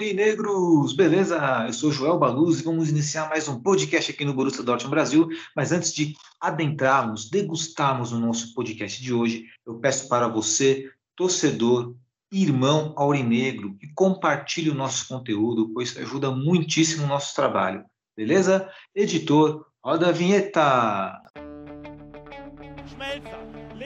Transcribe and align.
Aurinegros! 0.00 0.94
Beleza? 0.94 1.38
Eu 1.66 1.74
sou 1.74 1.92
Joel 1.92 2.18
Baluz 2.18 2.60
e 2.60 2.62
vamos 2.62 2.88
iniciar 2.88 3.28
mais 3.28 3.46
um 3.48 3.60
podcast 3.60 4.10
aqui 4.10 4.24
no 4.24 4.32
Borussia 4.32 4.62
Dortmund 4.62 4.90
Brasil. 4.90 5.28
Mas 5.54 5.72
antes 5.72 5.92
de 5.92 6.16
adentrarmos, 6.40 7.28
degustarmos 7.28 8.10
o 8.10 8.18
nosso 8.18 8.54
podcast 8.54 9.02
de 9.02 9.12
hoje, 9.12 9.44
eu 9.66 9.74
peço 9.74 10.08
para 10.08 10.26
você, 10.26 10.90
torcedor, 11.14 11.94
irmão 12.32 12.94
aurinegro, 12.96 13.76
que 13.76 13.92
compartilhe 13.92 14.70
o 14.70 14.74
nosso 14.74 15.06
conteúdo, 15.06 15.68
pois 15.74 15.94
ajuda 15.98 16.30
muitíssimo 16.30 17.04
o 17.04 17.08
nosso 17.08 17.34
trabalho. 17.34 17.84
Beleza? 18.16 18.70
Editor, 18.94 19.66
roda 19.84 20.08
a 20.08 20.12
vinheta! 20.12 21.20
Schmelzer, 22.88 23.29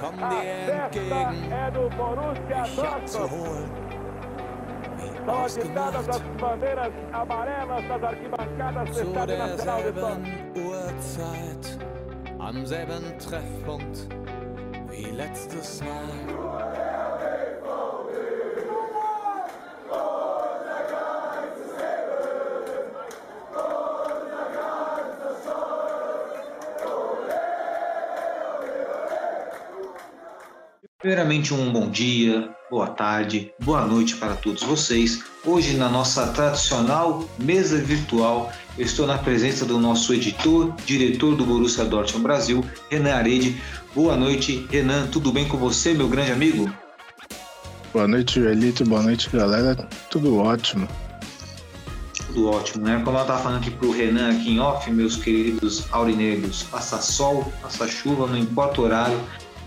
kommen 0.00 0.18
dir 0.18 0.72
entgegen, 0.72 1.10
dich 2.54 2.84
abzuholen. 2.84 3.70
Wie 4.96 5.30
ausgemacht, 5.30 6.12
zu 8.94 9.04
derselben 9.26 10.26
Uhrzeit, 10.56 11.78
am 12.38 12.66
selben 12.66 13.18
Treffpunkt 13.18 14.08
wie 14.88 15.10
letztes 15.10 15.82
Mal. 15.82 16.99
Primeiramente, 31.00 31.54
um 31.54 31.72
bom 31.72 31.88
dia, 31.88 32.50
boa 32.70 32.88
tarde, 32.88 33.50
boa 33.58 33.86
noite 33.86 34.16
para 34.16 34.34
todos 34.34 34.62
vocês. 34.62 35.24
Hoje, 35.46 35.74
na 35.78 35.88
nossa 35.88 36.26
tradicional 36.26 37.26
mesa 37.38 37.78
virtual, 37.78 38.52
eu 38.76 38.84
estou 38.84 39.06
na 39.06 39.16
presença 39.16 39.64
do 39.64 39.78
nosso 39.78 40.12
editor, 40.12 40.74
diretor 40.84 41.34
do 41.34 41.46
Borussia 41.46 41.86
Dortmund 41.86 42.22
Brasil, 42.22 42.62
Renan 42.90 43.14
Arede. 43.14 43.58
Boa 43.94 44.14
noite, 44.14 44.66
Renan. 44.70 45.06
Tudo 45.06 45.32
bem 45.32 45.48
com 45.48 45.56
você, 45.56 45.94
meu 45.94 46.06
grande 46.06 46.32
amigo? 46.32 46.70
Boa 47.94 48.06
noite, 48.06 48.38
Joelito. 48.38 48.84
Boa 48.84 49.02
noite, 49.02 49.30
galera. 49.30 49.74
Tudo 50.10 50.36
ótimo. 50.36 50.86
Tudo 52.26 52.50
ótimo, 52.50 52.84
né? 52.84 53.00
Como 53.02 53.16
eu 53.16 53.22
estava 53.22 53.42
falando 53.42 53.62
aqui 53.62 53.70
pro 53.70 53.90
Renan 53.90 54.32
aqui 54.32 54.50
em 54.50 54.60
off, 54.60 54.90
meus 54.90 55.16
queridos 55.16 55.86
aurinegros, 55.92 56.62
passa 56.64 57.00
sol, 57.00 57.50
passa 57.62 57.88
chuva, 57.88 58.26
não 58.26 58.36
importa 58.36 58.82
o 58.82 58.84
horário, 58.84 59.18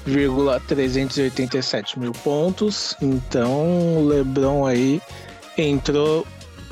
38,387 0.04 1.98
mil 1.98 2.12
pontos. 2.12 2.96
Então, 3.00 3.98
o 3.98 4.06
LeBron 4.08 4.66
aí 4.66 5.00
entrou 5.56 6.26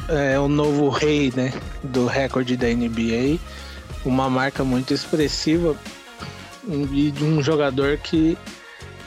é 0.09 0.39
o 0.39 0.49
novo 0.49 0.89
rei, 0.89 1.33
né, 1.37 1.53
do 1.85 2.07
recorde 2.07 2.57
da 2.57 2.67
NBA, 2.67 3.39
uma 4.05 4.29
marca 4.29 4.65
muito 4.65 4.93
expressiva 4.93 5.77
e 6.67 7.11
de 7.11 7.25
um 7.25 7.43
jogador 7.43 7.97
que, 7.99 8.37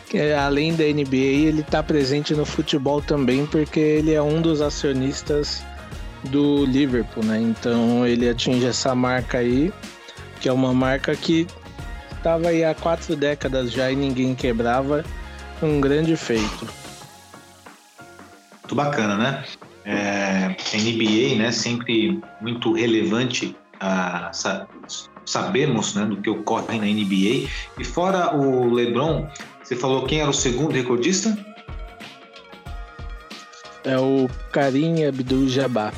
que, 0.08 0.32
além 0.32 0.74
da 0.76 0.84
NBA 0.84 1.16
ele 1.16 1.62
está 1.62 1.84
presente 1.84 2.34
no 2.34 2.46
futebol 2.46 3.02
também 3.02 3.46
porque 3.46 3.80
ele 3.80 4.14
é 4.14 4.22
um 4.22 4.42
dos 4.42 4.62
acionistas 4.62 5.64
do 6.26 6.66
Liverpool, 6.66 7.24
né? 7.24 7.40
Então 7.42 8.08
ele 8.08 8.30
atinge 8.30 8.66
essa 8.66 8.96
marca 8.96 9.40
aí, 9.40 9.74
que 10.40 10.48
é 10.48 10.54
uma 10.54 10.74
marca 10.74 11.16
que 11.16 11.48
estava 12.24 12.48
aí 12.48 12.64
há 12.64 12.74
quatro 12.74 13.18
décadas 13.18 13.70
já 13.70 13.92
e 13.92 13.96
ninguém 13.98 14.34
quebrava, 14.34 15.04
um 15.62 15.82
grande 15.82 16.16
feito. 16.16 16.66
Muito 18.62 18.76
bacana, 18.76 19.18
né? 19.18 19.44
É, 19.86 20.56
NBA, 20.74 21.38
né, 21.38 21.52
sempre 21.52 22.22
muito 22.40 22.72
relevante, 22.72 23.54
a, 23.78 24.32
sa- 24.32 24.66
sabemos 25.26 25.94
né, 25.96 26.06
do 26.06 26.16
que 26.16 26.30
ocorre 26.30 26.78
na 26.78 26.86
NBA. 26.86 27.50
E 27.78 27.84
fora 27.84 28.34
o 28.34 28.74
LeBron, 28.74 29.28
você 29.62 29.76
falou 29.76 30.06
quem 30.06 30.22
era 30.22 30.30
o 30.30 30.34
segundo 30.34 30.72
recordista? 30.72 31.38
É 33.84 33.98
o 33.98 34.30
Karim 34.54 35.04
Abdul-Jabbar, 35.06 35.94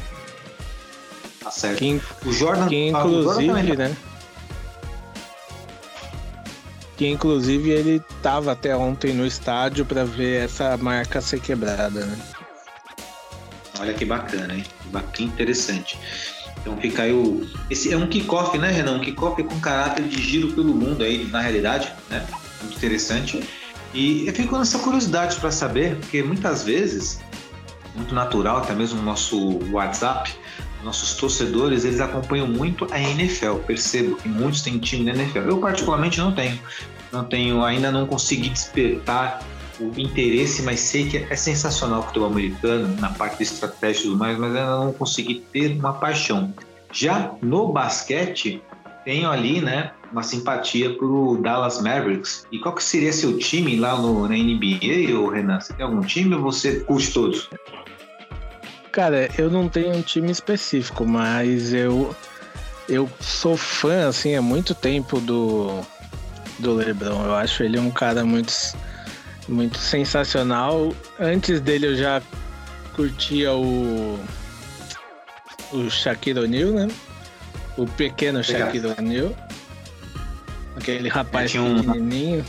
Tá 1.39 1.51
certo. 1.51 1.77
que, 1.77 2.01
O 2.25 2.31
Jordan, 2.33 2.67
que 2.67 2.89
ah, 2.91 3.05
o 3.05 3.21
Jordan 3.21 3.43
inclusive, 3.43 3.47
também- 3.75 3.77
né? 3.89 3.97
Que 6.97 7.07
inclusive 7.07 7.69
ele 7.69 8.01
tava 8.21 8.53
até 8.53 8.75
ontem 8.75 9.13
no 9.13 9.25
estádio 9.25 9.85
para 9.85 10.05
ver 10.05 10.45
essa 10.45 10.77
marca 10.77 11.19
ser 11.21 11.41
quebrada, 11.41 12.05
né? 12.05 12.17
Olha 13.79 13.93
que 13.93 14.05
bacana, 14.05 14.53
hein? 14.53 14.63
Que 15.13 15.23
interessante. 15.23 15.99
Então 16.61 16.77
fica 16.77 17.03
aí 17.03 17.11
o. 17.11 17.45
Esse 17.69 17.93
é 17.93 17.97
um 17.97 18.07
kickoff, 18.07 18.57
né, 18.57 18.71
Renan? 18.71 18.93
Um 18.93 19.01
kickoff 19.01 19.43
com 19.43 19.59
caráter 19.59 20.07
de 20.07 20.21
giro 20.21 20.53
pelo 20.53 20.73
mundo 20.73 21.03
aí, 21.03 21.25
na 21.25 21.41
realidade, 21.41 21.91
né? 22.09 22.25
Muito 22.61 22.77
interessante. 22.77 23.47
E 23.93 24.27
eu 24.27 24.33
fico 24.33 24.57
nessa 24.57 24.79
curiosidade 24.79 25.37
para 25.37 25.51
saber, 25.51 25.95
porque 25.97 26.23
muitas 26.23 26.63
vezes 26.63 27.19
muito 27.95 28.13
natural, 28.13 28.57
até 28.57 28.73
mesmo 28.73 28.99
no 28.99 29.05
nosso 29.05 29.59
WhatsApp, 29.71 30.35
nossos 30.85 31.15
torcedores, 31.15 31.83
eles 31.83 31.99
acompanham 31.99 32.47
muito 32.47 32.87
a 32.91 32.99
NFL. 32.99 33.55
Percebo 33.65 34.15
que 34.15 34.29
muitos 34.29 34.61
têm 34.61 34.77
time 34.77 35.03
na 35.03 35.11
NFL. 35.11 35.39
Eu 35.39 35.57
particularmente 35.57 36.19
não 36.19 36.31
tenho. 36.31 36.59
Não 37.11 37.25
tenho, 37.25 37.63
ainda 37.63 37.91
não 37.91 38.05
consegui 38.05 38.49
despertar 38.49 39.41
o 39.79 39.91
interesse, 39.99 40.61
mas 40.61 40.79
sei 40.79 41.09
que 41.09 41.17
é 41.17 41.35
sensacional 41.35 41.99
o 41.99 42.03
futebol 42.03 42.29
americano 42.29 42.95
na 42.99 43.09
parte 43.09 43.37
de 43.37 43.43
estratégia 43.43 44.01
e 44.01 44.03
tudo 44.03 44.17
mais, 44.17 44.37
mas 44.37 44.55
ainda 44.55 44.77
não 44.77 44.93
consegui 44.93 45.43
ter 45.51 45.77
uma 45.77 45.93
paixão. 45.93 46.53
Já 46.91 47.33
no 47.41 47.73
basquete, 47.73 48.61
tenho 49.03 49.29
ali, 49.29 49.61
né, 49.61 49.91
uma 50.11 50.23
simpatia 50.23 50.93
pro 50.93 51.37
Dallas 51.41 51.81
Mavericks. 51.81 52.47
E 52.51 52.59
qual 52.59 52.73
que 52.73 52.83
seria 52.83 53.11
seu 53.11 53.37
time 53.37 53.75
lá 53.75 53.97
no, 53.99 54.27
na 54.27 54.35
NBA, 54.35 55.17
ou 55.17 55.29
Renan? 55.29 55.59
Você 55.59 55.73
tem 55.73 55.85
algum 55.85 56.01
time 56.01 56.35
ou 56.35 56.41
você 56.41 56.81
curte 56.81 57.11
todos? 57.11 57.49
Cara, 58.95 59.29
eu 59.37 59.51
não 59.51 59.67
tenho 59.67 59.93
um 59.93 60.01
time 60.01 60.31
específico, 60.31 61.05
mas 61.05 61.73
eu 61.73 62.15
eu 62.87 63.09
sou 63.19 63.57
fã 63.57 64.07
assim 64.07 64.35
há 64.37 64.41
muito 64.41 64.73
tempo 64.73 65.19
do 65.19 65.81
do 66.59 66.73
LeBron. 66.75 67.25
Eu 67.25 67.35
acho 67.35 67.61
ele 67.61 67.77
um 67.77 67.91
cara 67.91 68.23
muito 68.23 68.53
muito 69.49 69.77
sensacional. 69.77 70.95
Antes 71.19 71.59
dele 71.59 71.87
eu 71.87 71.95
já 71.97 72.21
curtia 72.95 73.51
o 73.51 74.17
o 75.73 75.89
Shaquille 75.89 76.39
O'Neal, 76.39 76.71
né? 76.71 76.87
O 77.75 77.85
pequeno 77.85 78.41
Shaquille 78.41 78.87
O'Neal. 78.97 79.35
Aquele 80.77 81.09
rapaz 81.09 81.51
tinha 81.51 81.61
um- 81.61 81.83
pequenininho. 81.83 82.45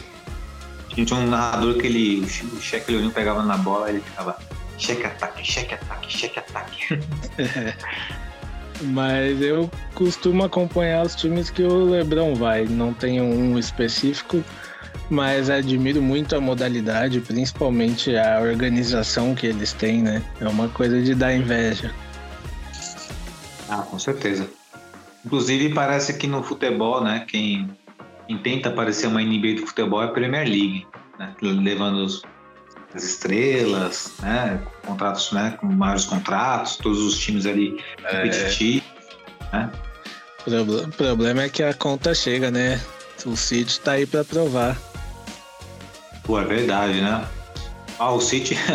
Tinha 0.91 1.19
um 1.19 1.27
narrador 1.27 1.75
que 1.75 1.89
ele, 1.89 2.25
o 2.57 2.61
Shaquille 2.61 2.99
O'Neal 2.99 3.13
pegava 3.13 3.43
na 3.43 3.57
bola 3.57 3.91
e 3.91 3.95
ele 3.95 4.01
ficava 4.01 4.39
cheque 4.79 5.05
ataque, 5.05 5.45
cheque 5.45 5.75
ataque, 5.75 6.13
cheque 6.19 6.39
ataque. 6.39 6.99
Mas 8.83 9.41
eu 9.41 9.71
costumo 9.95 10.45
acompanhar 10.45 11.05
os 11.05 11.15
times 11.15 11.49
que 11.49 11.63
o 11.63 11.85
Lebron 11.85 12.35
vai. 12.35 12.67
Não 12.67 12.93
tenho 12.93 13.25
um 13.25 13.59
específico, 13.59 14.45
mas 15.09 15.49
admiro 15.49 16.03
muito 16.03 16.37
a 16.37 16.41
modalidade, 16.43 17.21
principalmente 17.21 18.15
a 18.17 18.39
organização 18.41 19.35
que 19.35 19.47
eles 19.47 19.73
têm, 19.73 20.03
né? 20.03 20.23
É 20.41 20.47
uma 20.47 20.69
coisa 20.69 21.01
de 21.01 21.15
dar 21.15 21.35
inveja. 21.35 21.91
Ah, 23.69 23.79
com 23.79 23.99
certeza. 23.99 24.47
Inclusive, 25.25 25.73
parece 25.73 26.15
que 26.19 26.27
no 26.27 26.43
futebol, 26.43 27.03
né, 27.03 27.25
quem, 27.27 27.69
quem 28.29 28.39
tenta 28.39 28.71
parecer 28.71 29.07
uma 29.07 29.23
NBA 29.23 29.55
do 29.61 29.67
futebol 29.67 30.03
é 30.03 30.05
a 30.05 30.09
Premier 30.09 30.45
League, 30.47 30.87
né, 31.19 31.35
levando 31.41 32.05
os- 32.05 32.23
as 32.97 33.05
estrelas, 33.05 34.13
né, 34.21 34.61
contratos, 34.85 35.31
né, 35.33 35.57
com 35.61 35.67
maiores 35.67 36.05
contratos, 36.07 36.77
todos 36.77 36.99
os 37.01 37.19
times 37.19 37.45
ali 37.47 37.77
competitivos. 38.11 38.83
O 40.47 40.89
problema 40.97 41.43
é 41.43 41.49
que 41.49 41.63
a 41.63 41.75
conta 41.75 42.15
chega, 42.15 42.51
né? 42.51 42.81
O 43.25 43.37
City 43.37 43.81
tá 43.81 43.93
aí 43.93 44.07
pra 44.07 44.25
provar. 44.25 44.77
Pô, 46.25 46.39
é 46.41 46.45
verdade, 46.45 47.01
né? 47.01 47.27
Ah, 47.99 48.13
o 48.13 48.21
City. 48.21 48.57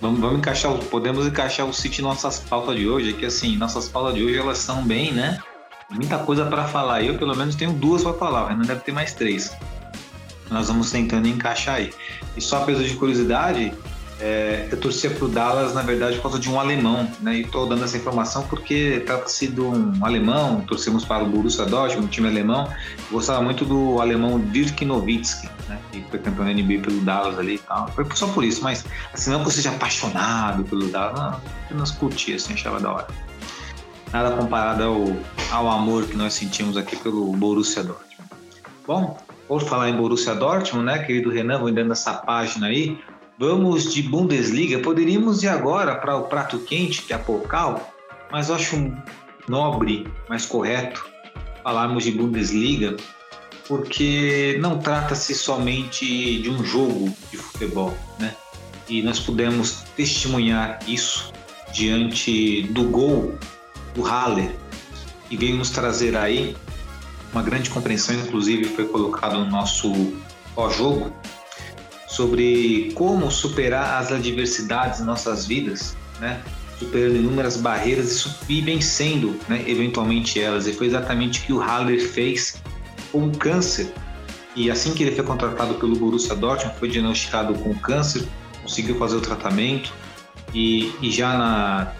Vamos, 0.00 0.18
vamos 0.18 0.38
encaixar, 0.38 0.72
o- 0.72 0.78
podemos 0.86 1.24
encaixar 1.24 1.64
o 1.64 1.72
City 1.72 2.00
em 2.00 2.04
nossas 2.04 2.40
pautas 2.40 2.74
de 2.74 2.88
hoje, 2.88 3.10
é 3.10 3.12
que 3.12 3.24
assim, 3.26 3.56
nossas 3.56 3.88
pautas 3.88 4.14
de 4.14 4.24
hoje 4.24 4.36
elas 4.36 4.58
são 4.58 4.82
bem, 4.82 5.12
né? 5.12 5.38
Muita 5.88 6.18
coisa 6.18 6.44
para 6.46 6.64
falar. 6.64 7.02
Eu, 7.04 7.16
pelo 7.16 7.36
menos, 7.36 7.54
tenho 7.54 7.72
duas 7.72 8.02
para 8.02 8.12
falar, 8.14 8.44
o 8.44 8.48
Renan 8.48 8.64
deve 8.64 8.80
ter 8.80 8.90
mais 8.90 9.12
três. 9.14 9.56
Nós 10.50 10.68
vamos 10.68 10.90
tentando 10.90 11.28
encaixar 11.28 11.76
aí. 11.76 11.92
E 12.36 12.40
só 12.40 12.62
a 12.62 12.64
peso 12.64 12.82
de 12.82 12.94
curiosidade, 12.94 13.72
é, 14.20 14.66
eu 14.70 14.76
torcia 14.80 15.10
pro 15.10 15.28
Dallas, 15.28 15.74
na 15.74 15.82
verdade, 15.82 16.16
por 16.16 16.22
causa 16.22 16.38
de 16.40 16.50
um 16.50 16.58
alemão, 16.58 17.08
né? 17.20 17.36
E 17.36 17.46
tô 17.46 17.66
dando 17.66 17.84
essa 17.84 17.96
informação 17.96 18.42
porque 18.48 19.02
trata-se 19.06 19.46
de 19.46 19.60
um 19.60 20.04
alemão, 20.04 20.60
torcemos 20.62 21.04
para 21.04 21.22
o 21.22 21.28
Borussia 21.28 21.64
Dortmund, 21.64 22.06
um 22.06 22.10
time 22.10 22.26
alemão. 22.26 22.68
Gostava 23.12 23.40
muito 23.42 23.64
do 23.64 24.00
alemão 24.00 24.40
Dirk 24.40 24.84
Nowitzki, 24.84 25.48
né? 25.68 25.78
Que 25.92 26.04
foi 26.10 26.18
campeão 26.18 26.46
da 26.46 26.52
NBA 26.52 26.82
pelo 26.82 27.00
Dallas 27.02 27.38
ali 27.38 27.54
e 27.54 27.58
tal. 27.58 27.88
Foi 27.92 28.04
só 28.14 28.26
por 28.28 28.42
isso, 28.42 28.62
mas 28.62 28.84
assim, 29.12 29.30
não 29.30 29.42
que 29.42 29.48
eu 29.48 29.52
seja 29.52 29.70
apaixonado 29.70 30.64
pelo 30.64 30.88
Dallas, 30.88 31.18
não, 31.18 31.40
apenas 31.66 31.92
curtia, 31.92 32.36
assim, 32.36 32.54
achava 32.54 32.80
da 32.80 32.92
hora. 32.92 33.06
Nada 34.12 34.36
comparado 34.36 34.82
ao, 34.82 35.16
ao 35.52 35.70
amor 35.70 36.06
que 36.06 36.16
nós 36.16 36.32
sentimos 36.34 36.76
aqui 36.76 36.96
pelo 36.96 37.30
Borussia 37.32 37.84
Dortmund. 37.84 38.08
Bom, 38.84 39.16
por 39.48 39.62
falar 39.62 39.88
em 39.88 39.96
Borussia 39.96 40.34
Dortmund, 40.34 40.84
né, 40.84 40.98
querido 40.98 41.30
Renan, 41.30 41.58
vou 41.58 41.72
dando 41.72 41.92
essa 41.92 42.12
página 42.12 42.66
aí, 42.66 42.98
vamos 43.38 43.92
de 43.92 44.02
Bundesliga. 44.02 44.78
Poderíamos 44.80 45.42
ir 45.42 45.48
agora 45.48 45.94
para 45.96 46.16
o 46.16 46.24
prato 46.24 46.58
quente, 46.58 47.02
que 47.02 47.12
é 47.14 47.16
a 47.16 47.18
Pokal, 47.18 47.92
mas 48.30 48.50
eu 48.50 48.54
acho 48.54 48.92
nobre, 49.48 50.06
mais 50.28 50.44
correto 50.44 51.08
falarmos 51.62 52.04
de 52.04 52.12
Bundesliga, 52.12 52.96
porque 53.66 54.56
não 54.60 54.78
trata-se 54.78 55.34
somente 55.34 56.40
de 56.40 56.48
um 56.48 56.64
jogo 56.64 57.14
de 57.30 57.36
futebol, 57.36 57.94
né? 58.18 58.34
E 58.88 59.02
nós 59.02 59.20
pudemos 59.20 59.82
testemunhar 59.94 60.78
isso 60.88 61.30
diante 61.72 62.62
do 62.70 62.84
gol 62.84 63.38
do 63.94 64.02
Haller, 64.02 64.50
que 65.28 65.36
veio 65.36 65.56
nos 65.56 65.68
trazer 65.68 66.16
aí 66.16 66.56
uma 67.32 67.42
grande 67.42 67.70
compreensão, 67.70 68.14
inclusive 68.14 68.64
foi 68.66 68.86
colocado 68.86 69.38
no 69.38 69.50
nosso 69.50 70.14
pós-jogo, 70.54 71.12
sobre 72.06 72.92
como 72.94 73.30
superar 73.30 74.02
as 74.02 74.12
adversidades 74.12 75.00
em 75.00 75.04
nossas 75.04 75.46
vidas, 75.46 75.96
né? 76.20 76.40
superando 76.78 77.16
inúmeras 77.16 77.56
barreiras 77.56 78.36
e 78.48 78.60
vencendo, 78.60 79.38
né, 79.48 79.64
eventualmente 79.66 80.40
elas. 80.40 80.66
E 80.66 80.72
foi 80.72 80.86
exatamente 80.86 81.40
o 81.40 81.42
que 81.42 81.52
o 81.52 81.60
Haller 81.60 82.00
fez 82.00 82.62
com 83.10 83.26
o 83.26 83.36
câncer. 83.36 83.92
E 84.54 84.70
assim 84.70 84.94
que 84.94 85.02
ele 85.02 85.14
foi 85.14 85.24
contratado 85.24 85.74
pelo 85.74 85.96
Borussia 85.96 86.34
Dortmund, 86.34 86.78
foi 86.78 86.88
diagnosticado 86.88 87.54
com 87.54 87.74
câncer, 87.74 88.26
conseguiu 88.62 88.96
fazer 88.96 89.16
o 89.16 89.20
tratamento 89.20 89.92
e, 90.54 90.92
e 91.02 91.10
já 91.10 91.36
na, 91.36 91.92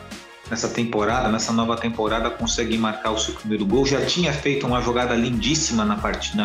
nessa 0.50 0.68
temporada, 0.68 1.28
nessa 1.28 1.52
nova 1.52 1.76
temporada, 1.76 2.30
consegue 2.30 2.76
marcar 2.76 3.10
o 3.10 3.18
seu 3.18 3.34
primeiro 3.34 3.64
gol. 3.66 3.86
Já 3.86 4.04
tinha 4.04 4.32
feito 4.32 4.66
uma 4.66 4.80
jogada 4.80 5.14
lindíssima 5.14 5.84
na 5.84 5.96
partida, 5.96 6.42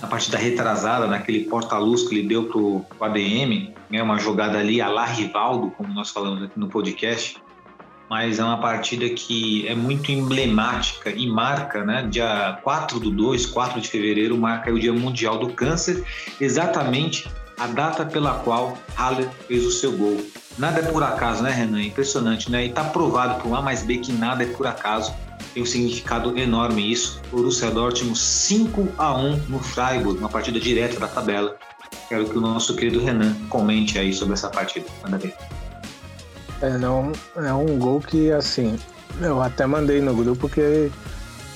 na, 0.00 0.08
partida 0.08 0.36
retrasada, 0.38 1.06
naquele 1.06 1.44
porta-luz 1.44 2.08
que 2.08 2.14
ele 2.14 2.28
deu 2.28 2.44
pro, 2.44 2.84
pro 2.96 3.04
ADM, 3.04 3.72
né? 3.90 4.02
uma 4.02 4.18
jogada 4.18 4.58
ali 4.58 4.80
a 4.80 4.88
lá 4.88 5.06
Rivaldo, 5.06 5.70
como 5.70 5.92
nós 5.92 6.10
falamos 6.10 6.42
aqui 6.42 6.58
no 6.58 6.68
podcast. 6.68 7.36
Mas 8.08 8.38
é 8.38 8.44
uma 8.44 8.58
partida 8.58 9.08
que 9.08 9.66
é 9.66 9.74
muito 9.74 10.12
emblemática 10.12 11.10
e 11.10 11.26
marca, 11.26 11.84
né? 11.84 12.06
Dia 12.08 12.56
4 12.62 13.00
do 13.00 13.10
2, 13.10 13.46
4 13.46 13.80
de 13.80 13.88
fevereiro, 13.88 14.38
marca 14.38 14.72
o 14.72 14.78
Dia 14.78 14.92
Mundial 14.92 15.38
do 15.38 15.52
Câncer, 15.52 16.04
exatamente 16.40 17.28
a 17.58 17.66
data 17.66 18.04
pela 18.04 18.34
qual 18.40 18.76
Haller 18.96 19.28
fez 19.46 19.64
o 19.64 19.70
seu 19.70 19.92
gol. 19.92 20.20
Nada 20.58 20.80
é 20.80 20.82
por 20.82 21.02
acaso, 21.02 21.42
né, 21.42 21.50
Renan? 21.50 21.82
Impressionante, 21.82 22.50
né? 22.50 22.66
E 22.66 22.72
tá 22.72 22.84
provado 22.84 23.42
por 23.42 23.54
A 23.54 23.62
mais 23.62 23.82
B 23.82 23.98
que 23.98 24.12
nada 24.12 24.42
é 24.42 24.46
por 24.46 24.66
acaso. 24.66 25.14
Tem 25.52 25.62
um 25.62 25.66
significado 25.66 26.36
enorme 26.38 26.90
isso. 26.90 27.20
Borussia 27.30 27.70
Dortmund 27.70 28.18
5 28.18 28.88
a 28.98 29.16
1 29.16 29.36
no 29.48 29.58
Freiburg, 29.58 30.18
uma 30.18 30.28
partida 30.28 30.60
direta 30.60 30.98
da 30.98 31.08
tabela. 31.08 31.56
Quero 32.08 32.28
que 32.28 32.36
o 32.36 32.40
nosso 32.40 32.74
querido 32.76 33.00
Renan 33.00 33.34
comente 33.48 33.98
aí 33.98 34.12
sobre 34.12 34.34
essa 34.34 34.48
partida. 34.48 34.86
Manda 35.02 35.18
bem. 35.18 35.32
É, 36.62 36.78
não, 36.78 37.12
é 37.36 37.52
um 37.52 37.78
gol 37.78 38.00
que, 38.00 38.30
assim, 38.32 38.78
eu 39.20 39.42
até 39.42 39.66
mandei 39.66 40.00
no 40.00 40.14
grupo 40.14 40.48
que 40.48 40.90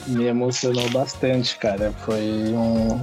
me 0.07 0.25
emocionou 0.25 0.89
bastante, 0.91 1.57
cara. 1.57 1.93
Foi 2.05 2.21
um, 2.21 3.01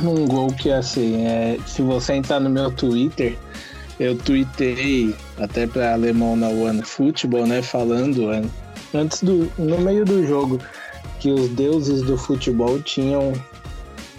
um 0.00 0.26
gol 0.26 0.52
que, 0.52 0.70
assim, 0.70 1.26
é, 1.26 1.58
se 1.66 1.82
você 1.82 2.14
entrar 2.14 2.40
no 2.40 2.48
meu 2.48 2.70
Twitter, 2.70 3.36
eu 4.00 4.16
tuitei 4.16 5.14
até 5.38 5.66
para 5.66 5.92
Alemão 5.92 6.34
na 6.36 6.48
One 6.48 6.82
Football, 6.82 7.46
né, 7.46 7.62
falando 7.62 8.30
an- 8.30 8.50
antes 8.94 9.22
do, 9.22 9.50
no 9.58 9.78
meio 9.78 10.04
do 10.04 10.26
jogo, 10.26 10.58
que 11.20 11.30
os 11.30 11.48
deuses 11.50 12.02
do 12.02 12.16
futebol 12.16 12.80
tinham 12.80 13.32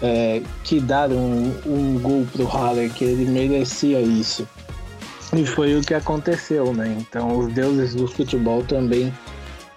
é, 0.00 0.42
que 0.62 0.80
dar 0.80 1.10
um, 1.10 1.52
um 1.66 1.98
gol 2.00 2.26
pro 2.32 2.46
Haller, 2.46 2.90
que 2.92 3.04
ele 3.04 3.24
merecia 3.26 4.00
isso. 4.00 4.46
E 5.36 5.44
foi 5.44 5.76
o 5.76 5.80
que 5.82 5.94
aconteceu, 5.94 6.72
né? 6.72 6.96
Então 6.98 7.38
os 7.38 7.52
deuses 7.52 7.94
do 7.94 8.06
futebol 8.06 8.62
também 8.62 9.12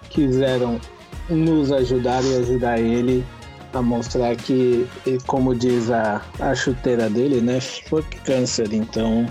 quiseram 0.08 0.80
nos 1.28 1.72
ajudar 1.72 2.22
e 2.24 2.36
ajudar 2.36 2.78
ele 2.78 3.24
a 3.72 3.82
mostrar 3.82 4.34
que, 4.36 4.86
como 5.26 5.54
diz 5.54 5.90
a, 5.90 6.22
a 6.40 6.54
chuteira 6.54 7.08
dele, 7.10 7.40
né? 7.40 7.60
Fuck 7.60 8.20
câncer. 8.20 8.72
Então 8.72 9.26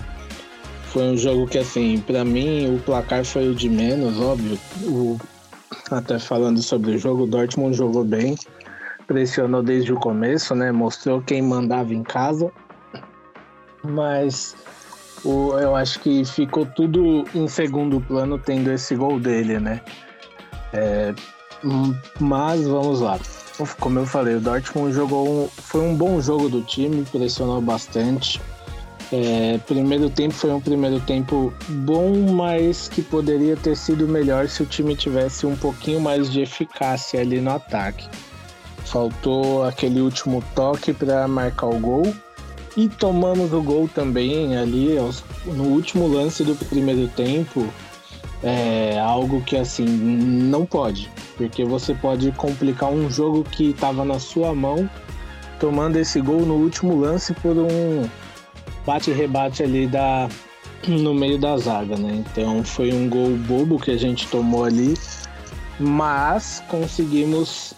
foi 0.84 1.04
um 1.04 1.16
jogo 1.16 1.46
que, 1.46 1.58
assim, 1.58 2.00
para 2.06 2.24
mim 2.24 2.74
o 2.74 2.78
placar 2.80 3.24
foi 3.24 3.48
o 3.48 3.54
de 3.54 3.68
menos, 3.68 4.18
óbvio. 4.20 4.58
O, 4.84 5.18
até 5.90 6.18
falando 6.18 6.62
sobre 6.62 6.92
o 6.92 6.98
jogo, 6.98 7.24
o 7.24 7.26
Dortmund 7.26 7.76
jogou 7.76 8.04
bem, 8.04 8.36
pressionou 9.06 9.62
desde 9.62 9.92
o 9.92 9.96
começo, 9.96 10.54
né? 10.54 10.70
Mostrou 10.72 11.20
quem 11.20 11.42
mandava 11.42 11.92
em 11.92 12.02
casa. 12.02 12.50
Mas 13.82 14.56
o, 15.24 15.58
eu 15.58 15.74
acho 15.74 16.00
que 16.00 16.24
ficou 16.24 16.64
tudo 16.64 17.24
em 17.34 17.48
segundo 17.48 18.00
plano 18.00 18.38
tendo 18.38 18.70
esse 18.70 18.94
gol 18.94 19.18
dele, 19.18 19.58
né? 19.58 19.80
É, 20.72 21.14
hum, 21.64 21.94
mas 22.20 22.66
vamos 22.66 23.00
lá. 23.00 23.18
Como 23.80 23.98
eu 23.98 24.06
falei, 24.06 24.36
o 24.36 24.40
Dortmund 24.40 24.92
jogou 24.92 25.28
um, 25.28 25.48
foi 25.48 25.80
um 25.80 25.94
bom 25.94 26.20
jogo 26.20 26.48
do 26.48 26.62
time, 26.62 27.04
pressionou 27.04 27.60
bastante. 27.60 28.40
É, 29.10 29.58
primeiro 29.66 30.10
tempo 30.10 30.34
foi 30.34 30.50
um 30.52 30.60
primeiro 30.60 31.00
tempo 31.00 31.52
bom, 31.68 32.30
mas 32.32 32.88
que 32.88 33.00
poderia 33.00 33.56
ter 33.56 33.74
sido 33.74 34.06
melhor 34.06 34.48
se 34.48 34.62
o 34.62 34.66
time 34.66 34.94
tivesse 34.94 35.46
um 35.46 35.56
pouquinho 35.56 36.00
mais 36.00 36.30
de 36.30 36.42
eficácia 36.42 37.20
ali 37.20 37.40
no 37.40 37.50
ataque. 37.50 38.06
Faltou 38.84 39.64
aquele 39.64 40.00
último 40.00 40.44
toque 40.54 40.92
para 40.92 41.26
marcar 41.26 41.66
o 41.66 41.78
gol 41.78 42.14
e 42.76 42.88
tomamos 42.88 43.52
o 43.52 43.62
gol 43.62 43.88
também 43.92 44.56
ali 44.56 44.96
no 45.46 45.64
último 45.64 46.06
lance 46.06 46.44
do 46.44 46.54
primeiro 46.54 47.08
tempo. 47.08 47.66
É 48.42 48.98
algo 49.00 49.40
que 49.40 49.56
assim 49.56 49.84
não 49.84 50.64
pode, 50.64 51.10
porque 51.36 51.64
você 51.64 51.92
pode 51.94 52.30
complicar 52.32 52.90
um 52.90 53.10
jogo 53.10 53.42
que 53.42 53.70
estava 53.70 54.04
na 54.04 54.20
sua 54.20 54.54
mão, 54.54 54.88
tomando 55.58 55.96
esse 55.96 56.20
gol 56.20 56.42
no 56.42 56.54
último 56.54 56.96
lance 57.00 57.34
por 57.34 57.56
um 57.56 58.08
bate-rebate 58.86 59.62
ali 59.62 59.88
da, 59.88 60.28
no 60.86 61.12
meio 61.12 61.38
da 61.38 61.56
zaga, 61.56 61.96
né? 61.96 62.24
Então 62.30 62.62
foi 62.62 62.92
um 62.92 63.08
gol 63.08 63.30
bobo 63.30 63.78
que 63.78 63.90
a 63.90 63.96
gente 63.96 64.28
tomou 64.28 64.64
ali, 64.64 64.94
mas 65.80 66.62
conseguimos 66.68 67.74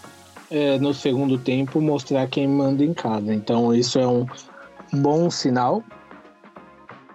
é, 0.51 0.77
no 0.77 0.93
segundo 0.93 1.37
tempo 1.37 1.81
mostrar 1.81 2.27
quem 2.27 2.47
manda 2.47 2.83
em 2.83 2.93
casa. 2.93 3.33
Então 3.33 3.73
isso 3.73 3.97
é 3.97 4.05
um 4.05 4.27
bom 4.93 5.29
sinal, 5.31 5.83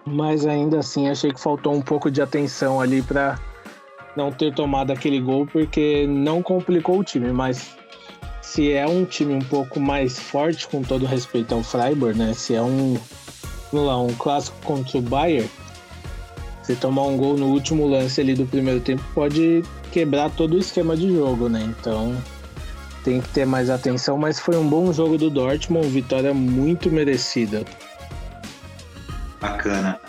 mas 0.07 0.45
ainda 0.45 0.79
assim 0.79 1.09
achei 1.09 1.31
que 1.31 1.39
faltou 1.39 1.73
um 1.73 1.81
pouco 1.81 2.09
de 2.09 2.21
atenção 2.21 2.79
ali 2.79 3.01
para 3.01 3.39
não 4.15 4.31
ter 4.31 4.53
tomado 4.53 4.91
aquele 4.91 5.19
gol 5.19 5.45
porque 5.45 6.07
não 6.07 6.41
complicou 6.41 6.99
o 6.99 7.03
time, 7.03 7.31
mas 7.31 7.75
se 8.41 8.71
é 8.71 8.87
um 8.87 9.05
time 9.05 9.33
um 9.33 9.41
pouco 9.41 9.79
mais 9.79 10.17
forte, 10.17 10.67
com 10.67 10.81
todo 10.81 11.05
respeito 11.05 11.53
ao 11.53 11.61
Freiburg, 11.61 12.17
né? 12.17 12.33
Se 12.33 12.55
é 12.55 12.61
um 12.61 12.97
lá, 13.71 13.99
um 13.99 14.13
clássico 14.13 14.57
contra 14.63 14.97
o 14.97 15.01
Bayern, 15.01 15.49
você 16.63 16.75
tomar 16.75 17.03
um 17.03 17.17
gol 17.17 17.37
no 17.37 17.47
último 17.47 17.85
lance 17.87 18.19
ali 18.19 18.33
do 18.33 18.45
primeiro 18.45 18.79
tempo 18.79 19.03
pode 19.13 19.63
quebrar 19.91 20.29
todo 20.31 20.53
o 20.53 20.57
esquema 20.57 20.95
de 20.95 21.13
jogo, 21.13 21.49
né? 21.49 21.61
Então 21.77 22.15
tem 23.03 23.21
que 23.21 23.29
ter 23.29 23.45
mais 23.45 23.69
atenção, 23.69 24.17
mas 24.17 24.39
foi 24.39 24.57
um 24.57 24.67
bom 24.67 24.91
jogo 24.91 25.17
do 25.17 25.29
Dortmund, 25.29 25.87
vitória 25.87 26.33
muito 26.33 26.89
merecida. 26.91 27.63
Bacana. 29.39 29.99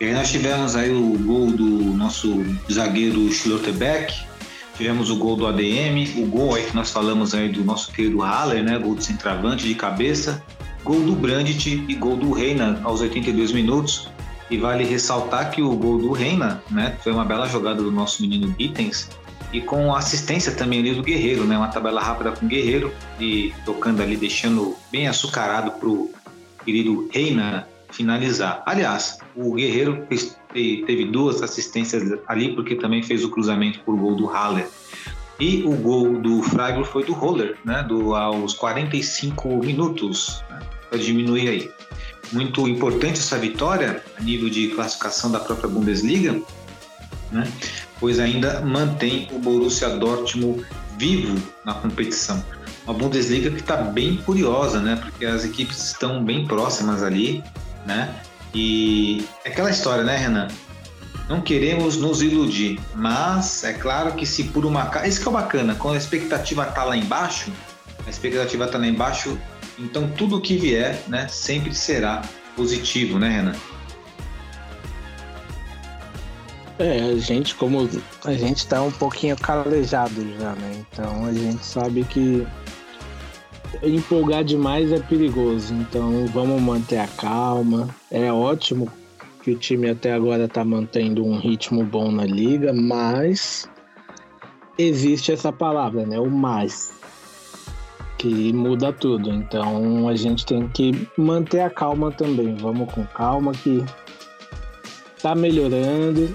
E 0.00 0.06
aí 0.06 0.14
nós 0.14 0.30
tivemos 0.30 0.74
aí 0.74 0.90
o 0.90 1.16
gol 1.18 1.52
do 1.52 1.64
nosso 1.94 2.44
zagueiro 2.70 3.30
Schlotterbeck, 3.32 4.12
tivemos 4.76 5.10
o 5.10 5.16
gol 5.16 5.36
do 5.36 5.46
ADM, 5.46 6.18
o 6.18 6.26
gol 6.26 6.54
aí 6.56 6.64
que 6.64 6.74
nós 6.74 6.90
falamos 6.90 7.34
aí 7.34 7.48
do 7.48 7.64
nosso 7.64 7.92
querido 7.92 8.20
Haller, 8.20 8.64
né? 8.64 8.78
Gol 8.78 8.96
de 8.96 9.04
centroavante 9.04 9.66
de 9.66 9.74
cabeça 9.74 10.42
gol 10.84 11.00
do 11.00 11.14
Brandt 11.14 11.84
e 11.88 11.94
gol 11.94 12.16
do 12.16 12.32
Reina 12.32 12.80
aos 12.84 13.00
82 13.00 13.52
minutos. 13.52 14.08
E 14.50 14.58
vale 14.58 14.84
ressaltar 14.84 15.50
que 15.50 15.62
o 15.62 15.74
gol 15.74 15.98
do 15.98 16.12
Reina 16.12 16.62
né, 16.70 16.96
foi 17.02 17.12
uma 17.12 17.24
bela 17.24 17.48
jogada 17.48 17.82
do 17.82 17.90
nosso 17.90 18.20
menino 18.20 18.54
Gittens 18.58 19.08
e 19.50 19.60
com 19.60 19.94
assistência 19.94 20.52
também 20.52 20.80
ali 20.80 20.94
do 20.94 21.02
Guerreiro, 21.02 21.44
né, 21.44 21.56
uma 21.56 21.68
tabela 21.68 22.02
rápida 22.02 22.32
com 22.32 22.44
o 22.44 22.48
Guerreiro 22.48 22.92
e 23.18 23.52
tocando 23.64 24.02
ali, 24.02 24.16
deixando 24.16 24.76
bem 24.90 25.08
açucarado 25.08 25.70
para 25.72 25.88
o 25.88 26.10
querido 26.64 27.08
Reina 27.10 27.66
finalizar. 27.92 28.62
Aliás, 28.66 29.18
o 29.36 29.54
Guerreiro 29.54 30.06
teve 30.52 31.04
duas 31.06 31.42
assistências 31.42 32.18
ali 32.26 32.54
porque 32.54 32.74
também 32.74 33.02
fez 33.02 33.24
o 33.24 33.30
cruzamento 33.30 33.80
por 33.80 33.96
gol 33.96 34.16
do 34.16 34.26
Haller. 34.26 34.68
E 35.38 35.62
o 35.64 35.72
gol 35.72 36.18
do 36.20 36.42
Freiburg 36.42 36.88
foi 36.88 37.04
do 37.04 37.12
Roller, 37.12 37.56
né, 37.64 37.82
do, 37.82 38.14
aos 38.14 38.54
45 38.54 39.48
minutos. 39.56 40.44
Né? 40.48 40.60
para 40.92 41.00
diminuir 41.00 41.48
aí. 41.48 41.70
Muito 42.32 42.68
importante 42.68 43.18
essa 43.18 43.38
vitória 43.38 44.04
a 44.18 44.22
nível 44.22 44.50
de 44.50 44.68
classificação 44.68 45.30
da 45.30 45.40
própria 45.40 45.68
Bundesliga, 45.68 46.38
né? 47.30 47.50
pois 47.98 48.20
ainda 48.20 48.60
mantém 48.60 49.26
o 49.32 49.38
Borussia 49.38 49.88
Dortmund 49.96 50.64
vivo 50.98 51.34
na 51.64 51.72
competição. 51.72 52.44
Uma 52.84 52.92
Bundesliga 52.92 53.50
que 53.50 53.60
está 53.60 53.76
bem 53.76 54.16
curiosa, 54.18 54.80
né? 54.80 54.96
Porque 54.96 55.24
as 55.24 55.44
equipes 55.44 55.82
estão 55.82 56.22
bem 56.22 56.46
próximas 56.46 57.02
ali, 57.02 57.42
né? 57.86 58.14
E 58.54 59.24
é 59.44 59.48
aquela 59.48 59.70
história, 59.70 60.04
né, 60.04 60.16
Renan? 60.16 60.48
Não 61.28 61.40
queremos 61.40 61.96
nos 61.96 62.20
iludir, 62.20 62.78
mas 62.94 63.64
é 63.64 63.72
claro 63.72 64.12
que 64.14 64.26
se 64.26 64.44
por 64.44 64.66
uma... 64.66 64.90
Isso 65.06 65.22
que 65.22 65.28
é 65.28 65.32
bacana, 65.32 65.74
quando 65.74 65.94
a 65.94 65.98
expectativa 65.98 66.66
está 66.68 66.84
lá 66.84 66.96
embaixo, 66.96 67.50
a 68.06 68.10
expectativa 68.10 68.66
está 68.66 68.76
lá 68.76 68.86
embaixo, 68.86 69.38
então 69.78 70.08
tudo 70.10 70.40
que 70.40 70.56
vier, 70.56 71.02
né, 71.08 71.28
sempre 71.28 71.74
será 71.74 72.22
positivo, 72.56 73.18
né, 73.18 73.28
Renan? 73.28 73.54
É, 76.78 77.00
a 77.00 77.16
gente, 77.16 77.54
como 77.54 77.88
a 78.24 78.32
gente 78.32 78.66
tá 78.66 78.82
um 78.82 78.90
pouquinho 78.90 79.36
calejado 79.36 80.26
já, 80.36 80.52
né? 80.54 80.84
Então 80.90 81.26
a 81.26 81.32
gente 81.32 81.64
sabe 81.64 82.02
que 82.02 82.44
empolgar 83.82 84.44
demais 84.44 84.92
é 84.92 85.00
perigoso. 85.00 85.74
Então 85.74 86.26
vamos 86.26 86.60
manter 86.60 86.98
a 86.98 87.06
calma. 87.06 87.88
É 88.10 88.32
ótimo 88.32 88.90
que 89.42 89.52
o 89.52 89.58
time 89.58 89.90
até 89.90 90.12
agora 90.12 90.48
tá 90.48 90.64
mantendo 90.64 91.24
um 91.24 91.38
ritmo 91.38 91.84
bom 91.84 92.10
na 92.10 92.24
liga, 92.24 92.72
mas 92.72 93.68
existe 94.78 95.32
essa 95.32 95.52
palavra, 95.52 96.06
né? 96.06 96.18
O 96.18 96.30
mais 96.30 96.92
que 98.18 98.52
muda 98.52 98.92
tudo. 98.92 99.30
Então 99.30 100.08
a 100.08 100.14
gente 100.14 100.46
tem 100.46 100.68
que 100.68 101.08
manter 101.16 101.60
a 101.60 101.70
calma 101.70 102.12
também. 102.12 102.54
Vamos 102.54 102.92
com 102.92 103.04
calma 103.04 103.52
que 103.52 103.84
tá 105.20 105.34
melhorando. 105.34 106.34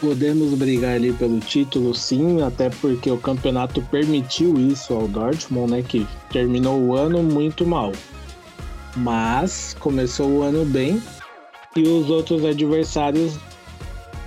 Podemos 0.00 0.54
brigar 0.54 0.96
ali 0.96 1.12
pelo 1.12 1.38
título, 1.38 1.94
sim, 1.94 2.42
até 2.42 2.68
porque 2.68 3.10
o 3.10 3.16
campeonato 3.16 3.80
permitiu 3.82 4.58
isso 4.58 4.92
ao 4.92 5.06
Dortmund, 5.06 5.70
né? 5.70 5.82
Que 5.82 6.06
terminou 6.32 6.80
o 6.80 6.96
ano 6.96 7.22
muito 7.22 7.64
mal. 7.64 7.92
Mas 8.96 9.76
começou 9.78 10.28
o 10.28 10.42
ano 10.42 10.64
bem 10.64 11.00
e 11.76 11.82
os 11.82 12.10
outros 12.10 12.44
adversários 12.44 13.38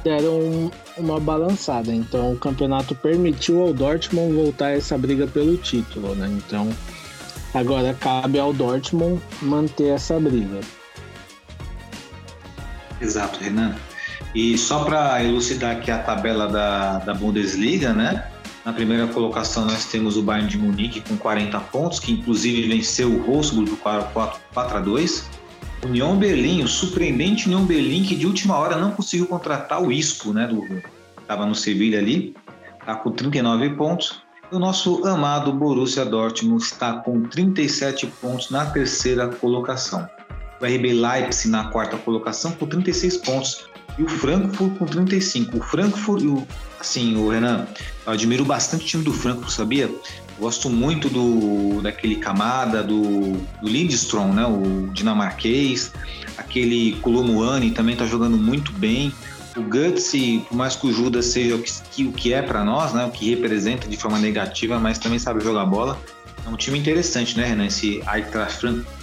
deram 0.03 0.71
uma 0.97 1.19
balançada. 1.19 1.93
Então 1.93 2.31
o 2.31 2.37
campeonato 2.37 2.95
permitiu 2.95 3.61
ao 3.61 3.73
Dortmund 3.73 4.33
voltar 4.33 4.67
a 4.67 4.71
essa 4.77 4.97
briga 4.97 5.27
pelo 5.27 5.57
título, 5.57 6.15
né? 6.15 6.27
Então 6.27 6.69
agora 7.53 7.93
cabe 7.93 8.39
ao 8.39 8.53
Dortmund 8.53 9.21
manter 9.41 9.89
essa 9.89 10.17
briga. 10.17 10.61
Exato, 13.01 13.43
Renan. 13.43 13.75
E 14.33 14.57
só 14.57 14.83
para 14.83 15.23
elucidar 15.23 15.75
aqui 15.77 15.91
a 15.91 15.99
tabela 15.99 16.47
da, 16.47 16.99
da 16.99 17.13
Bundesliga, 17.13 17.93
né? 17.93 18.25
Na 18.63 18.71
primeira 18.71 19.07
colocação 19.07 19.65
nós 19.65 19.85
temos 19.85 20.15
o 20.17 20.21
Bayern 20.21 20.49
de 20.49 20.57
Munique 20.57 21.01
com 21.01 21.17
40 21.17 21.59
pontos, 21.59 21.99
que 21.99 22.11
inclusive 22.11 22.67
venceu 22.67 23.09
o 23.09 23.23
Wolfsburg 23.23 23.71
por 23.71 23.79
4, 23.79 24.39
4 24.53 24.77
a 24.77 24.79
2. 24.79 25.29
União 25.83 26.15
Berlim, 26.15 26.63
o 26.63 26.67
surpreendente 26.67 27.47
União 27.47 27.65
Berlim 27.65 28.03
que 28.03 28.15
de 28.15 28.27
última 28.27 28.55
hora 28.55 28.77
não 28.77 28.91
conseguiu 28.91 29.25
contratar 29.25 29.81
o 29.81 29.91
Isco, 29.91 30.31
né, 30.31 30.47
do 30.47 30.63
estava 31.19 31.45
no 31.45 31.55
Sevilha 31.55 31.97
ali, 31.97 32.35
está 32.79 32.95
com 32.95 33.11
39 33.11 33.71
pontos. 33.71 34.21
O 34.51 34.59
nosso 34.59 35.07
amado 35.07 35.53
Borussia 35.53 36.05
Dortmund 36.05 36.61
está 36.61 36.93
com 36.97 37.23
37 37.23 38.05
pontos 38.21 38.49
na 38.49 38.65
terceira 38.65 39.27
colocação. 39.29 40.07
O 40.61 40.65
RB 40.65 40.93
Leipzig 40.93 41.49
na 41.49 41.69
quarta 41.69 41.97
colocação 41.97 42.51
com 42.51 42.67
36 42.67 43.17
pontos 43.17 43.70
e 43.97 44.03
o 44.03 44.07
Frankfurt 44.07 44.77
com 44.77 44.85
35. 44.85 45.57
O 45.57 45.61
Frankfurt, 45.61 46.23
o, 46.23 46.47
assim, 46.79 47.15
o 47.15 47.29
Renan, 47.29 47.67
eu 48.05 48.13
admiro 48.13 48.45
bastante 48.45 48.85
o 48.85 48.87
time 48.87 49.03
do 49.03 49.13
Frankfurt, 49.13 49.51
sabia? 49.51 49.89
Gosto 50.39 50.69
muito 50.69 51.09
do 51.09 51.81
daquele 51.81 52.15
camada 52.15 52.81
do, 52.81 53.33
do 53.61 53.67
Lindstrom, 53.67 54.33
né? 54.33 54.45
O 54.45 54.89
dinamarquês, 54.91 55.91
aquele 56.37 56.93
Colomuani 57.01 57.71
também 57.71 57.93
está 57.93 58.05
jogando 58.05 58.37
muito 58.37 58.71
bem. 58.71 59.13
O 59.55 59.61
Guts, 59.61 60.13
por 60.47 60.55
mais 60.55 60.75
que 60.75 60.87
o 60.87 60.93
Judas 60.93 61.25
seja 61.25 61.55
o 61.55 61.61
que, 61.61 62.05
o 62.05 62.11
que 62.13 62.33
é 62.33 62.41
para 62.41 62.63
nós, 62.63 62.93
né? 62.93 63.05
O 63.05 63.11
que 63.11 63.29
representa 63.29 63.87
de 63.87 63.97
forma 63.97 64.17
negativa, 64.17 64.79
mas 64.79 64.97
também 64.97 65.19
sabe 65.19 65.43
jogar 65.43 65.65
bola. 65.65 65.99
É 66.45 66.49
um 66.49 66.55
time 66.55 66.79
interessante, 66.79 67.37
né, 67.37 67.45
Renan? 67.45 67.67
Esse 67.67 68.01
Eintracht 68.07 68.57
Frankfurt. 68.57 69.00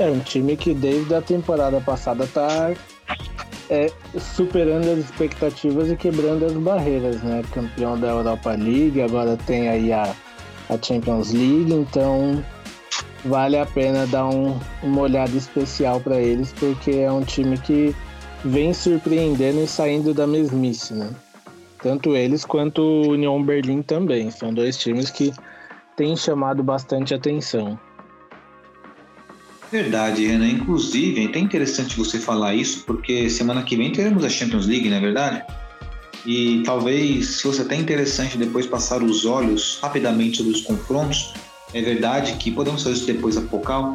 É 0.00 0.10
um 0.10 0.18
time 0.20 0.56
que 0.56 0.72
desde 0.72 1.14
a 1.14 1.20
temporada 1.20 1.78
passada 1.82 2.26
tá 2.26 2.72
é, 3.68 3.92
superando 4.18 4.90
as 4.90 4.98
expectativas 4.98 5.90
e 5.90 5.96
quebrando 5.96 6.46
as 6.46 6.54
barreiras, 6.54 7.22
né? 7.22 7.42
Campeão 7.52 8.00
da 8.00 8.08
Europa 8.08 8.52
League, 8.52 9.02
agora 9.02 9.36
tem 9.46 9.68
aí 9.68 9.92
a, 9.92 10.14
a 10.70 10.82
Champions 10.82 11.34
League, 11.34 11.74
então 11.74 12.42
vale 13.26 13.58
a 13.58 13.66
pena 13.66 14.06
dar 14.06 14.26
um, 14.26 14.58
uma 14.82 15.02
olhada 15.02 15.36
especial 15.36 16.00
para 16.00 16.18
eles, 16.18 16.50
porque 16.54 16.92
é 16.92 17.12
um 17.12 17.22
time 17.22 17.58
que 17.58 17.94
vem 18.42 18.72
surpreendendo 18.72 19.62
e 19.62 19.66
saindo 19.66 20.14
da 20.14 20.26
mesmice, 20.26 20.94
né? 20.94 21.10
Tanto 21.82 22.16
eles 22.16 22.42
quanto 22.46 22.80
o 22.80 23.10
Union 23.10 23.42
Berlim 23.42 23.82
também. 23.82 24.30
São 24.30 24.54
dois 24.54 24.78
times 24.78 25.10
que 25.10 25.30
têm 25.94 26.16
chamado 26.16 26.62
bastante 26.62 27.12
atenção. 27.12 27.78
Verdade, 29.70 30.26
Renan. 30.26 30.48
Inclusive, 30.48 31.22
é 31.22 31.26
até 31.26 31.38
interessante 31.38 31.96
você 31.96 32.18
falar 32.18 32.54
isso, 32.54 32.84
porque 32.84 33.30
semana 33.30 33.62
que 33.62 33.76
vem 33.76 33.92
teremos 33.92 34.24
a 34.24 34.28
Champions 34.28 34.66
League, 34.66 34.88
não 34.88 34.96
é 34.96 35.00
verdade? 35.00 35.42
E 36.26 36.62
talvez 36.64 37.40
fosse 37.40 37.62
até 37.62 37.76
interessante 37.76 38.36
depois 38.36 38.66
passar 38.66 39.02
os 39.02 39.24
olhos 39.24 39.78
rapidamente 39.80 40.38
sobre 40.38 40.52
os 40.52 40.62
confrontos. 40.62 41.32
É 41.72 41.80
verdade 41.80 42.34
que 42.34 42.50
podemos 42.50 42.82
fazer 42.82 42.96
isso 42.96 43.06
depois 43.06 43.36
a 43.36 43.42
Pocal, 43.42 43.94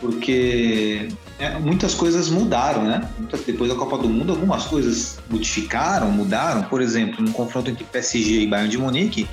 porque 0.00 1.08
é, 1.38 1.58
muitas 1.58 1.94
coisas 1.94 2.28
mudaram, 2.28 2.84
né? 2.84 3.08
Depois 3.44 3.68
da 3.68 3.76
Copa 3.76 3.98
do 3.98 4.08
Mundo, 4.08 4.32
algumas 4.32 4.66
coisas 4.66 5.18
modificaram, 5.28 6.12
mudaram. 6.12 6.62
Por 6.62 6.80
exemplo, 6.80 7.22
no 7.22 7.32
confronto 7.32 7.70
entre 7.70 7.84
PSG 7.84 8.42
e 8.42 8.46
Bayern 8.46 8.70
de 8.70 8.78
Munique, 8.78 9.28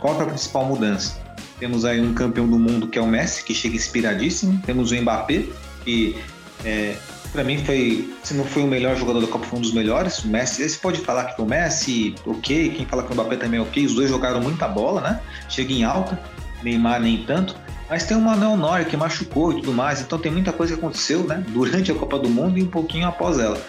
qual 0.00 0.18
é 0.20 0.24
a 0.24 0.26
principal 0.26 0.64
mudança? 0.64 1.27
Temos 1.58 1.84
aí 1.84 2.00
um 2.00 2.14
campeão 2.14 2.46
do 2.46 2.58
mundo 2.58 2.86
que 2.86 2.98
é 2.98 3.02
o 3.02 3.06
Messi, 3.06 3.44
que 3.44 3.54
chega 3.54 3.76
inspiradíssimo. 3.76 4.60
Temos 4.64 4.90
o 4.90 4.96
Mbappé, 4.96 5.44
que 5.84 6.16
é, 6.64 6.96
para 7.32 7.44
mim 7.44 7.62
foi, 7.64 8.14
se 8.22 8.34
não 8.34 8.44
foi 8.44 8.62
o 8.62 8.66
melhor 8.66 8.96
jogador 8.96 9.20
da 9.20 9.26
Copa, 9.26 9.44
foi 9.44 9.58
um 9.58 9.62
dos 9.62 9.72
melhores. 9.72 10.20
O 10.20 10.28
Messi, 10.28 10.68
você 10.68 10.78
pode 10.78 11.00
falar 11.00 11.24
que 11.24 11.36
foi 11.36 11.44
o 11.44 11.48
Messi, 11.48 12.14
ok. 12.24 12.70
Quem 12.70 12.86
fala 12.86 13.02
que 13.02 13.10
o 13.10 13.14
Mbappé 13.14 13.36
também 13.36 13.58
é 13.58 13.62
ok. 13.62 13.84
Os 13.84 13.94
dois 13.94 14.08
jogaram 14.08 14.40
muita 14.40 14.68
bola, 14.68 15.00
né? 15.00 15.20
Chega 15.48 15.72
em 15.72 15.84
alta. 15.84 16.18
Neymar 16.62 17.00
nem 17.00 17.24
tanto. 17.24 17.56
Mas 17.88 18.04
tem 18.04 18.16
o 18.16 18.20
Manuel 18.20 18.56
Neuer 18.56 18.86
que 18.86 18.96
machucou 18.96 19.52
e 19.52 19.56
tudo 19.56 19.72
mais. 19.72 20.00
Então 20.00 20.18
tem 20.18 20.30
muita 20.30 20.52
coisa 20.52 20.74
que 20.74 20.78
aconteceu, 20.78 21.24
né? 21.24 21.44
Durante 21.48 21.90
a 21.90 21.94
Copa 21.94 22.18
do 22.18 22.28
Mundo 22.28 22.58
e 22.58 22.62
um 22.62 22.68
pouquinho 22.68 23.06
após 23.06 23.38
ela. 23.38 23.60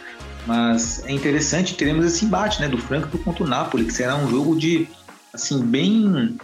Mas 0.45 1.03
é 1.05 1.11
interessante, 1.11 1.75
teremos 1.75 2.05
esse 2.05 2.25
embate, 2.25 2.61
né? 2.61 2.67
Do 2.67 2.77
Frankfurt 2.77 3.23
contra 3.23 3.43
o 3.43 3.47
Napoli, 3.47 3.85
que 3.85 3.93
será 3.93 4.15
um 4.15 4.29
jogo 4.29 4.57
de, 4.57 4.87
assim, 5.33 5.61
bem 5.61 6.37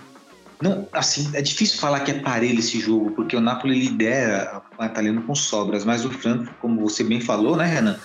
não, 0.65 0.87
assim, 0.91 1.29
é 1.33 1.41
difícil 1.41 1.79
falar 1.79 1.99
que 1.99 2.09
é 2.09 2.15
parelho 2.15 2.59
esse 2.59 2.79
jogo, 2.79 3.11
porque 3.11 3.35
o 3.35 3.41
Napoli 3.41 3.79
lidera 3.79 4.63
o 4.77 4.83
italiano 4.83 5.21
com 5.21 5.35
sobras, 5.35 5.85
mas 5.85 6.03
o 6.03 6.09
Franco, 6.09 6.51
como 6.59 6.81
você 6.81 7.03
bem 7.03 7.21
falou, 7.21 7.55
né, 7.55 7.65
Renan, 7.65 7.99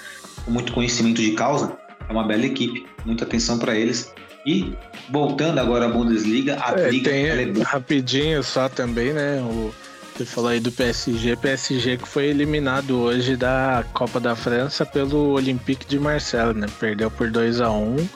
com 0.44 0.50
muito 0.50 0.72
conhecimento 0.72 1.22
de 1.22 1.32
causa, 1.32 1.78
é 2.06 2.12
uma 2.12 2.24
bela 2.24 2.44
equipe, 2.44 2.86
muita 3.06 3.24
atenção 3.24 3.58
para 3.58 3.74
eles. 3.74 4.12
E 4.44 4.74
voltando 5.10 5.58
agora 5.58 5.86
à 5.86 5.88
Bundesliga, 5.88 6.58
a 6.62 6.72
é, 6.78 6.88
briga 6.88 7.10
tem, 7.10 7.26
é 7.26 7.62
rapidinho 7.62 8.42
só 8.42 8.68
também, 8.68 9.12
né? 9.12 9.40
O, 9.40 9.74
você 10.14 10.26
falou 10.26 10.50
aí 10.50 10.60
do 10.60 10.70
PSG, 10.70 11.36
PSG 11.36 11.96
que 11.96 12.06
foi 12.06 12.26
eliminado 12.26 12.98
hoje 12.98 13.36
da 13.36 13.84
Copa 13.94 14.20
da 14.20 14.36
França 14.36 14.84
pelo 14.84 15.32
Olympique 15.32 15.86
de 15.86 15.98
Marseille, 15.98 16.52
né? 16.52 16.66
Perdeu 16.78 17.10
por 17.10 17.30
2 17.30 17.60
a 17.60 17.70
1 17.70 18.08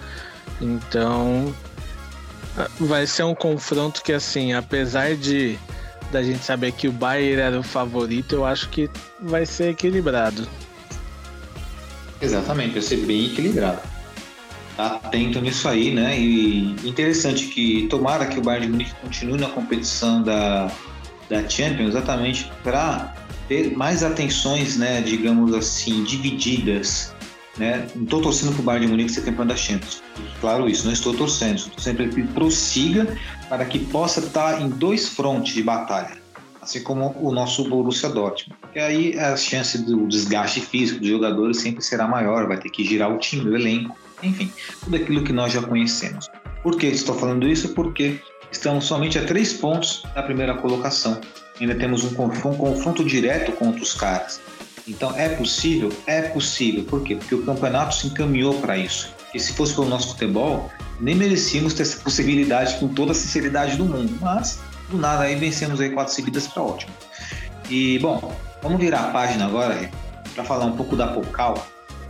Então 0.60 1.54
Vai 2.78 3.06
ser 3.06 3.25
um 3.25 3.34
confronto 3.34 4.02
que, 4.02 4.12
assim, 4.12 4.52
apesar 4.52 5.16
de 5.16 5.58
da 6.12 6.23
gente 6.23 6.44
saber 6.44 6.70
que 6.73 6.87
o 6.87 6.92
Bayern 6.92 7.40
era 7.40 7.58
o 7.58 7.62
favorito, 7.62 8.37
eu 8.37 8.44
acho 8.44 8.68
que 8.68 8.88
vai 9.20 9.44
ser 9.44 9.70
equilibrado. 9.70 10.46
Exatamente, 12.20 12.75
vai 12.75 12.82
ser 12.82 12.99
bem 12.99 13.26
equilibrado. 13.26 13.80
Tá 14.76 15.00
atento 15.02 15.40
nisso 15.40 15.68
aí, 15.68 15.92
né? 15.92 16.18
E 16.18 16.76
interessante 16.84 17.46
que 17.46 17.87
tomara 17.88 18.26
que 18.26 18.38
o 18.38 18.42
Bayern 18.42 18.66
de 18.66 18.73
Munique 18.73 18.94
continue 19.00 19.38
na 19.38 19.49
competição 19.49 20.23
da, 20.23 20.70
da 21.28 21.49
Champions, 21.49 21.90
exatamente 21.90 22.50
para 22.62 23.14
ter 23.49 23.76
mais 23.76 24.02
atenções, 24.02 24.76
né, 24.76 25.00
digamos 25.02 25.52
assim, 25.52 26.02
divididas 26.04 27.13
né? 27.56 27.87
Não 27.94 28.04
estou 28.04 28.20
torcendo 28.20 28.52
para 28.52 28.61
o 28.61 28.64
Bayern 28.64 28.87
de 28.87 28.92
Munique 28.92 29.12
ser 29.12 29.23
campeão 29.23 29.46
da 29.46 29.56
Champions. 29.56 30.02
Claro 30.40 30.68
isso, 30.68 30.84
não 30.84 30.92
estou 30.92 31.14
torcendo. 31.14 31.58
Estou 31.58 31.79
sempre 31.79 32.09
que 32.09 32.22
prossiga 32.22 33.16
para 33.48 33.64
que 33.64 33.79
possa 33.79 34.20
estar 34.20 34.61
em 34.61 34.68
dois 34.68 35.09
frontes 35.09 35.55
de 35.55 35.62
batalha. 35.62 36.22
Assim 36.61 36.83
como 36.83 37.14
o 37.20 37.31
nosso 37.31 37.68
Borussia 37.68 38.09
Dortmund. 38.09 38.59
E 38.74 38.79
aí 38.79 39.18
a 39.18 39.37
chance 39.37 39.79
do 39.79 40.07
desgaste 40.09 40.61
físico 40.61 41.00
dos 41.00 41.09
jogadores 41.09 41.59
sempre 41.59 41.85
será 41.85 42.09
maior, 42.09 42.48
vai 42.48 42.59
ter 42.59 42.70
que 42.70 42.83
girar 42.83 43.12
o 43.12 43.18
time, 43.18 43.50
o 43.50 43.55
elenco, 43.55 43.96
enfim, 44.22 44.50
tudo 44.83 44.96
aquilo 44.96 45.22
que 45.22 45.33
nós 45.33 45.52
já 45.52 45.62
conhecemos. 45.62 46.31
Por 46.62 46.79
que 46.79 46.87
estou 46.87 47.14
falando 47.14 47.46
isso? 47.46 47.74
Porque 47.74 48.18
estamos 48.50 48.87
somente 48.87 49.18
a 49.18 49.24
três 49.24 49.52
pontos 49.52 50.02
da 50.14 50.22
primeira 50.22 50.55
colocação. 50.55 51.20
Ainda 51.61 51.74
temos 51.74 52.02
um 52.02 52.14
confronto, 52.14 52.48
um 52.48 52.57
confronto 52.57 53.05
direto 53.05 53.52
contra 53.52 53.83
os 53.83 53.92
caras. 53.92 54.40
Então 54.87 55.16
é 55.16 55.29
possível? 55.31 55.92
É 56.07 56.23
possível. 56.23 56.85
Por 56.85 57.03
quê? 57.03 57.16
Porque 57.16 57.35
o 57.35 57.42
campeonato 57.42 57.94
se 57.94 58.07
encaminhou 58.07 58.55
para 58.61 58.77
isso. 58.77 59.14
E 59.33 59.40
se 59.40 59.53
fosse 59.53 59.75
pelo 59.75 59.88
nosso 59.88 60.09
futebol, 60.09 60.70
nem 61.01 61.14
merecíamos 61.14 61.75
ter 61.75 61.83
essa 61.83 61.99
possibilidade 61.99 62.77
com 62.77 62.88
toda 62.88 63.12
a 63.12 63.14
sinceridade 63.14 63.77
do 63.77 63.85
mundo. 63.85 64.16
Mas, 64.20 64.61
do 64.90 64.97
nada, 64.97 65.25
aí 65.25 65.35
vencemos 65.35 65.81
aí 65.81 65.90
quatro 65.90 66.12
seguidas 66.12 66.47
para 66.47 66.62
ótimo. 66.62 66.92
E, 67.68 67.99
bom, 67.99 68.35
vamos 68.62 68.79
virar 68.79 69.01
a 69.01 69.11
página 69.11 69.47
agora, 69.47 69.90
para 70.35 70.44
falar 70.44 70.66
um 70.66 70.77
pouco 70.77 70.94
da 70.94 71.09
Pocal. 71.09 71.66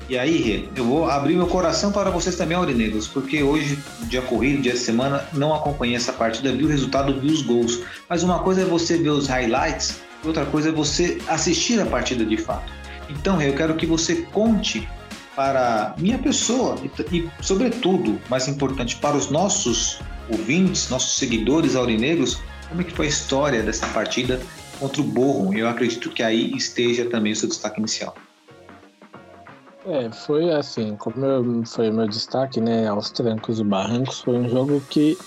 E 0.07 0.19
aí, 0.19 0.37
Rê, 0.37 0.69
eu 0.77 0.85
vou 0.85 1.09
abrir 1.09 1.35
meu 1.35 1.47
coração 1.47 1.91
para 1.91 2.11
vocês 2.11 2.37
também, 2.37 2.57
Aurinegros, 2.57 3.09
porque 3.09 3.43
hoje, 3.43 3.79
dia 4.03 4.21
corrido, 4.21 4.61
dia 4.61 4.73
de 4.73 4.79
semana, 4.79 5.25
não 5.33 5.55
acompanhei 5.55 5.97
essa 5.97 6.13
partida, 6.13 6.53
vi 6.53 6.65
o 6.65 6.69
resultado, 6.69 7.19
vi 7.19 7.29
os 7.29 7.41
gols. 7.41 7.81
Mas 8.07 8.23
uma 8.23 8.41
coisa 8.41 8.63
é 8.63 8.65
você 8.67 8.99
ver 8.99 9.11
os 9.11 9.29
highlights 9.29 9.97
outra 10.25 10.47
coisa 10.47 10.69
é 10.69 10.73
você 10.73 11.19
assistir 11.29 11.81
a 11.81 11.87
partida 11.87 12.25
de 12.25 12.37
fato. 12.37 12.73
Então, 13.09 13.41
eu 13.41 13.55
quero 13.55 13.75
que 13.77 13.87
você 13.87 14.23
conte 14.33 14.89
para 15.37 15.95
minha 15.99 16.19
pessoa 16.19 16.77
e, 16.83 17.17
e, 17.17 17.31
sobretudo, 17.41 18.21
mais 18.29 18.49
importante, 18.49 18.97
para 18.97 19.17
os 19.17 19.31
nossos 19.31 20.01
ouvintes, 20.31 20.89
nossos 20.89 21.19
seguidores 21.19 21.77
aurinegros, 21.77 22.41
como 22.69 22.81
é 22.81 22.85
que 22.85 22.93
foi 22.93 23.07
a 23.07 23.09
história 23.09 23.63
dessa 23.63 23.87
partida 23.89 24.41
contra 24.79 25.01
o 25.01 25.05
Borrom. 25.05 25.53
Eu 25.53 25.69
acredito 25.69 26.11
que 26.11 26.23
aí 26.23 26.53
esteja 26.55 27.05
também 27.07 27.33
o 27.33 27.37
seu 27.37 27.49
destaque 27.49 27.81
inicial. 27.81 28.15
É, 29.87 30.11
foi 30.11 30.51
assim, 30.51 30.97
como 30.97 31.25
eu, 31.27 31.63
foi 31.67 31.91
meu 31.91 32.09
destaque, 32.09 32.59
né, 32.59 32.89
aos 32.89 33.11
trancos 33.11 33.61
e 33.61 33.65
barrancos, 33.65 34.21
foi 34.21 34.35
um 34.35 34.49
jogo 34.49 34.83
que 34.89 35.19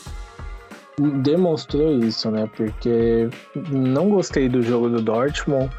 demonstrou 0.99 1.99
isso, 1.99 2.31
né? 2.31 2.49
Porque 2.55 3.29
não 3.69 4.09
gostei 4.09 4.49
do 4.49 4.61
jogo 4.61 4.89
do 4.89 5.01
Dortmund, 5.01 5.69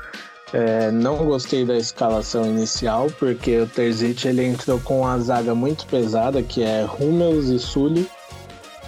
é, 0.53 0.91
não 0.91 1.17
gostei 1.19 1.65
da 1.65 1.77
escalação 1.77 2.47
inicial, 2.47 3.09
porque 3.19 3.59
o 3.59 3.67
Terzic 3.67 4.27
ele 4.27 4.47
entrou 4.47 4.79
com 4.81 5.01
uma 5.01 5.19
zaga 5.19 5.55
muito 5.55 5.87
pesada, 5.87 6.43
que 6.43 6.63
é 6.63 6.87
Hummels 6.99 7.49
e 7.49 7.59
Sully. 7.59 8.09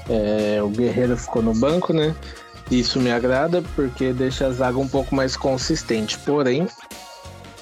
É, 0.09 0.63
o 0.63 0.69
Guerreiro 0.69 1.17
ficou 1.17 1.43
no 1.43 1.55
banco, 1.55 1.93
né? 1.93 2.15
Isso 2.71 3.01
me 3.01 3.11
agrada 3.11 3.63
porque 3.75 4.13
deixa 4.13 4.47
a 4.47 4.53
zaga 4.53 4.79
um 4.79 4.89
pouco 4.89 5.15
mais 5.15 5.37
consistente. 5.37 6.17
Porém, 6.19 6.67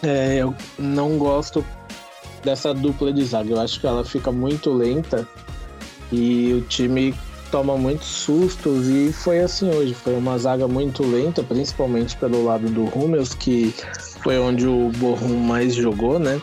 é, 0.02 0.36
eu 0.36 0.54
não 0.78 1.16
gosto 1.18 1.64
dessa 2.44 2.72
dupla 2.74 3.12
de 3.12 3.24
zaga. 3.24 3.50
Eu 3.50 3.60
acho 3.60 3.80
que 3.80 3.86
ela 3.86 4.04
fica 4.04 4.30
muito 4.30 4.70
lenta 4.72 5.26
e 6.12 6.52
o 6.52 6.60
time 6.62 7.14
toma 7.50 7.76
muitos 7.76 8.06
sustos 8.06 8.88
e 8.88 9.12
foi 9.12 9.40
assim 9.40 9.70
hoje. 9.70 9.94
Foi 9.94 10.14
uma 10.14 10.38
zaga 10.38 10.66
muito 10.68 11.02
lenta, 11.04 11.42
principalmente 11.42 12.16
pelo 12.16 12.44
lado 12.44 12.68
do 12.68 12.84
Hummels, 12.84 13.34
que 13.34 13.74
foi 14.22 14.38
onde 14.38 14.66
o 14.66 14.90
Borrom 14.96 15.36
mais 15.36 15.74
jogou, 15.74 16.18
né? 16.18 16.40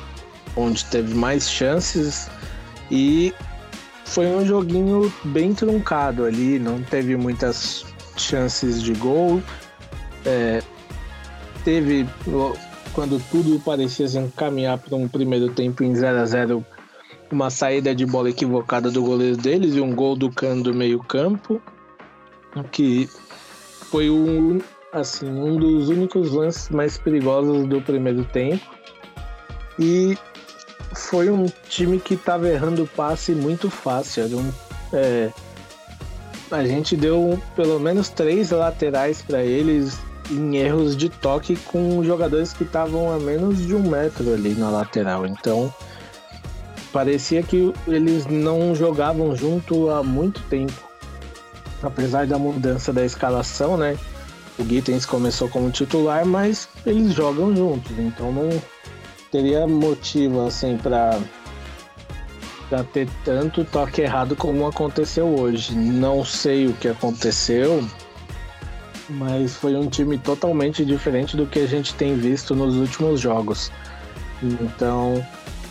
Onde 0.55 0.85
teve 0.85 1.13
mais 1.13 1.49
chances 1.49 2.29
e 2.89 3.33
foi 4.05 4.27
um 4.27 4.45
joguinho 4.45 5.11
bem 5.25 5.53
truncado 5.53 6.25
ali, 6.25 6.59
não 6.59 6.81
teve 6.81 7.17
muitas 7.17 7.85
chances 8.15 8.81
de 8.81 8.93
gol. 8.93 9.41
É, 10.25 10.61
teve 11.63 12.07
quando 12.93 13.21
tudo 13.29 13.59
parecia 13.59 14.07
se 14.07 14.17
encaminhar 14.17 14.77
para 14.77 14.95
um 14.95 15.07
primeiro 15.07 15.49
tempo 15.49 15.83
em 15.83 15.93
0 15.93 16.19
a 16.19 16.25
0 16.25 16.65
uma 17.31 17.49
saída 17.49 17.93
de 17.93 18.05
bola 18.05 18.29
equivocada 18.29 18.91
do 18.91 19.01
goleiro 19.01 19.37
deles 19.37 19.75
e 19.75 19.81
um 19.81 19.93
gol 19.93 20.15
do 20.15 20.31
Cano 20.31 20.63
do 20.63 20.73
meio-campo, 20.73 21.61
que 22.71 23.09
foi 23.89 24.09
um, 24.09 24.59
assim, 24.91 25.27
um 25.27 25.57
dos 25.57 25.89
únicos 25.89 26.31
lances 26.31 26.69
mais 26.69 26.97
perigosos 26.97 27.67
do 27.67 27.81
primeiro 27.81 28.23
tempo. 28.25 28.63
E 29.77 30.17
foi 30.93 31.29
um 31.29 31.45
time 31.67 31.99
que 31.99 32.13
estava 32.13 32.47
errando 32.47 32.89
passe 32.95 33.33
muito 33.33 33.69
fácil. 33.69 34.25
Um, 34.37 34.51
é, 34.93 35.31
a 36.51 36.63
gente 36.63 36.95
deu 36.95 37.41
pelo 37.55 37.79
menos 37.79 38.09
três 38.09 38.51
laterais 38.51 39.21
para 39.21 39.43
eles 39.43 39.97
em 40.31 40.55
erros 40.57 40.95
de 40.95 41.09
toque 41.09 41.55
com 41.55 42.03
jogadores 42.03 42.53
que 42.53 42.63
estavam 42.63 43.11
a 43.11 43.19
menos 43.19 43.59
de 43.65 43.75
um 43.75 43.89
metro 43.89 44.33
ali 44.33 44.53
na 44.55 44.69
lateral. 44.69 45.25
Então 45.25 45.73
parecia 46.95 47.43
que 47.43 47.73
eles 47.85 48.25
não 48.25 48.73
jogavam 48.73 49.35
junto 49.35 49.89
há 49.89 50.01
muito 50.01 50.41
tempo. 50.43 50.71
Apesar 51.83 52.25
da 52.25 52.39
mudança 52.39 52.93
da 52.93 53.03
escalação, 53.03 53.75
né? 53.75 53.97
O 54.57 54.63
Gittens 54.63 55.05
começou 55.05 55.49
como 55.49 55.69
titular, 55.71 56.25
mas 56.25 56.69
eles 56.85 57.13
jogam 57.13 57.53
juntos, 57.53 57.91
então 57.99 58.31
não 58.31 58.49
teria 59.29 59.67
motivo 59.67 60.47
assim 60.47 60.77
para 60.77 61.19
para 62.69 62.81
ter 62.85 63.09
tanto 63.25 63.65
toque 63.65 64.01
errado 64.01 64.33
como 64.33 64.65
aconteceu 64.65 65.27
hoje. 65.37 65.75
Não 65.75 66.23
sei 66.23 66.67
o 66.67 66.73
que 66.73 66.87
aconteceu, 66.87 67.85
mas 69.09 69.53
foi 69.53 69.75
um 69.75 69.89
time 69.89 70.17
totalmente 70.17 70.85
diferente 70.85 71.35
do 71.35 71.45
que 71.45 71.59
a 71.59 71.67
gente 71.67 71.93
tem 71.93 72.15
visto 72.15 72.55
nos 72.55 72.77
últimos 72.77 73.19
jogos. 73.19 73.69
Então, 74.41 75.21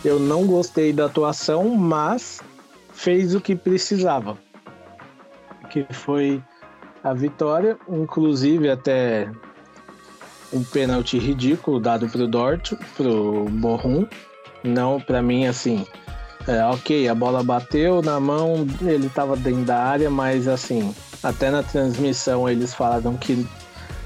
eu 0.05 0.19
não 0.19 0.45
gostei 0.45 0.93
da 0.93 1.05
atuação, 1.05 1.75
mas 1.75 2.39
fez 2.93 3.33
o 3.33 3.41
que 3.41 3.55
precisava. 3.55 4.37
Que 5.69 5.85
foi 5.91 6.41
a 7.03 7.13
vitória, 7.13 7.77
inclusive 7.89 8.69
até 8.69 9.29
um 10.53 10.63
pênalti 10.63 11.17
ridículo 11.17 11.79
dado 11.79 12.07
para 12.07 12.23
o 12.23 12.27
Dort, 12.27 12.73
para 12.95 13.09
o 13.09 13.45
Borrum. 13.49 14.05
Não, 14.63 15.01
para 15.01 15.21
mim, 15.21 15.47
assim, 15.47 15.85
é, 16.47 16.63
ok, 16.65 17.07
a 17.09 17.15
bola 17.15 17.43
bateu 17.43 18.01
na 18.01 18.19
mão, 18.19 18.67
ele 18.81 19.07
estava 19.07 19.35
dentro 19.35 19.65
da 19.65 19.77
área, 19.83 20.09
mas 20.09 20.47
assim, 20.47 20.93
até 21.23 21.49
na 21.49 21.63
transmissão 21.63 22.47
eles 22.47 22.73
falaram 22.73 23.17
que 23.17 23.45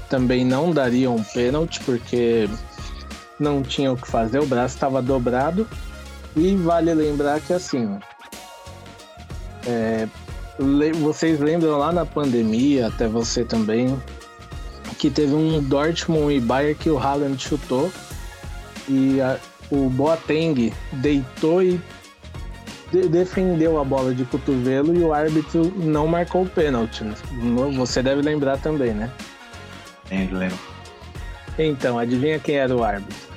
também 0.08 0.44
não 0.44 0.72
dariam 0.72 1.16
um 1.16 1.22
pênalti, 1.22 1.80
porque 1.84 2.48
não 3.38 3.62
tinha 3.62 3.92
o 3.92 3.96
que 3.96 4.08
fazer, 4.08 4.38
o 4.38 4.46
braço 4.46 4.74
estava 4.74 5.00
dobrado. 5.00 5.66
E 6.36 6.56
vale 6.56 6.94
lembrar 6.94 7.40
que 7.40 7.52
assim, 7.52 7.98
é, 9.66 10.06
vocês 11.00 11.40
lembram 11.40 11.78
lá 11.78 11.92
na 11.92 12.06
pandemia, 12.06 12.88
até 12.88 13.08
você 13.08 13.44
também, 13.44 14.00
que 14.98 15.10
teve 15.10 15.34
um 15.34 15.62
Dortmund 15.62 16.34
e 16.34 16.40
Bayern 16.40 16.74
que 16.74 16.90
o 16.90 16.98
Haaland 16.98 17.42
chutou 17.42 17.90
e 18.88 19.20
a, 19.20 19.38
o 19.70 19.88
Boateng 19.88 20.72
deitou 20.92 21.62
e 21.62 21.80
de 22.92 23.08
defendeu 23.08 23.80
a 23.80 23.84
bola 23.84 24.12
de 24.12 24.24
cotovelo 24.24 24.94
e 24.96 25.00
o 25.00 25.12
árbitro 25.12 25.72
não 25.76 26.06
marcou 26.08 26.42
o 26.42 26.48
pênalti. 26.48 27.04
Você 27.76 28.02
deve 28.02 28.20
lembrar 28.20 28.58
também, 28.58 28.92
né? 28.92 29.10
Lembro, 30.10 30.38
lembro. 30.38 30.58
Então, 31.56 31.98
adivinha 31.98 32.38
quem 32.38 32.56
era 32.56 32.74
o 32.74 32.82
árbitro? 32.82 33.30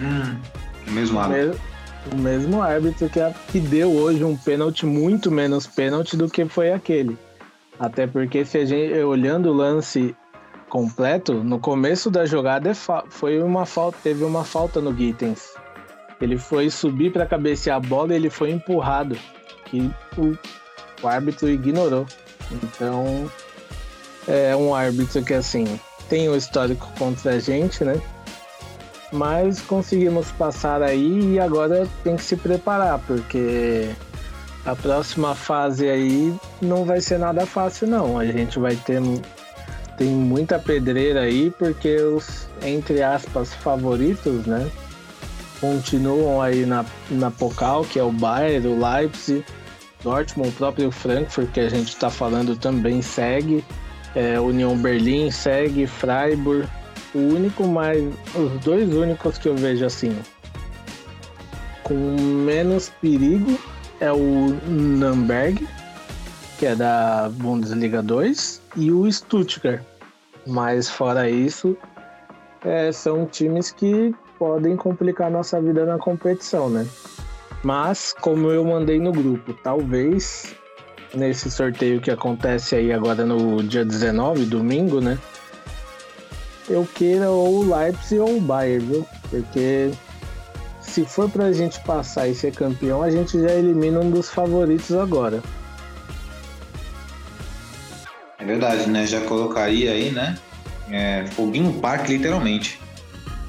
Hum, 0.00 0.36
o 0.86 0.90
mesmo 0.90 1.18
árbitro. 1.18 1.60
O 2.12 2.16
mesmo 2.16 2.62
árbitro 2.62 3.08
que, 3.08 3.20
que 3.50 3.60
deu 3.60 3.90
hoje 3.90 4.22
um 4.22 4.36
pênalti 4.36 4.86
muito 4.86 5.30
menos 5.30 5.66
pênalti 5.66 6.16
do 6.16 6.28
que 6.28 6.44
foi 6.44 6.72
aquele. 6.72 7.18
Até 7.78 8.06
porque 8.06 8.44
se 8.44 8.58
a 8.58 8.64
gente 8.64 8.94
olhando 9.00 9.50
o 9.50 9.52
lance 9.52 10.14
completo, 10.68 11.34
no 11.34 11.58
começo 11.58 12.10
da 12.10 12.24
jogada 12.24 12.70
é 12.70 12.74
foi 13.08 13.42
uma 13.42 13.66
falta, 13.66 13.98
teve 14.02 14.24
uma 14.24 14.44
falta 14.44 14.80
no 14.80 14.96
Gittens. 14.96 15.54
Ele 16.20 16.38
foi 16.38 16.70
subir 16.70 17.12
para 17.12 17.26
cabecear 17.26 17.76
a 17.76 17.80
bola 17.80 18.12
e 18.12 18.16
ele 18.16 18.30
foi 18.30 18.50
empurrado, 18.50 19.16
que 19.66 19.90
o, 20.16 20.36
o 21.02 21.08
árbitro 21.08 21.48
ignorou. 21.48 22.06
Então, 22.50 23.30
é 24.26 24.56
um 24.56 24.74
árbitro 24.74 25.22
que 25.22 25.34
assim 25.34 25.78
tem 26.08 26.28
o 26.28 26.36
histórico 26.36 26.90
contra 26.98 27.32
a 27.32 27.38
gente, 27.38 27.84
né? 27.84 28.00
Mas 29.12 29.60
conseguimos 29.60 30.32
passar 30.32 30.82
aí 30.82 31.34
e 31.34 31.40
agora 31.40 31.86
tem 32.02 32.16
que 32.16 32.24
se 32.24 32.36
preparar, 32.36 32.98
porque 33.06 33.90
a 34.64 34.74
próxima 34.74 35.34
fase 35.34 35.88
aí 35.88 36.34
não 36.60 36.84
vai 36.84 37.00
ser 37.00 37.18
nada 37.18 37.46
fácil 37.46 37.86
não. 37.86 38.18
A 38.18 38.26
gente 38.26 38.58
vai 38.58 38.74
ter 38.76 39.00
tem 39.96 40.08
muita 40.08 40.58
pedreira 40.58 41.20
aí 41.20 41.50
porque 41.50 41.96
os 41.96 42.48
entre 42.62 43.02
aspas 43.02 43.54
favoritos, 43.54 44.44
né? 44.44 44.70
continuam 45.60 46.40
aí 46.40 46.66
na, 46.66 46.84
na 47.10 47.30
Pokal, 47.30 47.84
que 47.84 47.98
é 47.98 48.02
o 48.02 48.12
Bayern, 48.12 48.66
o 48.68 48.78
Leipzig, 48.78 49.44
Dortmund, 50.02 50.50
o 50.50 50.52
próprio 50.52 50.90
Frankfurt, 50.90 51.50
que 51.52 51.60
a 51.60 51.68
gente 51.68 51.88
está 51.88 52.10
falando 52.10 52.56
também 52.56 53.02
segue, 53.02 53.64
é, 54.14 54.38
União 54.38 54.76
Berlim 54.76 55.30
segue, 55.30 55.86
Freiburg. 55.86 56.68
O 57.16 57.34
único 57.34 57.66
mais. 57.66 58.04
Os 58.34 58.64
dois 58.64 58.92
únicos 58.92 59.38
que 59.38 59.48
eu 59.48 59.56
vejo 59.56 59.86
assim 59.86 60.14
com 61.86 61.94
menos 61.94 62.88
perigo 63.00 63.56
é 64.00 64.10
o 64.10 64.48
Nürnberg, 64.66 65.66
que 66.58 66.66
é 66.66 66.74
da 66.74 67.30
Bundesliga 67.32 68.02
2, 68.02 68.60
e 68.76 68.90
o 68.90 69.10
Stuttgart. 69.10 69.82
Mas 70.44 70.90
fora 70.90 71.30
isso, 71.30 71.76
é, 72.64 72.90
são 72.90 73.24
times 73.24 73.70
que 73.70 74.12
podem 74.36 74.76
complicar 74.76 75.30
nossa 75.30 75.60
vida 75.62 75.86
na 75.86 75.96
competição, 75.96 76.68
né? 76.68 76.84
Mas, 77.62 78.12
como 78.20 78.50
eu 78.50 78.64
mandei 78.64 78.98
no 78.98 79.12
grupo, 79.12 79.54
talvez 79.62 80.56
nesse 81.14 81.48
sorteio 81.50 82.00
que 82.00 82.10
acontece 82.10 82.74
aí 82.74 82.92
agora 82.92 83.24
no 83.24 83.62
dia 83.62 83.84
19, 83.84 84.44
domingo, 84.44 85.00
né? 85.00 85.16
Eu 86.68 86.86
queira 86.94 87.30
ou 87.30 87.60
o 87.60 87.76
Leipzig 87.76 88.20
ou 88.20 88.36
o 88.36 88.40
Bayern, 88.40 88.84
viu? 88.84 89.06
Porque 89.30 89.90
se 90.80 91.04
for 91.04 91.30
pra 91.30 91.52
gente 91.52 91.80
passar 91.80 92.26
e 92.26 92.34
ser 92.34 92.52
campeão, 92.52 93.02
a 93.02 93.10
gente 93.10 93.40
já 93.40 93.52
elimina 93.52 94.00
um 94.00 94.10
dos 94.10 94.30
favoritos 94.30 94.92
agora. 94.92 95.42
É 98.38 98.44
verdade, 98.44 98.88
né? 98.88 99.06
Já 99.06 99.20
colocaria 99.22 99.92
aí, 99.92 100.10
né? 100.10 100.36
É, 100.90 101.24
foguinho 101.32 101.72
no 101.72 101.80
parque, 101.80 102.16
literalmente. 102.16 102.80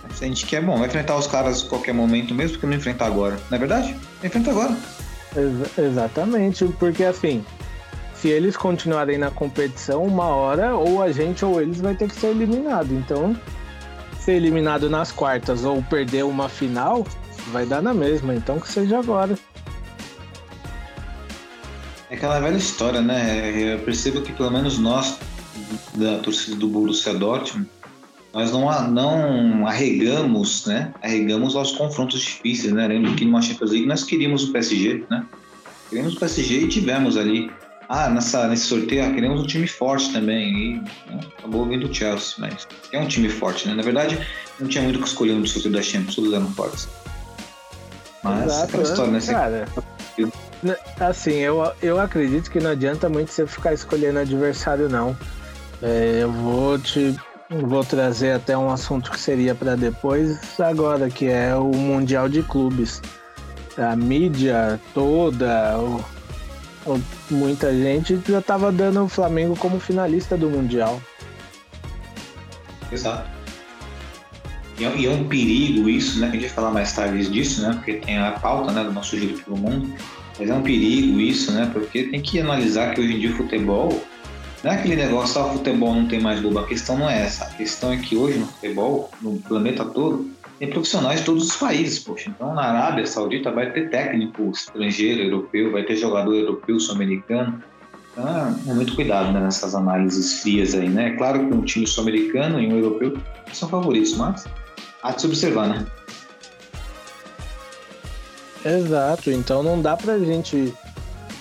A 0.09 0.25
gente 0.25 0.45
quer, 0.45 0.63
bom, 0.63 0.77
vai 0.77 0.87
enfrentar 0.87 1.15
os 1.15 1.27
caras 1.27 1.63
a 1.63 1.69
qualquer 1.69 1.93
momento 1.93 2.33
mesmo, 2.33 2.53
porque 2.53 2.65
não 2.65 2.73
enfrentar 2.73 3.05
agora. 3.05 3.37
Não 3.49 3.55
é 3.55 3.59
verdade? 3.59 3.95
Enfrenta 4.23 4.49
agora. 4.49 4.75
Ex 5.35 5.77
exatamente, 5.77 6.65
porque 6.79 7.03
assim, 7.03 7.45
se 8.21 8.29
eles 8.29 8.57
continuarem 8.57 9.17
na 9.17 9.29
competição, 9.29 10.03
uma 10.03 10.25
hora 10.25 10.75
ou 10.75 11.01
a 11.01 11.11
gente 11.11 11.45
ou 11.45 11.61
eles 11.61 11.79
vai 11.79 11.95
ter 11.95 12.09
que 12.09 12.15
ser 12.15 12.27
eliminado. 12.27 12.91
Então, 12.91 13.35
ser 14.19 14.33
eliminado 14.33 14.89
nas 14.89 15.11
quartas 15.11 15.63
ou 15.63 15.81
perder 15.83 16.25
uma 16.25 16.49
final, 16.49 17.05
vai 17.51 17.65
dar 17.65 17.81
na 17.81 17.93
mesma. 17.93 18.33
Então 18.33 18.59
que 18.59 18.67
seja 18.67 18.99
agora. 18.99 19.37
É 22.09 22.15
aquela 22.15 22.39
velha 22.39 22.57
história, 22.57 23.01
né? 23.01 23.73
Eu 23.73 23.79
percebo 23.79 24.21
que 24.21 24.33
pelo 24.33 24.49
menos 24.49 24.79
nós, 24.79 25.17
da 25.93 26.17
torcida 26.19 26.55
do 26.55 26.67
Borussia 26.67 27.13
Dortmund, 27.13 27.69
nós 28.33 28.51
não, 28.51 28.87
não 28.89 29.67
arregamos, 29.67 30.65
né? 30.65 30.93
Arregamos 31.01 31.55
aos 31.55 31.71
confrontos 31.73 32.21
difíceis, 32.21 32.73
né? 32.73 32.87
Lembro 32.87 33.13
que 33.15 33.25
numa 33.25 33.41
Champions 33.41 33.71
League 33.71 33.85
nós 33.85 34.03
queríamos 34.03 34.43
o 34.45 34.51
PSG, 34.51 35.05
né? 35.09 35.25
Queríamos 35.89 36.15
o 36.15 36.19
PSG 36.19 36.61
e 36.61 36.67
tivemos 36.67 37.15
ali. 37.17 37.51
Ah, 37.89 38.09
nessa, 38.09 38.47
nesse 38.47 38.65
sorteio, 38.65 39.05
ah, 39.05 39.13
queremos 39.13 39.41
um 39.41 39.45
time 39.45 39.67
forte 39.67 40.11
também. 40.11 40.49
E 40.49 40.73
né? 41.09 41.19
acabou 41.37 41.65
vindo 41.65 41.87
o 41.87 41.93
Chelsea, 41.93 42.35
mas 42.37 42.67
é 42.91 42.99
um 42.99 43.07
time 43.07 43.29
forte, 43.29 43.67
né? 43.67 43.73
Na 43.73 43.83
verdade, 43.83 44.19
não 44.59 44.67
tinha 44.67 44.83
muito 44.83 44.97
o 44.97 45.01
que 45.01 45.07
escolher 45.07 45.33
no 45.33 45.47
sorteio 45.47 45.73
da 45.73 45.81
Champions, 45.81 46.15
todos 46.15 46.33
eram 46.33 46.51
fortes. 46.51 46.89
Mas 48.23 48.45
Exato, 48.45 48.63
aquela 48.63 48.83
história, 48.83 49.11
né? 49.11 49.19
Cara, 49.25 49.67
assim, 50.99 51.35
eu, 51.35 51.71
eu 51.81 51.99
acredito 51.99 52.51
que 52.51 52.59
não 52.59 52.71
adianta 52.71 53.07
muito 53.07 53.31
você 53.31 53.47
ficar 53.47 53.73
escolhendo 53.73 54.19
adversário, 54.19 54.89
não. 54.89 55.15
É, 55.81 56.19
eu 56.23 56.31
vou 56.31 56.77
te 56.79 57.15
Vou 57.49 57.83
trazer 57.83 58.33
até 58.33 58.57
um 58.57 58.69
assunto 58.69 59.09
que 59.09 59.19
seria 59.19 59.55
para 59.55 59.75
depois, 59.75 60.37
agora, 60.59 61.09
que 61.09 61.27
é 61.27 61.55
o 61.55 61.71
Mundial 61.71 62.27
de 62.27 62.43
Clubes. 62.43 63.01
A 63.77 63.95
mídia 63.95 64.79
toda, 64.93 65.77
o, 65.79 66.03
muita 67.29 67.73
gente 67.73 68.19
já 68.27 68.39
estava 68.39 68.71
dando 68.71 69.03
o 69.03 69.07
Flamengo 69.09 69.55
como 69.57 69.79
finalista 69.79 70.37
do 70.37 70.49
Mundial. 70.49 71.01
Exato. 72.91 73.29
E 74.79 74.85
é, 74.85 74.95
e 74.95 75.05
é, 75.05 75.09
um 75.09 75.27
perigo 75.27 75.89
isso, 75.89 76.19
né? 76.19 76.27
A 76.27 76.31
gente 76.31 76.41
vai 76.41 76.49
falar 76.49 76.71
mais 76.71 76.93
tarde 76.93 77.29
disso, 77.29 77.61
né? 77.61 77.73
Porque 77.73 77.93
tem 77.93 78.17
a 78.17 78.31
pauta 78.31 78.71
né, 78.71 78.83
do 78.83 78.91
nosso 78.91 79.17
giro 79.17 79.37
pelo 79.39 79.57
mundo. 79.57 79.93
Mas 80.39 80.49
é 80.49 80.53
um 80.53 80.61
perigo 80.61 81.19
isso, 81.19 81.51
né? 81.51 81.69
Porque 81.73 82.03
tem 82.03 82.21
que 82.21 82.39
analisar 82.39 82.93
que 82.93 83.01
hoje 83.01 83.13
em 83.15 83.19
dia 83.19 83.31
o 83.31 83.33
futebol 83.33 84.03
não 84.63 84.71
é 84.71 84.75
aquele 84.75 84.95
negócio, 84.95 85.33
só 85.33 85.49
o 85.49 85.53
futebol 85.53 85.93
não 85.95 86.07
tem 86.07 86.19
mais 86.19 86.39
bobo. 86.39 86.59
A 86.59 86.67
questão 86.67 86.97
não 86.97 87.09
é 87.09 87.23
essa. 87.23 87.45
A 87.45 87.49
questão 87.49 87.91
é 87.91 87.97
que 87.97 88.15
hoje 88.15 88.37
no 88.37 88.47
futebol, 88.47 89.09
no 89.21 89.37
planeta 89.39 89.85
todo, 89.85 90.29
tem 90.59 90.69
profissionais 90.69 91.19
de 91.19 91.25
todos 91.25 91.49
os 91.49 91.55
países, 91.55 91.99
poxa. 91.99 92.29
Então 92.29 92.53
na 92.53 92.63
Arábia 92.63 93.05
Saudita 93.05 93.51
vai 93.51 93.71
ter 93.71 93.89
técnico 93.89 94.49
estrangeiro, 94.49 95.21
europeu, 95.21 95.71
vai 95.71 95.83
ter 95.83 95.95
jogador 95.95 96.33
europeu, 96.33 96.79
sul-americano. 96.79 97.61
É 98.67 98.73
muito 98.73 98.95
cuidado 98.95 99.31
né, 99.31 99.39
nessas 99.39 99.75
análises 99.75 100.41
frias 100.41 100.73
aí, 100.73 100.89
né? 100.89 101.11
Claro 101.17 101.47
que 101.47 101.53
um 101.53 101.61
time 101.61 101.85
sul-americano 101.85 102.59
e 102.59 102.67
um 102.67 102.77
europeu 102.77 103.17
são 103.53 103.69
favoritos, 103.69 104.17
mas 104.17 104.45
há 105.03 105.11
de 105.11 105.21
se 105.21 105.27
observar, 105.27 105.67
né? 105.67 105.85
Exato, 108.65 109.29
então 109.29 109.61
não 109.61 109.79
dá 109.79 109.95
pra 109.95 110.17
gente 110.17 110.73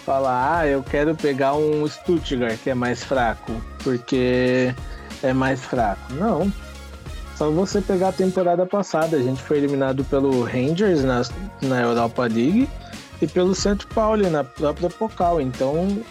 falar, 0.04 0.58
ah, 0.58 0.66
eu 0.68 0.82
quero 0.82 1.14
pegar 1.16 1.54
um 1.54 1.88
Stuttgart 1.88 2.58
que 2.62 2.70
é 2.70 2.74
mais 2.74 3.02
fraco, 3.02 3.52
porque 3.82 4.74
é 5.22 5.32
mais 5.32 5.64
fraco. 5.64 6.12
Não. 6.12 6.52
Só 7.36 7.50
você 7.50 7.82
pegar 7.82 8.08
a 8.08 8.12
temporada 8.12 8.64
passada, 8.64 9.16
a 9.16 9.22
gente 9.22 9.42
foi 9.42 9.58
eliminado 9.58 10.02
pelo 10.04 10.42
Rangers 10.42 11.04
na, 11.04 11.20
na 11.60 11.82
Europa 11.82 12.22
League 12.22 12.68
e 13.20 13.26
pelo 13.26 13.54
Santo 13.54 13.86
Paulo 13.88 14.28
na 14.30 14.42
própria 14.42 14.88
Pocal. 14.88 15.38
Então, 15.38 16.02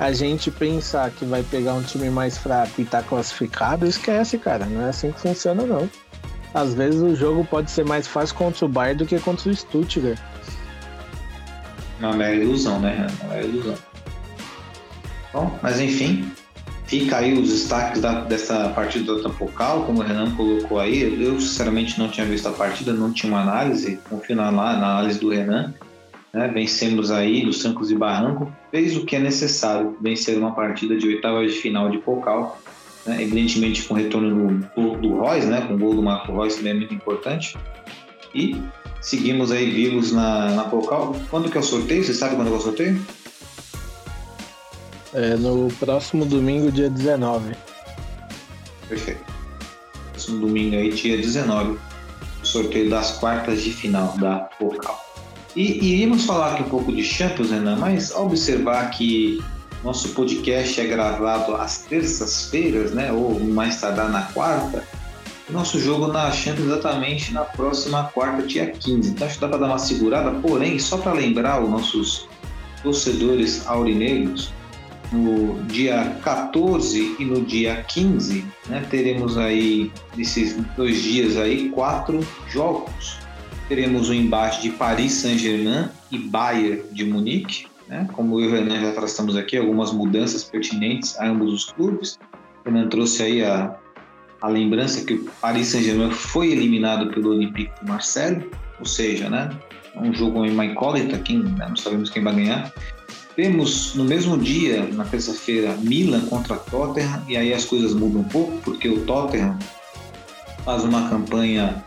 a 0.00 0.12
gente 0.12 0.50
pensar 0.50 1.10
que 1.10 1.26
vai 1.26 1.42
pegar 1.42 1.74
um 1.74 1.82
time 1.82 2.08
mais 2.08 2.38
fraco 2.38 2.80
e 2.80 2.86
tá 2.86 3.02
classificado, 3.02 3.86
esquece, 3.86 4.38
cara. 4.38 4.64
Não 4.64 4.80
é 4.80 4.88
assim 4.88 5.12
que 5.12 5.20
funciona, 5.20 5.64
não. 5.64 5.88
Às 6.54 6.72
vezes 6.72 7.02
o 7.02 7.14
jogo 7.14 7.44
pode 7.44 7.70
ser 7.70 7.84
mais 7.84 8.06
fácil 8.06 8.34
contra 8.36 8.64
o 8.64 8.68
Bayern 8.68 8.98
do 8.98 9.06
que 9.06 9.20
contra 9.20 9.50
o 9.50 9.54
Stuttgart. 9.54 10.18
Não, 12.00 12.20
é 12.22 12.34
ilusão, 12.34 12.80
né? 12.80 13.06
Não 13.22 13.32
é 13.32 13.44
ilusão. 13.44 13.74
Bom, 15.34 15.58
mas 15.62 15.80
enfim, 15.80 16.32
fica 16.86 17.18
aí 17.18 17.32
os 17.32 17.50
destaques 17.50 18.00
da, 18.00 18.20
dessa 18.20 18.70
partida 18.70 19.20
da 19.20 19.28
Pocal, 19.28 19.84
como 19.84 20.00
o 20.00 20.02
Renan 20.02 20.34
colocou 20.34 20.78
aí. 20.78 21.02
Eu, 21.22 21.40
sinceramente, 21.40 21.98
não 21.98 22.08
tinha 22.08 22.26
visto 22.26 22.48
a 22.48 22.52
partida, 22.52 22.92
não 22.92 23.12
tinha 23.12 23.32
uma 23.32 23.42
análise. 23.42 23.98
Confio 24.08 24.36
na, 24.36 24.50
na 24.50 24.70
análise 24.70 25.18
do 25.18 25.30
Renan. 25.30 25.74
Né? 26.32 26.48
Vencemos 26.48 27.10
aí 27.10 27.44
nos 27.44 27.58
trancos 27.58 27.90
e 27.90 27.94
barranco. 27.96 28.52
Fez 28.70 28.96
o 28.96 29.04
que 29.04 29.16
é 29.16 29.18
necessário, 29.18 29.96
vencer 30.00 30.38
uma 30.38 30.52
partida 30.52 30.96
de 30.96 31.06
oitava 31.06 31.44
de 31.46 31.52
final 31.52 31.90
de 31.90 31.98
Pocal. 31.98 32.60
Né? 33.04 33.22
Evidentemente, 33.22 33.82
com 33.82 33.94
o 33.94 33.96
retorno 33.96 34.66
do, 34.76 34.96
do 34.96 35.16
Royce, 35.16 35.46
né? 35.46 35.62
com 35.62 35.74
o 35.74 35.78
gol 35.78 35.94
do 35.94 36.02
Marco 36.02 36.32
Royce 36.32 36.58
também 36.58 36.72
é 36.72 36.76
muito 36.76 36.94
importante. 36.94 37.56
E 38.34 38.60
seguimos 39.00 39.50
aí 39.50 39.70
vivos 39.70 40.12
na, 40.12 40.50
na 40.52 40.64
Pocal. 40.64 41.16
Quando 41.30 41.50
que 41.50 41.56
é 41.56 41.60
o 41.60 41.64
sorteio? 41.64 42.04
Você 42.04 42.14
sabe 42.14 42.36
quando 42.36 42.48
é 42.48 42.56
o 42.56 42.60
sorteio? 42.60 43.00
É 45.16 45.34
no 45.34 45.68
próximo 45.80 46.26
domingo, 46.26 46.70
dia 46.70 46.90
19. 46.90 47.56
Perfeito. 48.86 49.24
Próximo 50.10 50.40
domingo 50.40 50.76
aí, 50.76 50.92
dia 50.92 51.16
19, 51.16 51.78
o 52.42 52.46
sorteio 52.46 52.90
das 52.90 53.12
quartas 53.12 53.62
de 53.62 53.72
final 53.72 54.14
da 54.18 54.40
Pocal. 54.58 55.02
E 55.56 55.78
iríamos 55.78 56.26
falar 56.26 56.52
aqui 56.52 56.64
um 56.64 56.68
pouco 56.68 56.92
de 56.92 57.02
Champions, 57.02 57.50
Renan, 57.50 57.76
mas 57.76 58.12
ao 58.12 58.26
observar 58.26 58.90
que 58.90 59.42
nosso 59.82 60.10
podcast 60.10 60.78
é 60.78 60.84
gravado 60.84 61.54
às 61.54 61.78
terças-feiras, 61.78 62.92
né, 62.92 63.10
ou 63.10 63.40
mais 63.40 63.80
tardar 63.80 64.10
na 64.10 64.20
quarta, 64.20 64.84
nosso 65.48 65.80
jogo 65.80 66.08
na 66.08 66.30
Champions 66.30 66.66
exatamente 66.66 67.32
na 67.32 67.46
próxima 67.46 68.04
quarta, 68.12 68.42
dia 68.42 68.66
15. 68.70 69.12
Então 69.12 69.26
acho 69.26 69.36
que 69.36 69.40
dá 69.40 69.48
para 69.48 69.60
dar 69.60 69.66
uma 69.68 69.78
segurada, 69.78 70.30
porém, 70.42 70.78
só 70.78 70.98
para 70.98 71.14
lembrar 71.14 71.62
os 71.62 71.70
nossos 71.70 72.28
torcedores 72.82 73.66
aurinegros, 73.66 74.52
no 75.12 75.62
dia 75.64 76.16
14 76.22 77.16
e 77.18 77.24
no 77.24 77.42
dia 77.42 77.82
15, 77.82 78.44
né, 78.68 78.84
teremos 78.90 79.38
aí, 79.38 79.90
nesses 80.16 80.56
dois 80.76 81.02
dias 81.02 81.36
aí, 81.36 81.68
quatro 81.70 82.26
jogos. 82.48 83.18
Teremos 83.68 84.08
o 84.08 84.14
embate 84.14 84.62
de 84.62 84.70
Paris 84.70 85.12
Saint-Germain 85.12 85.88
e 86.10 86.18
Bayern 86.18 86.82
de 86.92 87.04
Munique, 87.04 87.66
né? 87.88 88.08
Como 88.12 88.40
eu 88.40 88.50
e 88.50 88.52
o 88.52 88.54
Renan 88.54 88.80
já 88.80 88.92
traçamos 88.92 89.36
aqui, 89.36 89.56
algumas 89.56 89.92
mudanças 89.92 90.44
pertinentes 90.44 91.18
a 91.18 91.26
ambos 91.26 91.52
os 91.52 91.72
clubes. 91.72 92.18
O 92.64 92.70
Renan 92.70 92.88
trouxe 92.88 93.22
aí 93.22 93.44
a, 93.44 93.76
a 94.40 94.48
lembrança 94.48 95.04
que 95.04 95.14
o 95.14 95.24
Paris 95.40 95.68
Saint-Germain 95.68 96.10
foi 96.10 96.52
eliminado 96.52 97.10
pelo 97.12 97.30
Olympique 97.30 97.72
de 97.80 97.88
Marseille, 97.88 98.48
ou 98.78 98.86
seja, 98.86 99.28
né? 99.28 99.50
Um 99.96 100.12
jogo 100.12 100.44
uma 100.44 100.64
incógnita, 100.64 101.18
quem, 101.18 101.38
né? 101.38 101.66
não 101.68 101.76
sabemos 101.76 102.10
quem 102.10 102.22
vai 102.22 102.34
ganhar. 102.34 102.72
Temos 103.36 103.94
no 103.94 104.02
mesmo 104.02 104.38
dia, 104.38 104.86
na 104.94 105.04
terça-feira, 105.04 105.76
Milan 105.82 106.22
contra 106.22 106.56
Tottenham, 106.56 107.22
e 107.28 107.36
aí 107.36 107.52
as 107.52 107.66
coisas 107.66 107.92
mudam 107.92 108.22
um 108.22 108.24
pouco, 108.24 108.56
porque 108.64 108.88
o 108.88 109.02
Tottenham 109.02 109.58
faz 110.64 110.82
uma 110.84 111.10
campanha, 111.10 111.84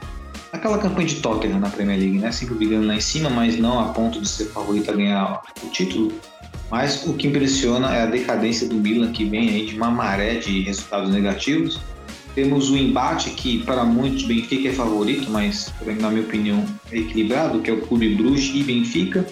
aquela 0.53 0.77
campanha 0.77 1.07
de 1.07 1.15
Tottenham 1.15 1.59
na 1.59 1.69
Premier 1.69 1.97
League, 1.97 2.19
né? 2.19 2.31
Sempre 2.31 2.53
brigando 2.53 2.85
lá 2.85 2.95
em 2.95 3.01
cima, 3.01 3.31
mas 3.31 3.57
não 3.57 3.79
a 3.79 3.85
ponto 3.85 4.21
de 4.21 4.29
ser 4.29 4.45
favorito 4.45 4.91
a 4.91 4.93
ganhar 4.93 5.41
o 5.63 5.69
título. 5.69 6.13
Mas 6.69 7.03
o 7.07 7.15
que 7.15 7.27
impressiona 7.27 7.95
é 7.95 8.03
a 8.03 8.05
decadência 8.05 8.67
do 8.69 8.75
Milan, 8.75 9.11
que 9.11 9.25
vem 9.25 9.49
aí 9.49 9.65
de 9.65 9.75
uma 9.75 9.89
maré 9.89 10.35
de 10.35 10.61
resultados 10.61 11.09
negativos. 11.09 11.79
Temos 12.35 12.69
o 12.69 12.77
embate 12.77 13.31
que, 13.31 13.63
para 13.63 13.83
muitos, 13.83 14.21
Benfica 14.21 14.69
é 14.69 14.71
favorito, 14.71 15.31
mas, 15.31 15.73
na 15.99 16.11
minha 16.11 16.21
opinião, 16.21 16.63
é 16.91 16.99
equilibrado, 16.99 17.59
que 17.59 17.71
é 17.71 17.73
o 17.73 17.81
Clube 17.81 18.13
Bruges 18.15 18.53
e 18.53 18.61
Benfica. 18.61 19.25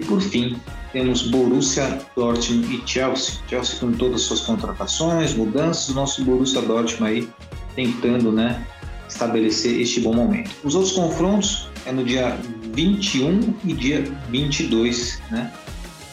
E, 0.00 0.04
por 0.06 0.22
fim, 0.22 0.56
temos 0.94 1.28
Borussia 1.28 2.00
Dortmund 2.16 2.74
e 2.74 2.88
Chelsea. 2.88 3.34
Chelsea 3.46 3.78
com 3.78 3.92
todas 3.92 4.22
as 4.22 4.22
suas 4.22 4.40
contratações, 4.40 5.34
mudanças, 5.34 5.90
o 5.90 5.94
nosso 5.94 6.24
Borussia 6.24 6.62
Dortmund 6.62 7.12
aí 7.12 7.28
tentando, 7.76 8.32
né, 8.32 8.66
estabelecer 9.06 9.78
este 9.78 10.00
bom 10.00 10.14
momento. 10.14 10.52
Os 10.64 10.74
outros 10.74 10.94
confrontos 10.94 11.68
é 11.84 11.92
no 11.92 12.02
dia 12.02 12.38
21 12.72 13.54
e 13.62 13.74
dia 13.74 14.02
22, 14.30 15.20
né, 15.30 15.52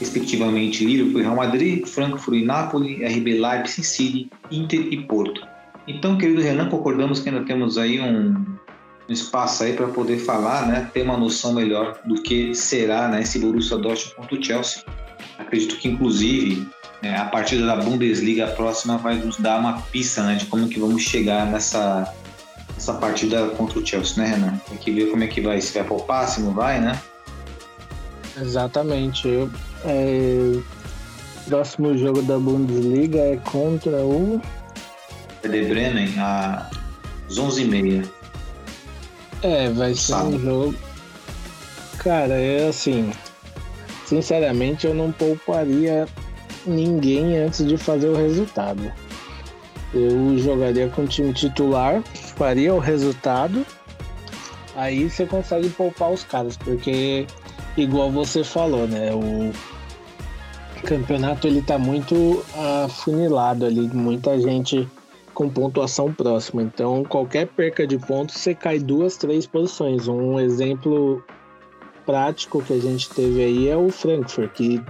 respectivamente 0.01 0.83
Liverpool 0.83 1.21
e 1.21 1.23
Real 1.23 1.37
Madrid, 1.37 1.85
Frankfurt 1.87 2.39
e 2.39 2.43
Napoli, 2.43 3.05
RB 3.05 3.39
Leipzig, 3.39 3.87
City, 3.87 4.29
Inter 4.51 4.81
e 4.91 5.01
Porto. 5.03 5.47
Então, 5.87 6.17
querido 6.17 6.41
Renan, 6.41 6.67
concordamos 6.67 7.21
que 7.21 7.29
ainda 7.29 7.45
temos 7.45 7.77
aí 7.77 8.01
um 8.01 8.56
espaço 9.13 9.63
aí 9.63 9.73
para 9.73 9.87
poder 9.87 10.17
falar, 10.19 10.67
né, 10.67 10.89
ter 10.93 11.03
uma 11.03 11.17
noção 11.17 11.53
melhor 11.53 11.99
do 12.05 12.21
que 12.21 12.53
será 12.53 13.07
né, 13.07 13.21
esse 13.21 13.39
Borussia 13.39 13.77
Dortmund 13.77 14.15
contra 14.15 14.35
o 14.35 14.43
Chelsea. 14.43 14.83
Acredito 15.37 15.77
que, 15.77 15.87
inclusive, 15.87 16.67
é, 17.01 17.15
a 17.15 17.25
partida 17.25 17.65
da 17.65 17.75
Bundesliga 17.75 18.47
próxima 18.47 18.97
vai 18.97 19.15
nos 19.15 19.37
dar 19.37 19.59
uma 19.59 19.81
pista 19.81 20.23
né, 20.23 20.35
de 20.35 20.45
como 20.45 20.67
que 20.67 20.79
vamos 20.79 21.03
chegar 21.03 21.45
nessa, 21.45 22.13
nessa 22.73 22.93
partida 22.95 23.47
contra 23.49 23.79
o 23.79 23.85
Chelsea, 23.85 24.23
né, 24.23 24.29
Renan? 24.29 24.61
Tem 24.67 24.77
que 24.77 24.91
ver 24.91 25.11
como 25.11 25.23
é 25.23 25.27
que 25.27 25.41
vai, 25.41 25.61
se 25.61 25.73
vai 25.73 25.87
poupar, 25.87 26.27
se 26.27 26.41
não 26.41 26.53
vai, 26.53 26.79
né? 26.79 26.99
Exatamente. 28.39 29.27
Eu, 29.27 29.49
é, 29.85 30.59
próximo 31.47 31.97
jogo 31.97 32.21
da 32.23 32.37
Bundesliga 32.37 33.19
é 33.19 33.37
contra 33.37 33.97
o... 34.03 34.41
Werder 35.43 35.69
Bremen, 35.69 36.13
às 36.19 37.37
11h30. 37.37 38.16
É, 39.41 39.69
vai 39.69 39.93
ser 39.93 40.13
Sabe. 40.13 40.35
um 40.35 40.39
jogo. 40.39 40.75
Cara, 41.99 42.33
é 42.33 42.67
assim. 42.67 43.11
Sinceramente, 44.05 44.87
eu 44.87 44.93
não 44.93 45.11
pouparia 45.11 46.07
ninguém 46.65 47.37
antes 47.37 47.65
de 47.65 47.77
fazer 47.77 48.07
o 48.07 48.15
resultado. 48.15 48.91
Eu 49.93 50.37
jogaria 50.37 50.89
com 50.89 51.03
o 51.03 51.07
time 51.07 51.33
titular, 51.33 52.01
faria 52.35 52.73
o 52.73 52.79
resultado, 52.79 53.65
aí 54.75 55.09
você 55.09 55.25
consegue 55.25 55.69
poupar 55.69 56.11
os 56.11 56.23
caras, 56.23 56.57
porque 56.57 57.25
igual 57.75 58.11
você 58.11 58.43
falou, 58.43 58.87
né? 58.87 59.11
O 59.13 59.51
campeonato 60.85 61.47
ele 61.47 61.61
tá 61.61 61.77
muito 61.77 62.43
afunilado 62.85 63.65
ali, 63.65 63.87
muita 63.87 64.39
gente 64.39 64.87
com 65.37 65.47
pontuação 65.47 66.11
próxima. 66.11 66.63
Então, 66.63 67.03
qualquer 67.03 67.45
perca 67.45 67.85
de 67.85 67.95
pontos, 67.99 68.37
você 68.37 68.55
cai 68.55 68.79
duas, 68.79 69.17
três 69.17 69.45
posições. 69.45 70.07
Um 70.07 70.39
exemplo 70.39 71.23
prático 72.07 72.59
que 72.63 72.73
a 72.73 72.79
gente 72.79 73.07
teve 73.11 73.43
aí 73.43 73.69
é 73.69 73.77
o 73.77 73.91
Frankfurt, 73.91 74.51
que 74.53 74.83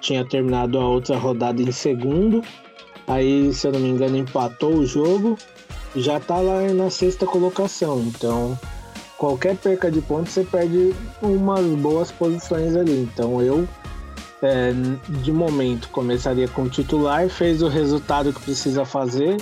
tinha 0.00 0.24
terminado 0.24 0.78
a 0.78 0.88
outra 0.88 1.18
rodada 1.18 1.60
em 1.60 1.70
segundo. 1.70 2.40
Aí, 3.06 3.52
se 3.52 3.66
eu 3.66 3.72
não 3.72 3.80
me 3.80 3.90
engano, 3.90 4.16
empatou 4.16 4.72
o 4.72 4.86
jogo. 4.86 5.36
Já 5.94 6.18
tá 6.18 6.38
lá 6.38 6.62
na 6.72 6.88
sexta 6.88 7.26
colocação. 7.26 8.00
Então, 8.00 8.58
qualquer 9.18 9.54
perca 9.54 9.90
de 9.90 10.00
pontos, 10.00 10.32
você 10.32 10.44
perde 10.44 10.94
umas 11.20 11.66
boas 11.74 12.10
posições 12.10 12.74
ali. 12.74 13.02
Então, 13.02 13.42
eu 13.42 13.68
é, 14.40 14.72
de 15.22 15.30
momento 15.30 15.90
começaria 15.90 16.48
com 16.48 16.62
o 16.62 16.70
titular, 16.70 17.28
fez 17.28 17.60
o 17.60 17.68
resultado 17.68 18.32
que 18.32 18.40
precisa 18.40 18.86
fazer, 18.86 19.36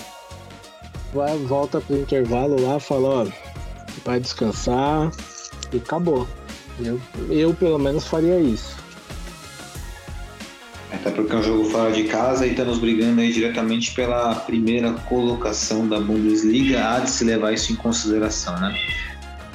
vai, 1.12 1.36
volta 1.38 1.80
pro 1.80 1.96
intervalo 1.96 2.60
lá, 2.60 2.78
fala, 2.78 3.08
ó, 3.08 3.26
vai 4.04 4.20
descansar 4.20 5.10
e 5.72 5.78
acabou. 5.78 6.26
Eu, 6.80 7.00
eu 7.28 7.54
pelo 7.54 7.78
menos 7.78 8.06
faria 8.06 8.38
isso. 8.38 8.76
Até 10.92 11.10
porque 11.10 11.32
é 11.32 11.36
um 11.36 11.42
jogo 11.42 11.64
fora 11.66 11.92
de 11.92 12.04
casa 12.04 12.46
e 12.46 12.50
estamos 12.50 12.78
brigando 12.78 13.20
aí 13.20 13.32
diretamente 13.32 13.92
pela 13.94 14.34
primeira 14.34 14.92
colocação 14.92 15.86
da 15.86 16.00
Bundesliga. 16.00 16.82
Há 16.88 17.00
de 17.00 17.10
se 17.10 17.24
levar 17.24 17.52
isso 17.52 17.72
em 17.72 17.76
consideração, 17.76 18.58
né? 18.58 18.74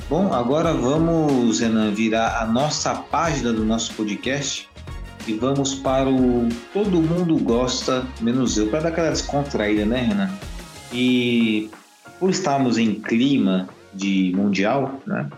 Bom, 0.10 0.32
agora 0.34 0.74
vamos, 0.74 1.60
Renan, 1.60 1.92
virar 1.92 2.42
a 2.42 2.46
nossa 2.46 2.94
página 2.94 3.52
do 3.52 3.66
nosso 3.66 3.94
podcast 3.94 4.70
e 5.26 5.34
vamos 5.34 5.74
para 5.74 6.10
o 6.10 6.50
Todo 6.72 7.02
Mundo 7.02 7.38
Gosta, 7.38 8.06
menos 8.22 8.58
eu, 8.58 8.68
para 8.68 8.82
dar 8.82 8.90
aquela 8.90 9.10
descontraída, 9.10 9.86
né, 9.86 10.02
Renan? 10.02 10.30
E 10.94 11.70
por 12.20 12.30
estarmos 12.30 12.78
em 12.78 12.96
clima 12.96 13.68
de 13.94 14.32
mundial, 14.36 15.02
né? 15.06 15.30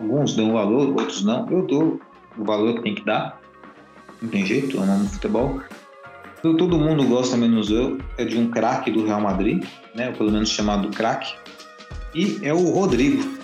Alguns 0.00 0.34
dão 0.34 0.52
valor, 0.52 0.88
outros 0.90 1.24
não. 1.24 1.48
Eu 1.50 1.66
dou 1.66 2.00
o 2.36 2.44
valor 2.44 2.76
que 2.76 2.82
tem 2.82 2.94
que 2.94 3.04
dar. 3.04 3.40
Não 4.22 4.28
tem 4.28 4.44
jeito, 4.46 4.76
eu 4.76 4.82
amo 4.82 5.08
futebol. 5.08 5.60
todo 6.42 6.78
mundo 6.78 7.04
gosta, 7.04 7.36
menos 7.36 7.70
eu, 7.70 7.98
é 8.16 8.24
de 8.24 8.38
um 8.38 8.50
craque 8.50 8.90
do 8.90 9.04
Real 9.04 9.20
Madrid, 9.20 9.64
né? 9.94 10.08
Ou 10.08 10.14
pelo 10.14 10.32
menos 10.32 10.48
chamado 10.48 10.88
craque. 10.90 11.34
E 12.14 12.38
é 12.42 12.54
o 12.54 12.70
Rodrigo. 12.70 13.36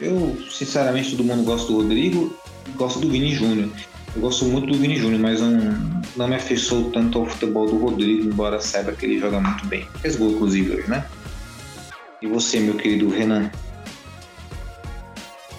Eu, 0.00 0.36
sinceramente, 0.50 1.16
todo 1.16 1.24
mundo 1.24 1.44
gosta 1.44 1.72
do 1.72 1.78
Rodrigo 1.78 2.36
e 2.68 2.70
gosta 2.72 3.00
do 3.00 3.08
Vini 3.08 3.34
Júnior. 3.34 3.68
Eu 4.14 4.20
gosto 4.22 4.44
muito 4.44 4.66
do 4.68 4.78
Vini 4.78 4.96
Júnior, 4.96 5.20
mas 5.20 5.40
não, 5.40 5.95
não 6.16 6.26
me 6.26 6.36
afeiçoou 6.36 6.90
tanto 6.90 7.18
ao 7.18 7.26
futebol 7.26 7.66
do 7.66 7.76
Rodrigo, 7.78 8.28
embora 8.28 8.60
saiba 8.60 8.92
que 8.92 9.04
ele 9.04 9.18
joga 9.18 9.40
muito 9.40 9.66
bem. 9.66 9.86
Fez 10.00 10.16
gol, 10.16 10.30
inclusive, 10.30 10.76
hoje, 10.76 10.88
né? 10.88 11.06
E 12.22 12.26
você, 12.26 12.58
meu 12.58 12.74
querido 12.74 13.08
Renan? 13.08 13.50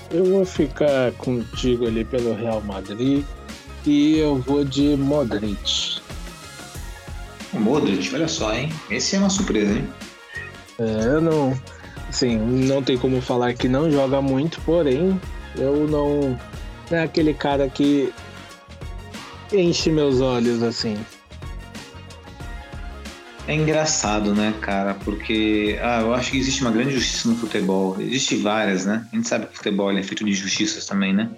Eu 0.09 0.25
vou 0.25 0.45
ficar 0.45 1.11
contigo 1.13 1.85
ali 1.85 2.03
pelo 2.03 2.33
Real 2.33 2.61
Madrid 2.61 3.23
e 3.85 4.17
eu 4.17 4.37
vou 4.37 4.63
de 4.63 4.95
Modric. 4.97 6.01
O 7.53 7.59
Modric, 7.59 8.13
olha 8.15 8.27
só, 8.27 8.53
hein? 8.53 8.71
Esse 8.89 9.15
é 9.15 9.19
uma 9.19 9.29
surpresa, 9.29 9.71
hein? 9.71 9.87
É, 10.79 11.05
eu 11.05 11.21
não. 11.21 11.59
Assim, 12.09 12.37
não 12.37 12.81
tem 12.81 12.97
como 12.97 13.21
falar 13.21 13.53
que 13.53 13.67
não 13.67 13.91
joga 13.91 14.21
muito, 14.21 14.59
porém, 14.61 15.19
eu. 15.55 15.87
Não 15.87 16.39
é 16.89 17.03
aquele 17.03 17.33
cara 17.33 17.67
que 17.69 18.13
enche 19.53 19.89
meus 19.89 20.21
olhos 20.21 20.61
assim. 20.63 20.97
É 23.47 23.55
engraçado, 23.55 24.35
né, 24.35 24.53
cara? 24.59 24.93
Porque 24.93 25.79
ah, 25.81 26.01
eu 26.01 26.13
acho 26.13 26.31
que 26.31 26.37
existe 26.37 26.61
uma 26.61 26.71
grande 26.71 26.91
justiça 26.91 27.29
no 27.29 27.35
futebol. 27.35 27.95
Existe 27.99 28.35
várias, 28.35 28.85
né? 28.85 29.07
A 29.11 29.15
gente 29.15 29.27
sabe 29.27 29.45
que 29.45 29.53
o 29.53 29.55
futebol 29.55 29.89
é 29.89 30.03
feito 30.03 30.25
de 30.25 30.33
justiças 30.33 30.85
também, 30.85 31.13
né? 31.13 31.29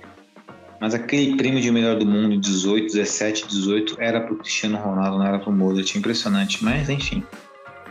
Mas 0.82 0.95
aquele 0.95 1.36
prêmio 1.36 1.62
de 1.62 1.69
melhor 1.72 1.98
do 1.98 2.06
mundo, 2.06 2.39
18, 2.39 2.93
17, 2.93 3.48
18, 3.48 3.98
era 4.00 4.22
pro 4.22 4.38
Cristiano 4.38 4.78
Ronaldo, 4.78 5.19
não 5.19 5.28
era 5.28 5.38
pro 5.38 5.52
Modric. 5.52 5.95
Impressionante. 5.98 6.63
Mas, 6.63 6.89
enfim. 6.89 7.24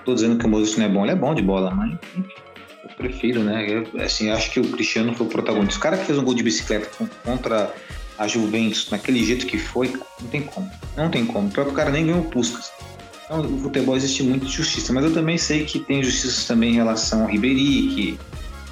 Tô 0.05 0.15
dizendo 0.15 0.37
que 0.37 0.47
o 0.47 0.49
Modric 0.49 0.77
não 0.79 0.87
é 0.87 0.89
bom, 0.89 1.05
ele 1.05 1.13
é 1.13 1.17
bom 1.17 1.35
de 1.35 1.43
bola, 1.43 1.71
mas 1.71 1.97
eu 2.17 2.97
prefiro, 2.97 3.45
né? 3.45 3.67
Eu, 3.69 3.87
assim, 4.03 4.31
acho 4.31 4.51
que 4.51 4.59
o 4.59 4.69
Cristiano 4.73 5.15
foi 5.15 5.27
o 5.27 5.29
protagonista. 5.29 5.79
O 5.79 5.83
cara 5.83 5.97
que 5.97 6.07
fez 6.07 6.19
um 6.19 6.25
gol 6.25 6.35
de 6.35 6.43
bicicleta 6.43 6.89
contra 7.25 7.73
a 8.19 8.27
Juventus, 8.27 8.89
naquele 8.91 9.25
jeito 9.25 9.47
que 9.47 9.57
foi, 9.57 9.93
não 10.21 10.29
tem 10.29 10.43
como. 10.43 10.71
Não 10.97 11.09
tem 11.09 11.25
como. 11.25 11.49
O 11.49 11.51
próprio 11.51 11.75
cara 11.75 11.91
nem 11.91 12.07
ganhou 12.07 12.25
Puskas. 12.25 12.73
Então, 13.25 13.41
o 13.43 13.59
futebol 13.61 13.97
existe 13.97 14.23
muita 14.23 14.47
justiça, 14.47 14.93
mas 14.93 15.05
eu 15.05 15.13
também 15.13 15.37
sei 15.39 15.65
que 15.65 15.79
tem 15.79 16.03
justiça 16.03 16.49
também 16.49 16.71
em 16.71 16.75
relação 16.75 17.23
ao 17.23 17.29
Ribéry, 17.29 17.89
que 17.95 18.19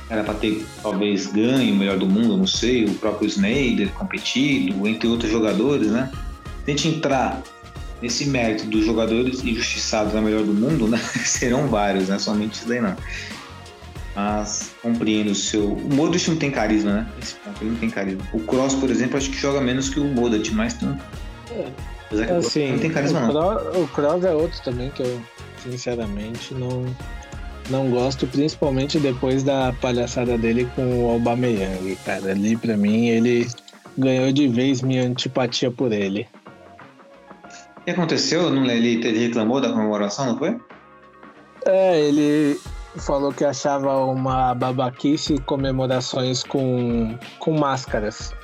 era 0.09 0.25
para 0.25 0.35
ter 0.35 0.65
talvez 0.83 1.27
ganho 1.27 1.75
o 1.75 1.77
melhor 1.77 1.99
do 1.99 2.07
mundo, 2.07 2.37
não 2.37 2.47
sei, 2.47 2.85
o 2.85 2.95
próprio 2.95 3.29
Snyder 3.29 3.93
competido, 3.93 4.87
entre 4.87 5.09
outros 5.09 5.31
jogadores, 5.31 5.89
né? 5.89 6.11
Tente 6.65 6.89
entrar 6.89 7.43
nesse 8.01 8.27
mérito 8.27 8.67
dos 8.67 8.85
jogadores 8.85 9.45
injustiçados 9.45 10.15
a 10.15 10.21
melhor 10.21 10.43
do 10.43 10.55
mundo, 10.55 10.89
né? 10.89 10.99
Serão 11.25 11.69
vários, 11.69 12.09
né? 12.09 12.19
Somente 12.19 12.55
isso 12.55 12.69
daí 12.69 12.81
não. 12.81 12.97
Mas 14.17 14.71
compreendo 14.81 15.33
o 15.33 15.35
seu. 15.35 15.75
O 15.75 15.95
Modric 15.95 16.31
não 16.31 16.39
tem 16.39 16.51
carisma, 16.51 16.93
né? 16.93 17.07
Esse 17.23 17.35
ponto, 17.35 17.63
ele 17.63 17.73
não 17.73 17.77
tem 17.77 17.91
carisma. 17.91 18.25
O 18.33 18.41
Cross, 18.41 18.75
por 18.75 18.91
exemplo, 18.91 19.19
acho 19.19 19.29
que 19.29 19.37
joga 19.37 19.61
menos 19.61 19.91
que 19.91 20.01
o 20.01 20.05
Modric, 20.05 20.53
mas 20.55 20.73
tem. 20.73 20.99
Apesar 22.07 22.27
que 22.27 22.33
Assim, 22.33 22.73
não 22.73 22.79
tem 22.79 22.91
carisma, 22.91 23.21
o, 23.21 23.23
não. 23.23 23.31
Kroos, 23.31 23.77
o 23.77 23.89
Kroos 23.89 24.25
é 24.25 24.33
outro 24.33 24.59
também 24.63 24.89
que 24.91 25.03
eu, 25.03 25.21
sinceramente, 25.63 26.55
não, 26.55 26.87
não 27.69 27.91
gosto, 27.91 28.27
principalmente 28.27 28.99
depois 28.99 29.43
da 29.43 29.75
palhaçada 29.83 30.39
dele 30.39 30.67
com 30.75 31.05
o 31.05 31.11
Aubameyang, 31.11 31.95
cara. 32.07 32.31
Ali, 32.31 32.57
pra 32.57 32.75
mim, 32.75 33.09
ele 33.09 33.47
ganhou 33.99 34.33
de 34.33 34.49
vez 34.49 34.81
minha 34.81 35.05
antipatia 35.05 35.71
por 35.71 35.93
ele. 35.93 36.27
O 37.77 37.85
que 37.85 37.91
aconteceu? 37.91 38.49
Não, 38.51 38.65
ele, 38.65 38.95
ele 39.07 39.27
reclamou 39.27 39.61
da 39.61 39.69
comemoração, 39.69 40.25
não 40.25 40.39
foi? 40.39 40.57
É, 41.67 42.01
ele 42.01 42.59
falou 42.99 43.33
que 43.33 43.45
achava 43.45 44.05
uma 44.05 44.55
babaquice 44.55 45.39
comemorações 45.39 46.43
com, 46.43 47.17
com 47.39 47.59
máscaras. 47.59 48.35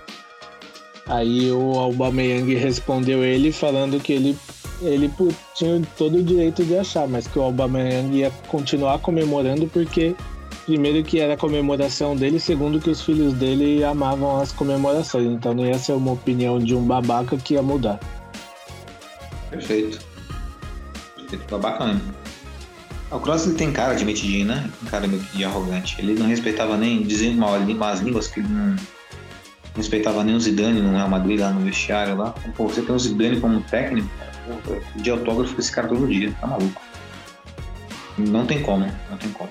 Aí 1.06 1.50
o 1.50 1.78
Aubameyang 1.78 2.54
respondeu 2.54 3.24
ele 3.24 3.50
falando 3.50 4.00
que 4.00 4.12
ele, 4.12 4.38
ele 4.80 5.12
tinha 5.54 5.82
todo 5.96 6.18
o 6.18 6.22
direito 6.22 6.64
de 6.64 6.78
achar, 6.78 7.08
mas 7.08 7.26
que 7.26 7.38
o 7.38 7.42
Aubameyang 7.42 8.16
ia 8.16 8.30
continuar 8.48 8.98
comemorando 9.00 9.66
porque 9.66 10.14
primeiro 10.64 11.02
que 11.02 11.18
era 11.18 11.34
a 11.34 11.36
comemoração 11.36 12.14
dele, 12.14 12.38
segundo 12.38 12.80
que 12.80 12.90
os 12.90 13.02
filhos 13.02 13.34
dele 13.34 13.82
amavam 13.82 14.40
as 14.40 14.52
comemorações, 14.52 15.26
então 15.26 15.52
não 15.52 15.66
ia 15.66 15.78
ser 15.78 15.92
uma 15.92 16.12
opinião 16.12 16.58
de 16.58 16.74
um 16.74 16.84
babaca 16.84 17.36
que 17.36 17.54
ia 17.54 17.62
mudar. 17.62 17.98
Perfeito. 19.50 19.98
Perfeito, 21.16 21.44
tá 21.46 21.58
bacana. 21.58 22.00
O 23.12 23.20
Kroos 23.20 23.46
ele 23.46 23.54
tem 23.56 23.70
cara 23.72 23.94
de 23.94 24.04
metidinho, 24.04 24.46
né? 24.46 24.70
Tem 24.80 24.88
cara 24.90 25.06
meio 25.06 25.22
que 25.22 25.36
de 25.36 25.44
arrogante. 25.44 25.96
Ele 25.98 26.14
não 26.14 26.26
respeitava 26.26 26.76
nem, 26.76 27.02
dizendo 27.02 27.36
mal, 27.36 27.60
más 27.60 28.00
línguas 28.00 28.26
que 28.28 28.40
ele 28.40 28.48
não 28.48 28.74
respeitava 29.76 30.24
nem 30.24 30.34
o 30.34 30.40
Zidane 30.40 30.80
no 30.80 30.92
Real 30.92 31.08
Madrid 31.08 31.38
lá 31.40 31.50
no 31.50 31.60
vestiário 31.60 32.16
lá. 32.16 32.34
Pô, 32.56 32.68
você 32.68 32.80
tem 32.82 32.94
o 32.94 32.98
Zidane 32.98 33.38
como 33.40 33.60
técnico, 33.62 34.08
cara, 34.18 34.58
pô, 34.64 35.00
de 35.00 35.10
autógrafo 35.10 35.54
com 35.54 35.60
esse 35.60 35.72
cara 35.72 35.88
todo 35.88 36.06
dia, 36.06 36.32
tá 36.40 36.46
maluco. 36.46 36.80
Não 38.18 38.46
tem 38.46 38.62
como, 38.62 38.86
não 39.10 39.16
tem 39.18 39.30
como. 39.30 39.50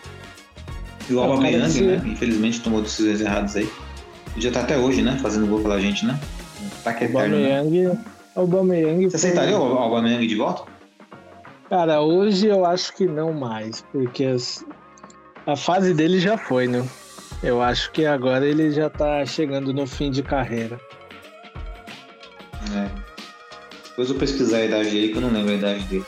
E 1.09 1.13
o 1.13 1.19
É, 1.19 1.23
Aubameyang, 1.23 1.59
parece- 1.61 1.81
né? 1.81 2.01
Infelizmente 2.05 2.61
tomou 2.61 2.81
decisões 2.81 3.21
erradas 3.21 3.55
aí. 3.55 3.69
Podia 4.33 4.51
tá 4.51 4.61
até 4.61 4.77
hoje, 4.77 5.01
né? 5.01 5.17
Fazendo 5.21 5.47
gol 5.47 5.59
pela 5.61 5.79
gente, 5.79 6.05
né? 6.05 6.19
Tá 6.83 6.93
que 6.93 7.03
eterno, 7.05 7.37
né? 7.37 7.59
Aubameyang, 7.59 7.99
Aubameyang 8.35 9.09
Você 9.09 9.15
aceitaria 9.17 9.57
o 9.57 9.77
Aubameyang 9.77 10.25
de 10.25 10.35
volta? 10.35 10.63
Cara, 11.71 12.01
hoje 12.01 12.47
eu 12.47 12.65
acho 12.65 12.93
que 12.93 13.05
não 13.07 13.31
mais, 13.31 13.81
porque 13.93 14.25
as- 14.25 14.61
a 15.47 15.55
fase 15.55 15.93
dele 15.93 16.19
já 16.19 16.37
foi, 16.37 16.67
né? 16.67 16.85
Eu 17.41 17.61
acho 17.61 17.89
que 17.93 18.05
agora 18.05 18.45
ele 18.45 18.71
já 18.71 18.89
tá 18.89 19.25
chegando 19.25 19.73
no 19.73 19.87
fim 19.87 20.11
de 20.11 20.21
carreira. 20.21 20.77
É. 22.75 22.89
Depois 23.87 24.09
eu 24.09 24.15
pesquisar 24.15 24.57
a 24.57 24.65
idade 24.65 24.89
dele, 24.89 25.09
que 25.13 25.17
eu 25.17 25.21
não 25.21 25.31
lembro 25.31 25.51
a 25.51 25.55
idade 25.55 25.83
dele. 25.85 26.05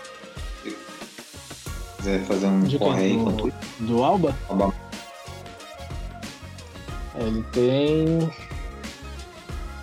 Se 0.64 0.76
quiser 1.98 2.20
fazer 2.26 2.46
um 2.48 2.64
De 2.64 2.78
corre 2.78 3.04
aí 3.06 3.14
enquanto 3.14 3.54
Do, 3.80 4.04
Alba? 4.04 4.36
Obama. 4.50 4.74
Ele 7.16 7.42
tem 7.54 8.20
Vai 8.20 8.28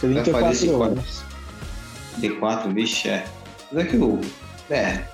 fazer 0.00 0.14
34 0.24 0.54
cinquenta. 0.58 0.84
anos. 0.84 1.22
D4, 2.18 2.74
vixe, 2.74 3.08
é. 3.08 3.24
Mas 3.72 3.86
é 3.86 3.88
que 3.88 3.96
o. 3.96 4.20
É. 4.68 5.04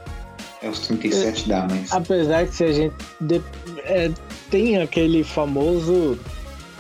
É 0.63 0.69
os 0.69 0.81
37 0.81 1.49
dá, 1.49 1.67
mas. 1.71 1.93
Apesar 1.93 2.47
que 2.47 2.55
se 2.55 2.65
a 2.65 2.73
gente 2.73 2.95
de- 3.21 3.43
é, 3.85 4.11
tem 4.51 4.79
aquele 4.81 5.23
famoso 5.23 6.19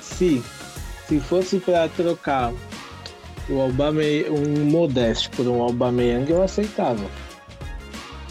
se 0.00 0.42
se 1.08 1.20
fosse 1.20 1.58
para 1.60 1.88
trocar 1.90 2.52
o 3.48 3.60
Aubameyang, 3.60 4.28
um 4.30 4.64
Modeste 4.64 5.28
por 5.30 5.46
um 5.46 5.62
Aubameyang, 5.62 6.28
eu 6.30 6.42
aceitava. 6.42 7.04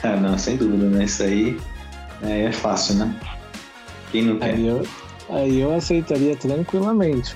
Ah, 0.04 0.18
não, 0.18 0.38
sem 0.38 0.58
dúvida, 0.58 0.86
né? 0.90 1.06
Isso 1.06 1.24
aí 1.24 1.58
é, 2.22 2.44
é 2.46 2.52
fácil, 2.52 2.96
né? 2.96 3.16
Quem 4.12 4.24
não 4.24 4.40
quer? 4.40 4.56
Aí 4.56 4.68
eu, 4.68 4.86
aí 5.30 5.60
eu 5.62 5.74
aceitaria 5.74 6.36
tranquilamente. 6.36 7.36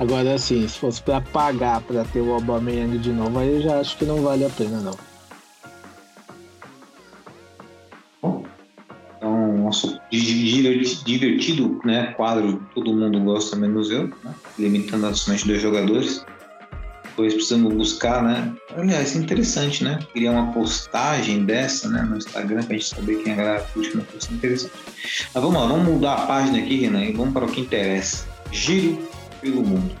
Agora, 0.00 0.34
assim, 0.34 0.66
se 0.66 0.78
fosse 0.78 1.02
pra 1.02 1.20
pagar 1.20 1.80
pra 1.82 2.04
ter 2.04 2.20
o 2.20 2.32
Aubameyang 2.32 2.96
de 2.98 3.10
novo, 3.12 3.38
aí 3.40 3.56
eu 3.56 3.60
já 3.60 3.80
acho 3.80 3.96
que 3.98 4.04
não 4.04 4.22
vale 4.22 4.44
a 4.46 4.50
pena, 4.50 4.80
não. 4.80 4.96
Divertido 11.08 11.80
né, 11.84 12.12
quadro, 12.16 12.62
todo 12.74 12.92
mundo 12.92 13.18
gosta, 13.20 13.56
menos 13.56 13.90
eu, 13.90 14.08
né? 14.22 14.34
limitando 14.58 15.06
a 15.06 15.14
somente 15.14 15.46
dois 15.46 15.62
jogadores. 15.62 16.24
Depois 17.04 17.34
precisamos 17.34 17.74
buscar, 17.74 18.22
né? 18.22 18.54
Aliás, 18.76 19.16
interessante, 19.16 19.82
né? 19.82 19.98
Criar 20.12 20.32
uma 20.32 20.52
postagem 20.52 21.44
dessa 21.44 21.88
né, 21.88 22.02
no 22.02 22.16
Instagram 22.18 22.62
pra 22.62 22.74
gente 22.74 22.94
saber 22.94 23.16
quem 23.22 23.32
é 23.32 23.34
a 23.34 23.38
galera 23.38 23.66
curte 23.74 23.92
uma 23.94 24.04
coisa 24.04 24.32
interessante. 24.32 24.72
Mas 25.34 25.42
vamos 25.42 25.60
lá, 25.60 25.66
vamos 25.66 25.88
mudar 25.88 26.14
a 26.14 26.26
página 26.26 26.58
aqui, 26.58 26.76
Renan, 26.76 27.02
e 27.04 27.12
vamos 27.12 27.32
para 27.32 27.46
o 27.46 27.50
que 27.50 27.62
interessa. 27.62 28.24
Giro 28.52 29.08
pelo 29.40 29.62
mundo. 29.62 29.96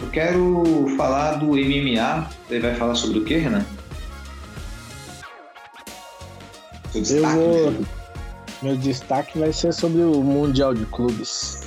Eu 0.00 0.10
quero 0.10 0.86
falar 0.96 1.36
do 1.36 1.52
MMA. 1.56 2.28
Você 2.46 2.58
vai 2.60 2.74
falar 2.74 2.94
sobre 2.96 3.20
o 3.20 3.24
que, 3.24 3.36
Renan? 3.36 3.64
Destaque 6.92 7.36
vou- 7.36 7.70
do 7.70 7.72
jogo. 7.72 8.03
Meu 8.64 8.78
destaque 8.78 9.38
vai 9.38 9.52
ser 9.52 9.74
sobre 9.74 10.00
o 10.00 10.22
Mundial 10.22 10.72
de 10.72 10.86
Clubes. 10.86 11.60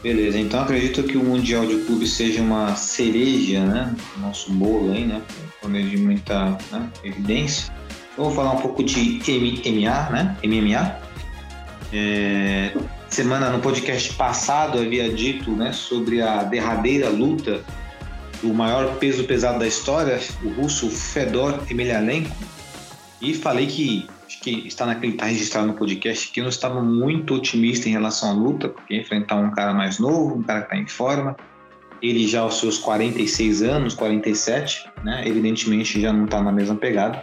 Beleza, 0.00 0.38
então 0.38 0.60
acredito 0.60 1.02
que 1.02 1.18
o 1.18 1.24
Mundial 1.24 1.66
de 1.66 1.78
Clubes 1.78 2.12
seja 2.12 2.40
uma 2.40 2.76
cereja, 2.76 3.66
né? 3.66 3.96
Nosso 4.18 4.52
bolo 4.52 4.92
aí, 4.92 5.04
né? 5.04 5.20
Quando 5.60 5.82
de 5.82 5.96
muita 5.96 6.56
né, 6.70 6.88
evidência. 7.02 7.74
Eu 8.16 8.26
vou 8.26 8.32
falar 8.32 8.52
um 8.52 8.60
pouco 8.60 8.84
de 8.84 9.20
MMA, 9.28 10.10
né? 10.10 10.36
MMA. 10.44 11.00
É, 11.92 12.72
semana 13.08 13.50
no 13.50 13.58
podcast 13.58 14.12
passado 14.12 14.78
havia 14.78 15.12
dito 15.12 15.50
né, 15.50 15.72
sobre 15.72 16.22
a 16.22 16.44
derradeira 16.44 17.08
luta 17.08 17.60
do 18.40 18.54
maior 18.54 18.98
peso 18.98 19.24
pesado 19.24 19.58
da 19.58 19.66
história, 19.66 20.20
o 20.44 20.48
russo 20.50 20.88
Fedor 20.88 21.60
Emelianenko, 21.68 22.30
e 23.20 23.34
falei 23.34 23.66
que 23.66 24.08
que 24.42 24.66
está 24.66 24.84
naquele 24.84 25.12
tá 25.12 25.26
registrado 25.26 25.68
no 25.68 25.74
podcast 25.74 26.30
que 26.30 26.40
eu 26.40 26.44
não 26.44 26.50
estava 26.50 26.82
muito 26.82 27.34
otimista 27.34 27.88
em 27.88 27.92
relação 27.92 28.30
à 28.30 28.32
luta, 28.32 28.68
porque 28.68 28.96
enfrentar 28.96 29.36
um 29.36 29.52
cara 29.52 29.72
mais 29.72 29.98
novo, 29.98 30.34
um 30.34 30.42
cara 30.42 30.62
que 30.62 30.66
está 30.66 30.76
em 30.76 30.86
forma, 30.86 31.36
ele 32.02 32.26
já 32.26 32.40
aos 32.40 32.58
seus 32.58 32.78
46 32.78 33.62
anos, 33.62 33.94
47, 33.94 34.90
né? 35.04 35.22
Evidentemente 35.24 36.00
já 36.00 36.12
não 36.12 36.24
está 36.24 36.42
na 36.42 36.50
mesma 36.50 36.74
pegada. 36.74 37.22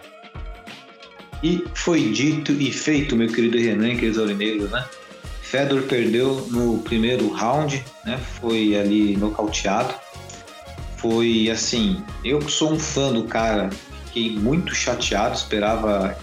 E 1.44 1.64
foi 1.74 2.10
dito 2.12 2.54
e 2.54 2.72
feito, 2.72 3.16
meu 3.16 3.28
querido 3.28 3.58
Renan, 3.58 3.96
queridos 3.96 4.18
aurinegros, 4.18 4.72
né? 4.72 4.86
Fedor 5.42 5.82
perdeu 5.84 6.48
no 6.52 6.78
primeiro 6.80 7.28
round, 7.30 7.84
né? 8.06 8.18
Foi 8.40 8.78
ali 8.78 9.18
nocauteado. 9.18 9.94
Foi 10.98 11.50
assim, 11.50 12.04
eu 12.24 12.42
sou 12.42 12.74
um 12.74 12.80
fã 12.80 13.12
do 13.12 13.24
cara, 13.24 13.70
fiquei 14.06 14.38
muito 14.38 14.74
chateado, 14.74 15.36
esperava. 15.36 16.18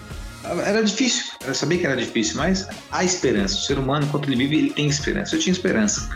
Era 0.65 0.83
difícil, 0.83 1.33
eu 1.45 1.53
sabia 1.53 1.79
que 1.79 1.85
era 1.85 1.95
difícil, 1.95 2.37
mas 2.37 2.67
há 2.91 3.03
esperança. 3.03 3.55
O 3.55 3.59
ser 3.59 3.77
humano, 3.79 4.05
enquanto 4.05 4.29
ele 4.29 4.35
vive, 4.35 4.57
ele 4.57 4.69
tem 4.71 4.87
esperança. 4.87 5.35
Eu 5.35 5.39
tinha 5.39 5.51
esperança. 5.51 6.09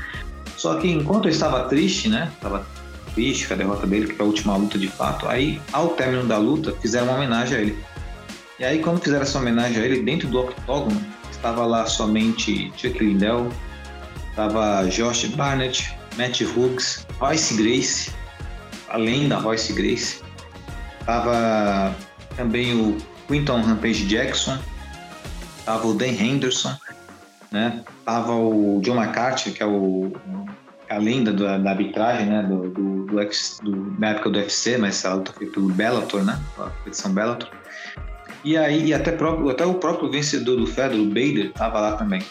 Só 0.58 0.76
que 0.76 0.90
enquanto 0.90 1.26
eu 1.26 1.32
estava 1.32 1.68
triste, 1.68 2.08
né? 2.08 2.32
Estava 2.36 2.66
triste 3.14 3.48
com 3.48 3.54
a 3.54 3.58
derrota 3.58 3.88
dele, 3.88 4.08
que 4.08 4.14
foi 4.16 4.26
a 4.26 4.30
última 4.30 4.56
luta 4.56 4.78
de 4.78 4.88
fato. 4.88 5.28
Aí, 5.28 5.62
ao 5.74 5.90
término 5.90 6.26
da 6.26 6.38
luta, 6.38 6.74
fizeram 6.82 7.08
uma 7.08 7.16
homenagem 7.16 7.58
a 7.58 7.62
ele. 7.62 7.84
E 8.60 8.64
aí, 8.64 8.80
quando 8.80 9.02
fizeram 9.02 9.24
essa 9.24 9.40
homenagem 9.40 9.82
a 9.82 9.86
ele, 9.86 10.04
dentro 10.04 10.28
do 10.28 10.40
octógono, 10.40 11.04
estava 11.32 11.66
lá 11.66 11.86
somente 11.88 12.72
Chuck 12.78 13.04
Liddell, 13.04 13.52
estava 14.30 14.88
Josh 14.88 15.26
Barnett, 15.26 15.96
Matt 16.18 16.42
Hughes, 16.42 17.08
Royce 17.20 17.56
Grace, 17.56 18.12
além 18.90 19.28
da 19.28 19.40
Royce 19.40 19.74
Grace, 19.74 20.22
estava 21.00 21.96
também 22.36 22.80
o 22.80 22.98
Quinton 23.32 23.62
Rampage 23.62 24.06
Jackson, 24.06 24.58
estava 25.58 25.88
o 25.88 25.94
Dan 25.94 26.08
Henderson, 26.08 26.76
né? 27.50 27.82
Tava 28.04 28.34
o 28.34 28.82
John 28.84 29.02
McCarthy, 29.02 29.52
que 29.52 29.64
é 29.64 29.66
o 29.66 30.12
a 30.90 30.98
lenda 30.98 31.32
da, 31.32 31.58
da 31.58 31.70
arbitragem, 31.70 32.26
né? 32.26 32.44
Do, 32.44 32.70
do, 32.70 33.06
do, 33.06 33.22
ex, 33.22 33.60
do, 33.64 33.96
na 33.98 34.10
época 34.10 34.30
do 34.30 34.40
UFC, 34.40 34.78
mas 34.78 35.06
a 35.06 35.14
luta 35.14 35.32
foi 35.32 35.48
pelo 35.48 35.70
Bellator, 35.70 36.24
né? 36.24 36.38
A 36.58 36.64
competição 36.64 37.14
Bellator. 37.14 37.50
E 38.44 38.58
aí, 38.58 38.88
e 38.88 38.94
até, 38.94 39.12
próprio, 39.12 39.50
até 39.50 39.66
o 39.66 39.76
próprio 39.76 40.12
vencedor 40.12 40.58
do 40.58 40.68
Fedor, 40.68 41.00
o 41.00 41.06
Bader, 41.06 41.54
tava 41.54 41.80
lá 41.80 41.96
também. 41.96 42.22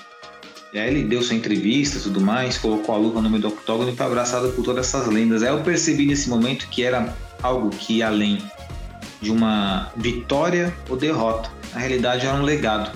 E 0.74 0.78
aí 0.78 0.88
ele 0.88 1.04
deu 1.04 1.22
sua 1.22 1.34
entrevista 1.34 1.98
e 1.98 2.02
tudo 2.02 2.20
mais, 2.20 2.58
colocou 2.58 2.94
a 2.94 2.98
luva 2.98 3.22
no 3.22 3.30
meio 3.30 3.42
do 3.42 3.48
octógono 3.48 3.90
e 3.90 3.96
foi 3.96 4.06
abraçado 4.06 4.50
por 4.50 4.62
todas 4.62 4.86
essas 4.86 5.06
lendas. 5.06 5.42
Aí 5.42 5.48
eu 5.48 5.62
percebi 5.62 6.04
nesse 6.04 6.28
momento 6.28 6.68
que 6.68 6.82
era 6.82 7.14
algo 7.42 7.70
que 7.70 7.98
ia 7.98 8.08
além 8.08 8.38
de 9.20 9.30
uma 9.30 9.92
vitória 9.96 10.74
ou 10.88 10.96
derrota. 10.96 11.50
Na 11.72 11.80
realidade 11.80 12.26
era 12.26 12.36
um 12.36 12.42
legado. 12.42 12.90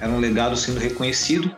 Era 0.00 0.10
um 0.10 0.18
legado 0.18 0.56
sendo 0.56 0.78
reconhecido 0.78 1.50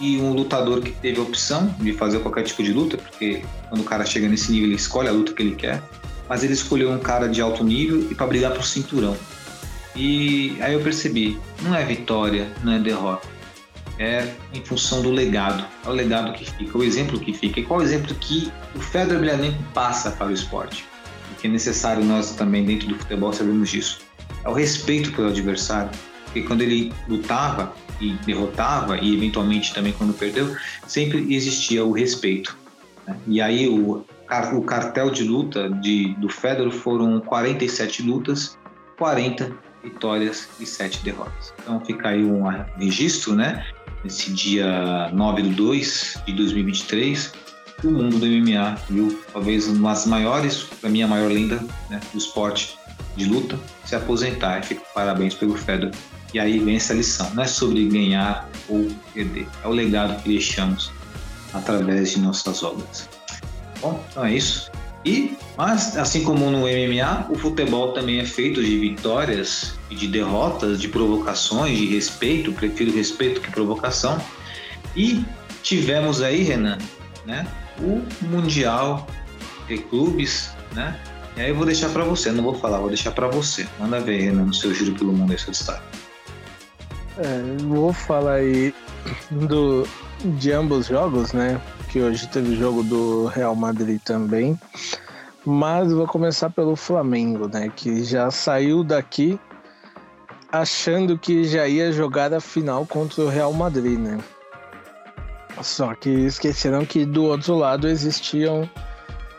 e 0.00 0.18
um 0.18 0.32
lutador 0.32 0.80
que 0.80 0.90
teve 0.90 1.18
a 1.20 1.22
opção 1.22 1.74
de 1.78 1.92
fazer 1.92 2.20
qualquer 2.20 2.42
tipo 2.44 2.62
de 2.62 2.72
luta, 2.72 2.96
porque 2.96 3.42
quando 3.68 3.82
o 3.82 3.84
cara 3.84 4.04
chega 4.04 4.28
nesse 4.28 4.50
nível 4.50 4.68
ele 4.68 4.76
escolhe 4.76 5.08
a 5.08 5.12
luta 5.12 5.32
que 5.32 5.42
ele 5.42 5.54
quer, 5.54 5.82
mas 6.28 6.42
ele 6.42 6.52
escolheu 6.52 6.90
um 6.90 6.98
cara 6.98 7.28
de 7.28 7.40
alto 7.40 7.62
nível 7.64 8.06
e 8.10 8.14
para 8.14 8.26
brigar 8.26 8.52
pro 8.52 8.62
cinturão. 8.62 9.16
E 9.94 10.56
aí 10.60 10.72
eu 10.72 10.80
percebi, 10.80 11.38
não 11.62 11.74
é 11.74 11.84
vitória, 11.84 12.50
não 12.62 12.72
é 12.72 12.78
derrota. 12.78 13.28
É 13.98 14.32
em 14.54 14.64
função 14.64 15.02
do 15.02 15.10
legado. 15.10 15.64
É 15.84 15.88
o 15.88 15.92
legado 15.92 16.32
que 16.32 16.50
fica, 16.50 16.78
o 16.78 16.82
exemplo 16.82 17.20
que 17.20 17.34
fica. 17.34 17.60
E 17.60 17.62
qual 17.62 17.80
é 17.80 17.82
o 17.82 17.86
exemplo 17.86 18.14
que 18.14 18.50
o 18.74 18.80
Fedor 18.80 19.16
Emelianenko 19.16 19.62
passa 19.74 20.10
para 20.10 20.28
o 20.28 20.32
esporte? 20.32 20.86
Que 21.40 21.46
é 21.46 21.50
necessário 21.50 22.04
nós 22.04 22.32
também 22.32 22.64
dentro 22.64 22.88
do 22.88 22.96
futebol 22.96 23.32
sabemos 23.32 23.70
disso. 23.70 24.00
É 24.44 24.48
o 24.48 24.52
respeito 24.52 25.12
pelo 25.12 25.28
adversário. 25.28 25.90
Porque 26.24 26.42
quando 26.42 26.62
ele 26.62 26.92
lutava 27.08 27.74
e 28.00 28.12
derrotava, 28.24 28.98
e 28.98 29.14
eventualmente 29.14 29.74
também 29.74 29.92
quando 29.92 30.14
perdeu, 30.14 30.54
sempre 30.86 31.34
existia 31.34 31.84
o 31.84 31.92
respeito. 31.92 32.56
Né? 33.06 33.16
E 33.26 33.40
aí 33.40 33.68
o, 33.68 34.04
o 34.54 34.62
cartel 34.62 35.10
de 35.10 35.24
luta 35.24 35.68
de, 35.68 36.14
do 36.14 36.28
Fedor 36.28 36.70
foram 36.70 37.20
47 37.20 38.02
lutas, 38.02 38.58
40 38.96 39.52
vitórias 39.82 40.48
e 40.60 40.66
7 40.66 41.02
derrotas. 41.02 41.52
Então 41.62 41.80
fica 41.84 42.10
aí 42.10 42.24
um 42.24 42.44
registro, 42.76 43.34
né? 43.34 43.66
Nesse 44.04 44.32
dia 44.32 45.10
9 45.12 45.42
de 45.42 45.50
2 45.50 46.22
de 46.26 46.32
2023, 46.32 47.32
o 47.86 47.90
mundo 47.90 48.18
do 48.18 48.26
MMA 48.26 48.76
viu 48.88 49.22
talvez 49.32 49.66
uma 49.68 49.90
das 49.90 50.06
maiores, 50.06 50.64
para 50.80 50.90
mim 50.90 51.02
a 51.02 51.08
maior 51.08 51.30
lenda 51.30 51.62
né, 51.88 52.00
do 52.12 52.18
esporte 52.18 52.78
de 53.16 53.24
luta, 53.24 53.58
se 53.84 53.94
aposentar. 53.94 54.60
E 54.60 54.62
fico 54.66 54.84
parabéns 54.94 55.34
pelo 55.34 55.56
Fedor. 55.56 55.90
E 56.32 56.38
aí 56.38 56.58
vem 56.58 56.76
essa 56.76 56.94
lição, 56.94 57.28
não 57.34 57.42
é 57.42 57.46
sobre 57.46 57.86
ganhar 57.88 58.48
ou 58.68 58.88
perder, 59.12 59.48
é 59.64 59.66
o 59.66 59.70
legado 59.70 60.22
que 60.22 60.28
deixamos 60.28 60.92
através 61.52 62.12
de 62.12 62.20
nossas 62.20 62.62
obras. 62.62 63.08
Bom, 63.80 64.04
então 64.10 64.24
é 64.24 64.34
isso. 64.34 64.70
E, 65.04 65.34
mas, 65.56 65.96
assim 65.96 66.22
como 66.22 66.50
no 66.50 66.60
MMA, 66.60 67.26
o 67.30 67.34
futebol 67.34 67.92
também 67.92 68.20
é 68.20 68.24
feito 68.24 68.62
de 68.62 68.78
vitórias 68.78 69.74
e 69.88 69.94
de 69.94 70.06
derrotas, 70.06 70.80
de 70.80 70.88
provocações, 70.88 71.76
de 71.76 71.86
respeito, 71.86 72.52
prefiro 72.52 72.92
respeito 72.92 73.40
que 73.40 73.50
provocação. 73.50 74.20
E 74.94 75.24
tivemos 75.62 76.20
aí, 76.20 76.42
Renan, 76.42 76.78
né, 77.24 77.46
o 77.80 78.02
Mundial 78.26 79.06
de 79.66 79.78
Clubes, 79.78 80.50
né? 80.72 80.98
E 81.36 81.40
aí 81.40 81.50
eu 81.50 81.54
vou 81.54 81.64
deixar 81.64 81.88
para 81.90 82.04
você, 82.04 82.30
não 82.30 82.42
vou 82.42 82.54
falar, 82.54 82.78
vou 82.78 82.88
deixar 82.88 83.12
para 83.12 83.28
você. 83.28 83.66
Manda 83.78 84.00
ver, 84.00 84.20
Renan, 84.20 84.44
no 84.46 84.54
seu 84.54 84.74
giro 84.74 84.94
pelo 84.94 85.12
mundo, 85.12 85.32
esse 85.32 85.50
destaque. 85.50 85.82
É, 87.18 87.62
vou 87.64 87.92
falar 87.92 88.34
aí 88.34 88.74
do, 89.30 89.86
de 90.24 90.52
ambos 90.52 90.86
jogos, 90.86 91.32
né? 91.32 91.60
Que 91.88 92.00
hoje 92.00 92.26
teve 92.28 92.56
jogo 92.56 92.82
do 92.82 93.26
Real 93.26 93.54
Madrid 93.54 94.00
também. 94.02 94.58
Mas 95.44 95.92
vou 95.92 96.06
começar 96.06 96.50
pelo 96.50 96.76
Flamengo, 96.76 97.48
né? 97.48 97.70
Que 97.74 98.04
já 98.04 98.30
saiu 98.30 98.84
daqui 98.84 99.38
achando 100.52 101.16
que 101.16 101.44
já 101.44 101.66
ia 101.66 101.92
jogar 101.92 102.34
a 102.34 102.40
final 102.40 102.84
contra 102.84 103.22
o 103.22 103.28
Real 103.28 103.52
Madrid, 103.52 103.98
né? 103.98 104.18
Só 105.62 105.94
que 105.94 106.08
esqueceram 106.08 106.84
que 106.84 107.04
do 107.04 107.24
outro 107.24 107.56
lado 107.56 107.88
existiam 107.88 108.68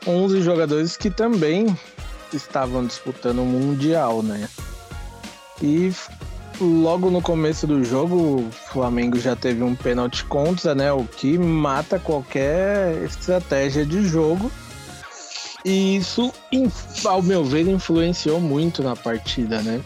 11 0.05 0.41
jogadores 0.41 0.97
que 0.97 1.09
também 1.09 1.75
estavam 2.33 2.85
disputando 2.85 3.39
o 3.39 3.45
Mundial, 3.45 4.23
né? 4.23 4.47
E 5.61 5.93
logo 6.59 7.09
no 7.09 7.21
começo 7.21 7.67
do 7.67 7.83
jogo, 7.83 8.41
o 8.41 8.51
Flamengo 8.51 9.19
já 9.19 9.35
teve 9.35 9.63
um 9.63 9.75
pênalti 9.75 10.23
contra, 10.25 10.73
né? 10.73 10.91
O 10.91 11.03
que 11.03 11.37
mata 11.37 11.99
qualquer 11.99 13.03
estratégia 13.03 13.85
de 13.85 14.03
jogo. 14.03 14.51
E 15.63 15.97
isso, 15.97 16.33
ao 17.05 17.21
meu 17.21 17.43
ver, 17.43 17.67
influenciou 17.67 18.39
muito 18.39 18.81
na 18.81 18.95
partida, 18.95 19.61
né? 19.61 19.81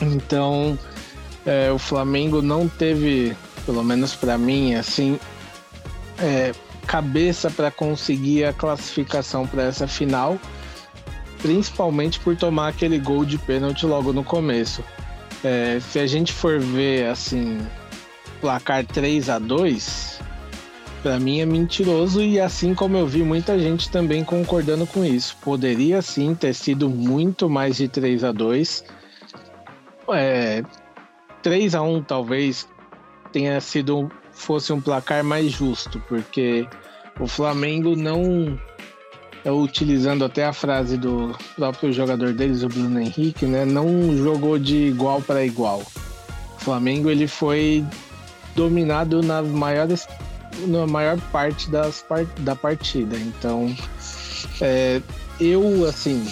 Então, 0.00 0.78
é, 1.44 1.72
o 1.72 1.78
Flamengo 1.78 2.40
não 2.40 2.68
teve 2.68 3.36
pelo 3.68 3.84
menos 3.84 4.14
para 4.14 4.38
mim, 4.38 4.74
assim, 4.74 5.20
é, 6.18 6.52
cabeça 6.86 7.50
para 7.50 7.70
conseguir 7.70 8.44
a 8.46 8.52
classificação 8.54 9.46
para 9.46 9.64
essa 9.64 9.86
final, 9.86 10.38
principalmente 11.42 12.18
por 12.18 12.34
tomar 12.34 12.68
aquele 12.68 12.98
gol 12.98 13.26
de 13.26 13.36
pênalti 13.36 13.84
logo 13.84 14.10
no 14.10 14.24
começo. 14.24 14.82
É, 15.44 15.78
se 15.80 15.98
a 15.98 16.06
gente 16.06 16.32
for 16.32 16.58
ver 16.58 17.10
assim, 17.10 17.58
placar 18.40 18.86
3 18.86 19.28
a 19.28 19.38
2 19.38 20.18
para 21.02 21.20
mim 21.20 21.40
é 21.40 21.46
mentiroso 21.46 22.22
e 22.22 22.40
assim 22.40 22.74
como 22.74 22.96
eu 22.96 23.06
vi 23.06 23.22
muita 23.22 23.58
gente 23.58 23.90
também 23.90 24.24
concordando 24.24 24.86
com 24.86 25.04
isso. 25.04 25.36
Poderia 25.42 26.00
sim 26.00 26.34
ter 26.34 26.54
sido 26.54 26.88
muito 26.88 27.50
mais 27.50 27.76
de 27.76 27.86
3 27.86 28.24
a 28.24 28.32
2 28.32 28.82
é, 30.14 30.62
3 31.42 31.74
a 31.74 31.82
1 31.82 32.02
talvez 32.04 32.66
tenha 33.32 33.60
sido 33.60 34.10
fosse 34.32 34.72
um 34.72 34.80
placar 34.80 35.24
mais 35.24 35.50
justo, 35.50 36.00
porque 36.08 36.66
o 37.18 37.26
Flamengo 37.26 37.96
não 37.96 38.58
é, 39.44 39.50
utilizando 39.50 40.24
até 40.24 40.44
a 40.44 40.52
frase 40.52 40.96
do 40.96 41.36
próprio 41.56 41.92
jogador 41.92 42.32
deles, 42.32 42.62
o 42.62 42.68
Bruno 42.68 43.00
Henrique, 43.00 43.46
né, 43.46 43.64
não 43.64 44.16
jogou 44.16 44.58
de 44.58 44.76
igual 44.76 45.20
para 45.20 45.44
igual. 45.44 45.82
O 46.56 46.60
Flamengo 46.60 47.10
ele 47.10 47.26
foi 47.26 47.84
dominado 48.54 49.22
na 49.22 49.42
maior, 49.42 49.88
na 50.66 50.86
maior 50.86 51.18
parte 51.32 51.70
das, 51.70 52.04
da 52.40 52.54
partida. 52.54 53.16
Então, 53.16 53.74
é, 54.60 55.00
eu 55.40 55.86
assim 55.88 56.26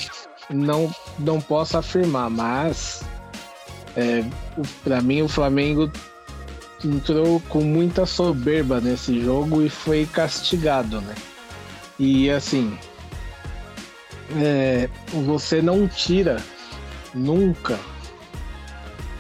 não 0.51 0.95
não 1.19 1.41
posso 1.41 1.79
afirmar, 1.79 2.29
mas 2.29 3.03
é, 3.97 4.25
para 4.85 5.01
mim 5.01 5.23
o 5.23 5.29
Flamengo 5.29 5.91
entrou 6.87 7.41
com 7.49 7.61
muita 7.63 8.07
soberba 8.07 8.81
nesse 8.81 9.21
jogo 9.21 9.63
e 9.63 9.69
foi 9.69 10.07
castigado, 10.07 11.01
né? 11.01 11.15
E 11.99 12.31
assim, 12.31 12.79
é, 14.37 14.89
você 15.25 15.61
não 15.61 15.89
tira 15.89 16.43
nunca 17.15 17.79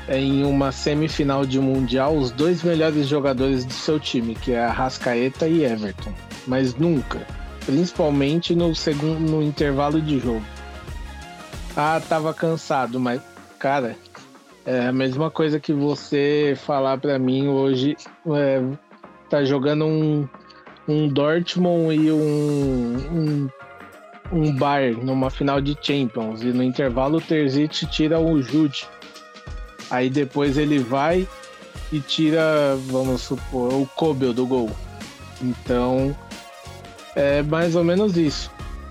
em 0.09 0.45
uma 0.45 0.71
semifinal 0.71 1.45
de 1.45 1.59
mundial 1.59 2.17
os 2.17 2.31
dois 2.31 2.63
melhores 2.63 3.09
jogadores 3.09 3.65
do 3.65 3.73
seu 3.73 3.99
time, 3.99 4.35
que 4.35 4.53
é 4.53 4.65
a 4.65 4.71
Rascaeta 4.71 5.49
e 5.49 5.65
Everton. 5.65 6.13
Mas 6.47 6.75
nunca. 6.75 7.27
Principalmente 7.65 8.55
no 8.55 8.75
segundo 8.75 9.19
no 9.19 9.43
intervalo 9.43 10.01
de 10.01 10.21
jogo. 10.21 10.45
Ah, 11.77 12.01
tava 12.09 12.33
cansado, 12.33 13.01
mas 13.01 13.21
cara, 13.59 13.97
é 14.67 14.89
a 14.89 14.93
mesma 14.93 15.31
coisa 15.31 15.61
que 15.61 15.73
você 15.73 16.55
falar 16.57 16.99
para 16.99 17.19
mim 17.21 17.47
hoje, 17.47 17.97
é, 18.35 18.61
tá 19.31 19.45
jogando 19.45 19.85
um, 19.87 20.29
um 20.89 21.09
Dortmund 21.09 21.95
e 21.95 22.11
um, 22.11 22.97
um, 23.13 23.49
um 24.33 24.57
Bayern 24.57 25.05
numa 25.05 25.31
final 25.31 25.61
de 25.61 25.79
Champions 25.81 26.43
e 26.43 26.47
no 26.47 26.65
intervalo 26.65 27.19
o 27.19 27.21
Terzic 27.21 27.87
tira 27.87 28.19
o 28.19 28.43
Jude. 28.43 28.89
Aí 29.89 30.11
depois 30.11 30.59
ele 30.59 30.81
vai 30.81 31.29
e 31.93 32.01
tira, 32.01 32.77
vamos 32.89 33.23
supor, 33.23 33.73
o 33.73 33.87
Kobel 33.95 34.35
do 34.35 34.45
gol. 34.47 34.71
Então, 35.41 36.17
é 37.15 37.41
mais 37.43 37.77
ou 37.77 37.85
menos 37.85 38.17
isso. 38.17 38.51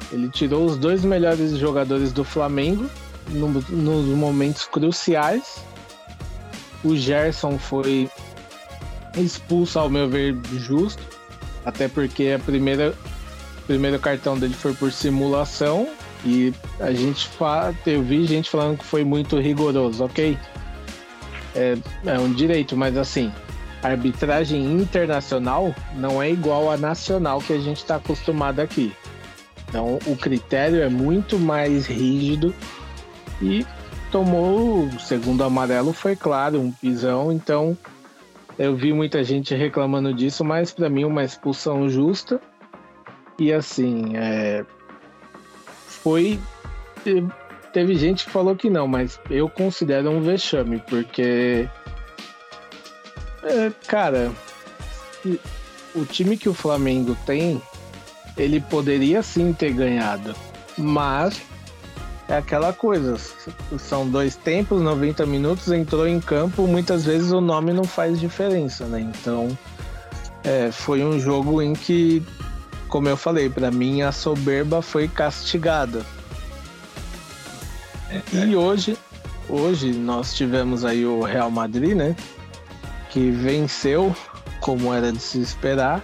Ele 0.10 0.30
tirou 0.30 0.66
os 0.66 0.78
dois 0.78 1.04
melhores 1.04 1.58
jogadores 1.58 2.14
do 2.14 2.24
Flamengo 2.24 2.90
no, 3.30 3.50
nos 3.50 4.06
momentos 4.18 4.66
cruciais. 4.66 5.58
O 6.84 6.96
Gerson 6.96 7.58
foi 7.58 8.10
expulso, 9.18 9.80
ao 9.80 9.90
meu 9.90 10.10
ver, 10.10 10.36
justo, 10.54 11.02
até 11.66 11.88
porque 11.88 12.36
a 12.36 12.40
primeira 12.40 12.94
primeiro 13.66 14.00
cartão 14.00 14.38
dele 14.38 14.54
foi 14.54 14.74
por 14.74 14.92
simulação 14.92 15.88
e 16.24 16.54
a 16.80 16.92
gente 16.92 17.30
eu 17.86 18.04
vi 18.04 18.26
gente 18.26 18.50
falando 18.50 18.78
que 18.78 18.86
foi 18.86 19.04
muito 19.04 19.40
rigoroso, 19.40 20.04
ok? 20.04 20.38
É, 21.56 21.78
é 22.06 22.20
um 22.20 22.32
direito, 22.32 22.76
mas 22.76 22.98
assim, 22.98 23.32
a 23.82 23.90
arbitragem 23.90 24.64
internacional 24.74 25.74
não 25.96 26.22
é 26.22 26.30
igual 26.30 26.72
à 26.72 26.78
nacional 26.78 27.40
que 27.40 27.54
a 27.54 27.60
gente 27.60 27.78
está 27.78 27.96
acostumado 27.96 28.60
aqui. 28.60 28.94
Então 29.70 30.00
o 30.06 30.16
critério 30.16 30.82
é 30.82 30.90
muito 30.90 31.40
mais 31.40 31.86
rígido 31.86 32.54
e 33.42 33.66
tomou 34.12 34.86
o 34.86 35.00
segundo 35.00 35.44
amarelo, 35.44 35.94
foi 35.94 36.16
claro, 36.16 36.60
um 36.60 36.72
pisão. 36.72 37.32
Então 37.32 37.78
eu 38.58 38.76
vi 38.76 38.94
muita 38.94 39.24
gente 39.24 39.54
reclamando 39.54 40.14
disso, 40.14 40.44
mas 40.44 40.72
para 40.72 40.90
mim 40.90 41.04
uma 41.04 41.24
expulsão 41.24 41.90
justa. 41.90 42.40
E 43.38 43.52
assim, 43.52 44.16
é... 44.16 44.66
foi. 45.88 46.40
Teve 47.74 47.96
gente 47.96 48.24
que 48.26 48.32
falou 48.32 48.56
que 48.56 48.70
não, 48.70 48.88
mas 48.88 49.20
eu 49.30 49.50
considero 49.50 50.10
um 50.10 50.22
vexame, 50.22 50.82
porque. 50.88 51.70
É, 53.44 53.72
cara, 53.86 54.32
o 55.94 56.06
time 56.06 56.38
que 56.38 56.48
o 56.48 56.54
Flamengo 56.54 57.16
tem, 57.26 57.62
ele 58.38 58.60
poderia 58.60 59.22
sim 59.22 59.52
ter 59.54 59.74
ganhado, 59.74 60.34
mas 60.78 61.42
é 62.28 62.38
aquela 62.38 62.74
coisa. 62.74 63.18
São 63.78 64.08
dois 64.10 64.36
tempos, 64.36 64.82
90 64.82 65.26
minutos, 65.26 65.72
entrou 65.72 66.08
em 66.08 66.20
campo, 66.20 66.68
muitas 66.68 67.06
vezes 67.06 67.32
o 67.32 67.42
nome 67.42 67.74
não 67.74 67.84
faz 67.84 68.20
diferença, 68.20 68.86
né? 68.86 69.00
Então, 69.00 69.58
é, 70.44 70.72
foi 70.72 71.04
um 71.04 71.20
jogo 71.20 71.62
em 71.62 71.74
que, 71.74 72.24
como 72.88 73.08
eu 73.10 73.18
falei, 73.18 73.50
para 73.50 73.72
mim 73.72 74.02
a 74.02 74.12
soberba 74.12 74.82
foi 74.82 75.08
castigada. 75.08 76.06
E 78.32 78.56
hoje, 78.56 78.98
hoje 79.50 79.92
nós 79.92 80.34
tivemos 80.34 80.86
aí 80.86 81.06
o 81.06 81.22
Real 81.24 81.52
Madrid, 81.52 81.96
né? 81.96 82.16
Que 83.10 83.32
venceu, 83.32 84.16
como 84.60 84.94
era 84.94 85.12
de 85.12 85.20
se 85.20 85.40
esperar, 85.42 86.04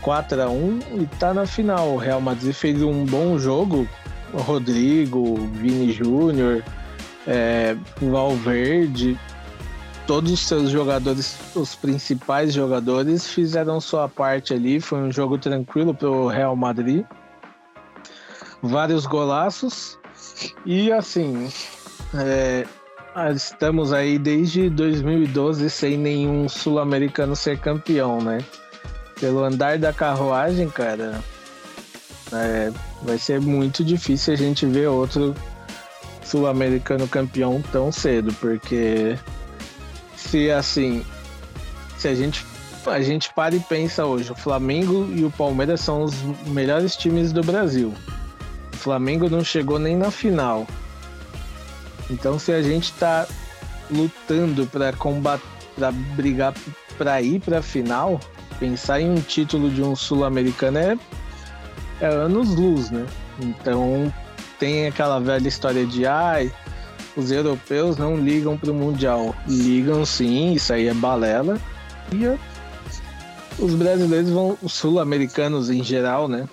4 0.00 0.42
a 0.42 0.48
1 0.48 0.80
e 1.00 1.06
tá 1.18 1.32
na 1.32 1.46
final. 1.46 1.90
O 1.90 1.96
Real 1.96 2.20
Madrid 2.20 2.52
fez 2.52 2.82
um 2.82 3.04
bom 3.04 3.38
jogo, 3.38 3.88
Rodrigo, 4.32 5.36
Vini 5.52 5.92
Júnior, 5.92 6.64
é, 7.26 7.76
Valverde, 8.00 9.18
todos 10.06 10.32
os 10.32 10.40
seus 10.40 10.70
jogadores, 10.70 11.38
os 11.54 11.74
principais 11.74 12.52
jogadores, 12.52 13.26
fizeram 13.26 13.80
sua 13.80 14.08
parte 14.08 14.52
ali. 14.52 14.80
Foi 14.80 14.98
um 14.98 15.12
jogo 15.12 15.38
tranquilo 15.38 15.94
para 15.94 16.08
o 16.08 16.28
Real 16.28 16.56
Madrid. 16.56 17.04
Vários 18.62 19.06
golaços. 19.06 19.98
E 20.64 20.90
assim, 20.92 21.48
é, 22.14 22.64
estamos 23.34 23.92
aí 23.92 24.18
desde 24.18 24.70
2012 24.70 25.68
sem 25.70 25.96
nenhum 25.96 26.48
sul-americano 26.48 27.36
ser 27.36 27.58
campeão, 27.58 28.20
né? 28.20 28.38
Pelo 29.20 29.44
andar 29.44 29.78
da 29.78 29.92
carruagem, 29.92 30.68
cara, 30.68 31.20
é, 32.32 32.72
vai 33.02 33.18
ser 33.18 33.40
muito 33.40 33.84
difícil 33.84 34.34
a 34.34 34.36
gente 34.36 34.66
ver 34.66 34.88
outro 34.88 35.34
sul-americano 36.24 37.06
campeão 37.08 37.62
tão 37.72 37.92
cedo, 37.92 38.32
porque 38.34 39.18
se 40.16 40.50
assim, 40.50 41.04
se 41.98 42.08
a 42.08 42.14
gente 42.14 42.44
a 42.86 43.00
gente 43.00 43.32
para 43.32 43.54
e 43.54 43.60
pensa 43.60 44.04
hoje, 44.04 44.32
o 44.32 44.34
Flamengo 44.34 45.08
e 45.14 45.24
o 45.24 45.30
Palmeiras 45.30 45.80
são 45.80 46.02
os 46.02 46.20
melhores 46.48 46.96
times 46.96 47.32
do 47.32 47.40
Brasil. 47.40 47.94
O 48.72 48.76
Flamengo 48.76 49.30
não 49.30 49.44
chegou 49.44 49.78
nem 49.78 49.96
na 49.96 50.10
final. 50.10 50.66
Então 52.10 52.40
se 52.40 52.50
a 52.50 52.60
gente 52.60 52.84
está 52.84 53.26
lutando 53.88 54.66
para 54.66 54.92
combater, 54.92 55.46
para 55.76 55.92
brigar 55.92 56.54
para 56.98 57.22
ir 57.22 57.40
para 57.40 57.58
a 57.58 57.62
final, 57.62 58.20
pensar 58.58 59.00
em 59.00 59.10
um 59.10 59.20
título 59.20 59.70
de 59.70 59.82
um 59.82 59.94
sul-americano 59.96 60.78
é 60.78 60.98
é 62.00 62.06
anos 62.06 62.54
luz, 62.54 62.90
né? 62.90 63.06
Então 63.40 64.12
tem 64.58 64.86
aquela 64.86 65.18
velha 65.18 65.48
história 65.48 65.84
de 65.84 66.06
ai, 66.06 66.52
os 67.16 67.30
europeus 67.30 67.96
não 67.96 68.16
ligam 68.16 68.56
para 68.56 68.70
o 68.70 68.74
mundial. 68.74 69.34
Ligam 69.46 70.04
sim, 70.04 70.52
isso 70.52 70.72
aí 70.72 70.88
é 70.88 70.94
balela. 70.94 71.58
E 72.12 72.26
os 73.58 73.74
brasileiros 73.74 74.30
vão, 74.30 74.56
os 74.62 74.72
sul-americanos 74.72 75.70
em 75.70 75.82
geral, 75.82 76.28
né, 76.28 76.48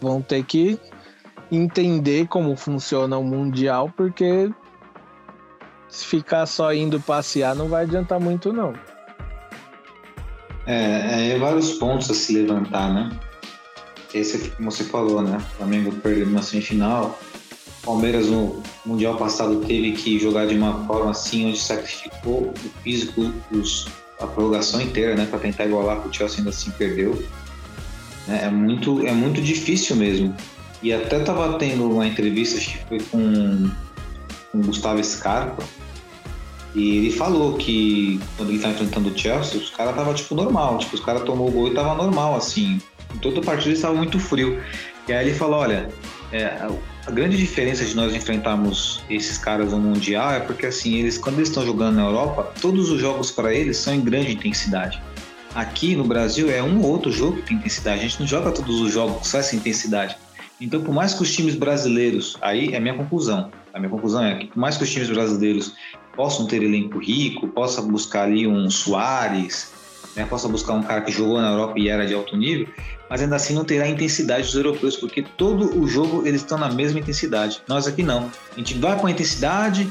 vão 0.00 0.22
ter 0.22 0.44
que 0.44 0.78
entender 1.50 2.26
como 2.26 2.56
funciona 2.56 3.16
o 3.16 3.24
mundial, 3.24 3.92
porque 3.96 4.50
se 5.88 6.04
ficar 6.04 6.46
só 6.46 6.72
indo 6.72 7.00
passear 7.00 7.54
não 7.54 7.68
vai 7.68 7.84
adiantar 7.84 8.20
muito 8.20 8.52
não. 8.52 8.74
É, 10.66 11.30
é 11.30 11.38
vários 11.38 11.72
pontos 11.72 12.10
a 12.10 12.14
se 12.14 12.34
levantar, 12.34 12.92
né? 12.92 13.10
Esse, 14.14 14.50
como 14.50 14.70
você 14.70 14.84
falou, 14.84 15.22
né? 15.22 15.36
O 15.36 15.56
Flamengo 15.56 15.92
perdeu 15.92 16.26
na 16.26 16.42
semifinal. 16.42 17.18
O 17.82 17.86
Palmeiras 17.86 18.26
no 18.26 18.62
Mundial 18.84 19.16
passado 19.16 19.60
teve 19.66 19.92
que 19.92 20.18
jogar 20.18 20.46
de 20.46 20.56
uma 20.56 20.86
forma 20.86 21.10
assim, 21.10 21.48
onde 21.48 21.58
sacrificou 21.58 22.52
o 22.52 22.82
físico, 22.82 23.32
os, 23.50 23.86
a 24.20 24.26
prorrogação 24.26 24.80
inteira, 24.80 25.14
né? 25.14 25.26
Para 25.26 25.38
tentar 25.38 25.66
igualar 25.66 26.06
o 26.06 26.12
Chelsea 26.12 26.38
ainda 26.38 26.50
assim 26.50 26.70
perdeu. 26.72 27.22
É, 28.28 28.46
é 28.46 28.50
muito, 28.50 29.06
é 29.06 29.12
muito 29.12 29.40
difícil 29.40 29.96
mesmo. 29.96 30.34
E 30.82 30.92
até 30.92 31.18
estava 31.18 31.58
tendo 31.58 31.90
uma 31.90 32.06
entrevista, 32.06 32.58
acho 32.58 32.78
que 32.78 32.84
foi 32.86 33.00
com, 33.10 33.70
com 34.52 34.58
o 34.58 34.62
Gustavo 34.62 35.02
Scarpa, 35.02 35.64
e 36.74 36.98
ele 36.98 37.10
falou 37.10 37.56
que 37.56 38.20
quando 38.36 38.50
ele 38.50 38.58
estava 38.58 38.74
enfrentando 38.74 39.08
o 39.08 39.18
Chelsea, 39.18 39.58
os 39.58 39.70
caras 39.70 39.96
tava 39.96 40.14
tipo 40.14 40.34
normal, 40.34 40.78
tipo, 40.78 40.94
os 40.94 41.00
caras 41.00 41.24
tomou 41.24 41.48
o 41.48 41.50
gol 41.50 41.68
e 41.68 41.74
tava 41.74 41.94
normal, 41.94 42.36
assim 42.36 42.80
toda 43.20 43.40
a 43.40 43.42
partida 43.42 43.74
estava 43.74 43.94
muito 43.94 44.18
frio. 44.18 44.62
E 45.06 45.12
aí 45.12 45.28
ele 45.28 45.36
falou: 45.36 45.60
olha, 45.60 45.88
é, 46.32 46.46
a 47.06 47.10
grande 47.10 47.36
diferença 47.36 47.84
de 47.84 47.96
nós 47.96 48.14
enfrentarmos 48.14 49.02
esses 49.08 49.38
caras 49.38 49.72
no 49.72 49.78
Mundial 49.78 50.32
é 50.32 50.40
porque, 50.40 50.66
assim, 50.66 50.96
eles, 50.96 51.16
quando 51.16 51.36
eles 51.36 51.48
estão 51.48 51.64
jogando 51.64 51.96
na 51.96 52.02
Europa, 52.02 52.52
todos 52.60 52.90
os 52.90 53.00
jogos 53.00 53.30
para 53.30 53.54
eles 53.54 53.78
são 53.78 53.94
em 53.94 54.00
grande 54.00 54.32
intensidade. 54.32 55.00
Aqui 55.54 55.96
no 55.96 56.04
Brasil 56.04 56.50
é 56.50 56.62
um 56.62 56.82
ou 56.82 56.90
outro 56.90 57.10
jogo 57.10 57.38
que 57.38 57.42
tem 57.42 57.56
intensidade, 57.56 58.00
a 58.00 58.02
gente 58.02 58.20
não 58.20 58.26
joga 58.26 58.52
todos 58.52 58.80
os 58.80 58.92
jogos 58.92 59.30
com 59.30 59.38
essa 59.38 59.56
intensidade. 59.56 60.16
Então, 60.60 60.82
por 60.82 60.92
mais 60.92 61.14
que 61.14 61.22
os 61.22 61.32
times 61.32 61.54
brasileiros, 61.54 62.36
aí 62.42 62.74
é 62.74 62.76
a 62.76 62.80
minha 62.80 62.94
conclusão, 62.94 63.50
a 63.72 63.78
minha 63.78 63.90
conclusão 63.90 64.24
é 64.24 64.34
que 64.34 64.46
por 64.48 64.58
mais 64.58 64.76
que 64.76 64.84
os 64.84 64.90
times 64.90 65.08
brasileiros 65.08 65.72
possam 66.14 66.46
ter 66.46 66.62
elenco 66.62 66.98
rico, 66.98 67.48
possam 67.48 67.88
buscar 67.88 68.24
ali 68.24 68.46
um 68.46 68.68
Soares, 68.68 69.72
né, 70.16 70.24
possa 70.24 70.48
buscar 70.48 70.72
um 70.74 70.82
cara 70.82 71.00
que 71.02 71.12
jogou 71.12 71.40
na 71.40 71.50
Europa 71.50 71.74
e 71.78 71.88
era 71.88 72.06
de 72.06 72.14
alto 72.14 72.36
nível, 72.36 72.68
mas 73.08 73.22
ainda 73.22 73.36
assim 73.36 73.54
não 73.54 73.64
terá 73.64 73.84
a 73.84 73.88
intensidade 73.88 74.44
dos 74.44 74.54
europeus, 74.54 74.96
porque 74.96 75.22
todo 75.22 75.78
o 75.78 75.86
jogo 75.86 76.26
eles 76.26 76.40
estão 76.40 76.58
na 76.58 76.70
mesma 76.70 77.00
intensidade. 77.00 77.62
Nós 77.68 77.86
aqui 77.86 78.02
não. 78.02 78.30
A 78.52 78.58
gente 78.58 78.74
vai 78.78 78.98
com 78.98 79.06
a 79.06 79.10
intensidade 79.10 79.88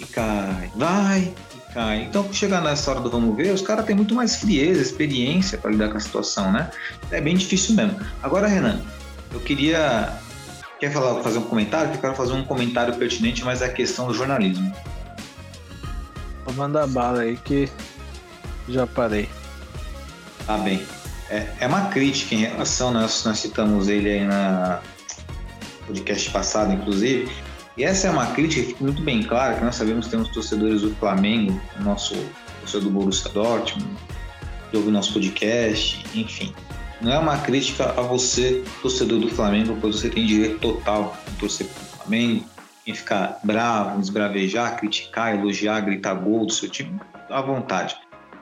e 0.00 0.04
cai, 0.04 0.70
vai 0.74 1.34
e 1.54 1.72
cai. 1.72 2.02
Então, 2.04 2.32
chegar 2.32 2.62
nessa 2.62 2.90
hora 2.90 3.00
do 3.00 3.10
vamos 3.10 3.36
ver, 3.36 3.52
os 3.52 3.62
caras 3.62 3.84
têm 3.84 3.94
muito 3.94 4.14
mais 4.14 4.36
frieza, 4.36 4.80
experiência 4.80 5.58
para 5.58 5.70
lidar 5.70 5.90
com 5.90 5.96
a 5.96 6.00
situação, 6.00 6.52
né? 6.52 6.70
É 7.10 7.20
bem 7.20 7.36
difícil 7.36 7.74
mesmo. 7.74 7.98
Agora, 8.22 8.46
Renan, 8.46 8.80
eu 9.32 9.40
queria 9.40 10.18
que 10.78 10.86
Quer 10.86 10.92
falar, 10.92 11.22
fazer 11.22 11.38
um 11.38 11.42
comentário? 11.42 11.94
Eu 11.94 11.98
quero 11.98 12.14
fazer 12.14 12.34
um 12.34 12.44
comentário 12.44 12.94
pertinente, 12.96 13.42
mas 13.44 13.62
é 13.62 13.66
a 13.66 13.72
questão 13.72 14.06
do 14.06 14.12
jornalismo. 14.12 14.70
Vou 16.44 16.54
mandar 16.54 16.86
bala 16.86 17.20
aí 17.20 17.36
que 17.36 17.68
já 18.68 18.86
parei. 18.86 19.28
Tá 20.46 20.56
bem. 20.58 20.80
É, 21.28 21.46
é 21.60 21.66
uma 21.66 21.86
crítica 21.86 22.34
em 22.34 22.38
relação, 22.38 22.92
nós, 22.92 23.24
nós 23.24 23.38
citamos 23.38 23.88
ele 23.88 24.08
aí 24.08 24.24
na 24.24 24.80
podcast 25.86 26.30
passado, 26.30 26.72
inclusive, 26.72 27.30
e 27.76 27.84
essa 27.84 28.06
é 28.06 28.10
uma 28.10 28.26
crítica 28.28 28.62
que 28.62 28.68
fica 28.68 28.84
muito 28.84 29.02
bem 29.02 29.22
clara, 29.22 29.54
que 29.54 29.64
nós 29.64 29.74
sabemos 29.74 30.06
que 30.06 30.12
temos 30.12 30.28
torcedores 30.28 30.82
do 30.82 30.94
Flamengo, 30.94 31.60
nosso 31.80 32.14
torcedor 32.60 32.84
do 32.84 32.90
Borussia 32.90 33.30
Dortmund, 33.30 33.88
que 34.70 34.76
ouve 34.76 34.90
nosso 34.90 35.12
podcast, 35.12 36.04
enfim. 36.14 36.54
Não 37.00 37.12
é 37.12 37.18
uma 37.18 37.38
crítica 37.38 37.90
a 37.90 38.02
você, 38.02 38.64
torcedor 38.80 39.20
do 39.20 39.28
Flamengo, 39.28 39.76
pois 39.80 39.96
você 39.96 40.08
tem 40.08 40.24
direito 40.24 40.58
total 40.60 41.16
em 41.28 41.34
torcer 41.34 41.66
o 41.66 41.98
Flamengo, 41.98 42.44
em 42.86 42.94
ficar 42.94 43.38
bravo, 43.44 44.00
esbravejar, 44.00 44.76
criticar, 44.78 45.34
elogiar, 45.34 45.80
gritar 45.80 46.14
gol 46.14 46.46
do 46.46 46.52
seu 46.52 46.70
time, 46.70 46.98
à 47.28 47.42
vontade. 47.42 47.96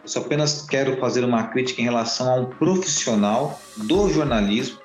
Eu 0.04 0.08
só 0.08 0.20
apenas 0.20 0.66
quero 0.68 0.98
fazer 0.98 1.24
uma 1.24 1.44
crítica 1.44 1.80
em 1.80 1.84
relação 1.84 2.30
a 2.30 2.34
um 2.36 2.44
profissional 2.44 3.58
do 3.76 4.10
jornalismo, 4.10 4.78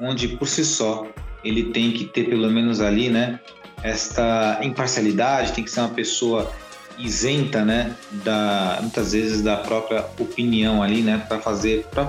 onde 0.00 0.26
por 0.26 0.48
si 0.48 0.64
só 0.64 1.06
ele 1.44 1.70
tem 1.70 1.92
que 1.92 2.04
ter 2.04 2.24
pelo 2.24 2.50
menos 2.50 2.80
ali, 2.80 3.08
né, 3.08 3.38
esta 3.82 4.58
imparcialidade, 4.62 5.52
tem 5.52 5.62
que 5.62 5.70
ser 5.70 5.80
uma 5.80 5.90
pessoa 5.90 6.52
isenta, 6.98 7.64
né, 7.64 7.94
da 8.24 8.78
muitas 8.80 9.12
vezes 9.12 9.40
da 9.42 9.58
própria 9.58 10.04
opinião 10.18 10.82
ali, 10.82 11.00
né, 11.00 11.24
para 11.28 11.38
fazer, 11.38 11.86
para 11.92 12.04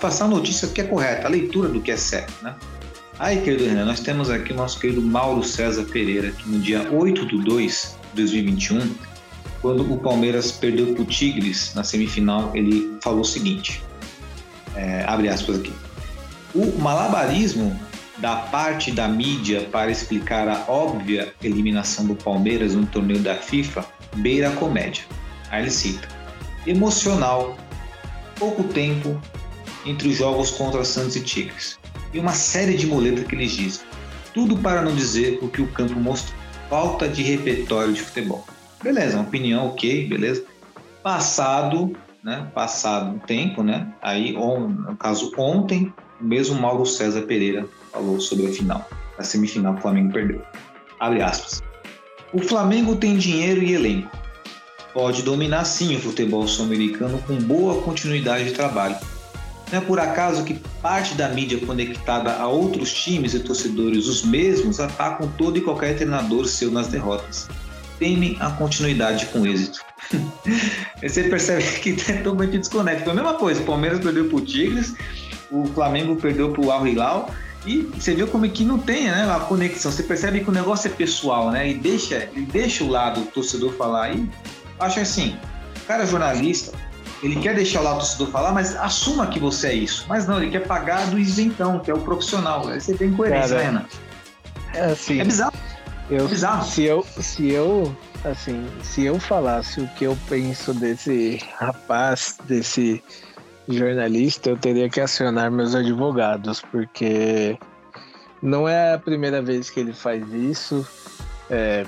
passar 0.00 0.24
a 0.24 0.28
notícia 0.28 0.66
que 0.68 0.80
é 0.80 0.84
correta, 0.84 1.26
a 1.26 1.30
leitura 1.30 1.68
do 1.68 1.82
que 1.82 1.90
é 1.90 1.96
certo, 1.96 2.32
né. 2.42 2.54
Aí, 3.18 3.42
querido 3.42 3.64
Renan, 3.64 3.84
nós 3.84 4.00
temos 4.00 4.30
aqui 4.30 4.52
o 4.52 4.56
nosso 4.56 4.78
querido 4.78 5.02
Mauro 5.02 5.42
César 5.42 5.84
Pereira, 5.84 6.30
que 6.30 6.48
no 6.48 6.60
dia 6.60 6.88
8 6.90 7.26
de 7.26 7.44
2 7.44 7.98
de 8.14 8.22
2021 8.22 8.94
quando 9.60 9.92
o 9.92 9.98
Palmeiras 9.98 10.52
perdeu 10.52 10.94
para 10.94 11.02
o 11.02 11.06
Tigres 11.06 11.72
na 11.74 11.82
semifinal, 11.82 12.52
ele 12.54 12.96
falou 13.02 13.20
o 13.20 13.24
seguinte: 13.24 13.82
é, 14.74 15.04
abre 15.06 15.28
aspas 15.28 15.56
aqui. 15.56 15.72
O 16.54 16.78
malabarismo 16.80 17.78
da 18.18 18.36
parte 18.36 18.90
da 18.90 19.06
mídia 19.08 19.68
para 19.70 19.90
explicar 19.90 20.48
a 20.48 20.64
óbvia 20.68 21.32
eliminação 21.42 22.06
do 22.06 22.14
Palmeiras 22.14 22.74
no 22.74 22.86
torneio 22.86 23.20
da 23.20 23.36
FIFA 23.36 23.84
beira 24.16 24.48
a 24.48 24.52
comédia. 24.52 25.04
Aí 25.50 25.62
ele 25.62 25.70
cita: 25.70 26.08
emocional, 26.66 27.56
pouco 28.36 28.62
tempo 28.64 29.20
entre 29.84 30.08
os 30.08 30.16
jogos 30.16 30.50
contra 30.50 30.84
Santos 30.84 31.16
e 31.16 31.20
Tigres 31.20 31.78
e 32.12 32.18
uma 32.18 32.32
série 32.32 32.76
de 32.76 32.86
muletas 32.86 33.26
que 33.26 33.34
eles 33.34 33.52
dizem. 33.52 33.86
Tudo 34.32 34.56
para 34.56 34.82
não 34.82 34.94
dizer 34.94 35.38
o 35.42 35.48
que 35.48 35.62
o 35.62 35.66
campo 35.68 35.98
mostrou: 35.98 36.38
falta 36.68 37.08
de 37.08 37.22
repertório 37.22 37.92
de 37.92 38.00
futebol. 38.00 38.44
Beleza, 38.82 39.20
opinião, 39.20 39.66
ok, 39.66 40.06
beleza. 40.06 40.44
Passado, 41.02 41.96
né? 42.22 42.48
Passado 42.54 43.16
um 43.16 43.18
tempo, 43.18 43.62
né? 43.62 43.92
Aí, 44.00 44.36
on, 44.36 44.68
no 44.68 44.96
caso, 44.96 45.32
ontem, 45.36 45.92
o 46.20 46.24
mesmo 46.24 46.60
Mauro 46.60 46.86
César 46.86 47.22
Pereira 47.22 47.66
falou 47.92 48.20
sobre 48.20 48.46
a 48.46 48.52
final, 48.52 48.88
a 49.18 49.24
semifinal 49.24 49.74
que 49.74 49.80
o 49.80 49.82
Flamengo 49.82 50.12
perdeu. 50.12 50.42
Abre 51.00 51.22
aspas. 51.22 51.62
O 52.32 52.40
Flamengo 52.40 52.94
tem 52.94 53.16
dinheiro 53.16 53.62
e 53.62 53.72
elenco. 53.72 54.16
Pode 54.92 55.22
dominar 55.22 55.64
sim 55.64 55.96
o 55.96 56.00
futebol 56.00 56.46
sul-americano 56.46 57.18
com 57.26 57.36
boa 57.36 57.82
continuidade 57.82 58.44
de 58.44 58.52
trabalho. 58.52 58.96
Não 59.72 59.78
é 59.78 59.82
por 59.82 60.00
acaso 60.00 60.44
que 60.44 60.54
parte 60.80 61.14
da 61.14 61.28
mídia 61.28 61.58
conectada 61.64 62.36
a 62.36 62.46
outros 62.46 62.92
times 62.92 63.34
e 63.34 63.40
torcedores, 63.40 64.06
os 64.06 64.22
mesmos, 64.22 64.80
atacam 64.80 65.30
todo 65.36 65.58
e 65.58 65.60
qualquer 65.60 65.96
treinador 65.96 66.46
seu 66.46 66.70
nas 66.70 66.88
derrotas 66.88 67.48
temem 67.98 68.36
a 68.40 68.50
continuidade 68.50 69.26
com 69.26 69.46
êxito. 69.46 69.80
Você 71.02 71.24
percebe 71.24 71.62
que 71.80 71.92
tem 71.92 72.18
totalmente 72.18 72.58
desconecta. 72.58 73.04
Foi 73.04 73.12
a 73.12 73.16
mesma 73.16 73.34
coisa, 73.34 73.60
o 73.60 73.64
Palmeiras 73.64 74.00
perdeu 74.00 74.26
para 74.26 74.36
o 74.36 74.40
Tigres, 74.40 74.94
o 75.50 75.66
Flamengo 75.66 76.16
perdeu 76.16 76.52
para 76.52 76.62
o 76.62 76.70
Al 76.70 76.86
Hilal, 76.86 77.30
e 77.66 77.82
você 77.82 78.14
viu 78.14 78.26
como 78.28 78.46
é 78.46 78.48
que 78.48 78.64
não 78.64 78.78
tem 78.78 79.10
né, 79.10 79.28
a 79.30 79.40
conexão. 79.40 79.90
Você 79.90 80.02
percebe 80.02 80.40
que 80.40 80.48
o 80.48 80.52
negócio 80.52 80.88
é 80.88 80.90
pessoal, 80.90 81.50
né? 81.50 81.68
E 81.68 81.74
deixa, 81.74 82.28
deixa 82.52 82.84
o 82.84 82.88
lado 82.88 83.20
o 83.20 83.26
torcedor 83.26 83.72
falar. 83.74 84.04
aí. 84.04 84.28
acho 84.80 85.00
assim, 85.00 85.36
o 85.82 85.86
cara 85.86 86.04
é 86.04 86.06
jornalista, 86.06 86.72
ele 87.22 87.36
quer 87.36 87.54
deixar 87.54 87.80
lá 87.80 87.94
o 87.94 87.98
torcedor 87.98 88.30
falar, 88.30 88.52
mas 88.52 88.76
assuma 88.76 89.26
que 89.26 89.40
você 89.40 89.68
é 89.68 89.74
isso. 89.74 90.06
Mas 90.08 90.26
não, 90.26 90.40
ele 90.40 90.50
quer 90.50 90.66
pagar 90.66 91.06
do 91.08 91.18
isentão, 91.18 91.80
que 91.80 91.90
é 91.90 91.94
o 91.94 91.98
profissional. 91.98 92.68
Aí 92.68 92.80
você 92.80 92.94
tem 92.94 93.12
coerência, 93.12 93.56
Cara, 93.56 93.58
né, 93.58 93.64
Renan? 93.66 93.84
É 94.74 94.92
assim. 94.92 95.20
É 95.20 95.24
bizarro. 95.24 95.52
Eu, 96.10 96.26
Bizarro. 96.26 96.64
se 96.64 96.84
eu, 96.84 97.02
se 97.02 97.50
eu, 97.50 97.94
assim, 98.24 98.66
se 98.82 99.04
eu 99.04 99.20
falasse 99.20 99.80
o 99.80 99.86
que 99.88 100.04
eu 100.04 100.16
penso 100.28 100.72
desse 100.72 101.38
rapaz, 101.58 102.38
desse 102.44 103.02
jornalista, 103.68 104.48
eu 104.50 104.56
teria 104.56 104.88
que 104.88 105.00
acionar 105.00 105.50
meus 105.50 105.74
advogados, 105.74 106.62
porque 106.70 107.58
não 108.42 108.66
é 108.66 108.94
a 108.94 108.98
primeira 108.98 109.42
vez 109.42 109.68
que 109.68 109.80
ele 109.80 109.92
faz 109.92 110.26
isso. 110.32 110.86
É, 111.50 111.84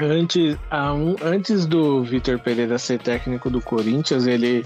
antes, 0.00 0.56
um- 0.72 1.16
antes 1.22 1.66
do 1.66 2.02
Vitor 2.02 2.38
Pereira 2.38 2.78
ser 2.78 2.98
técnico 3.00 3.50
do 3.50 3.60
Corinthians, 3.60 4.26
ele, 4.26 4.64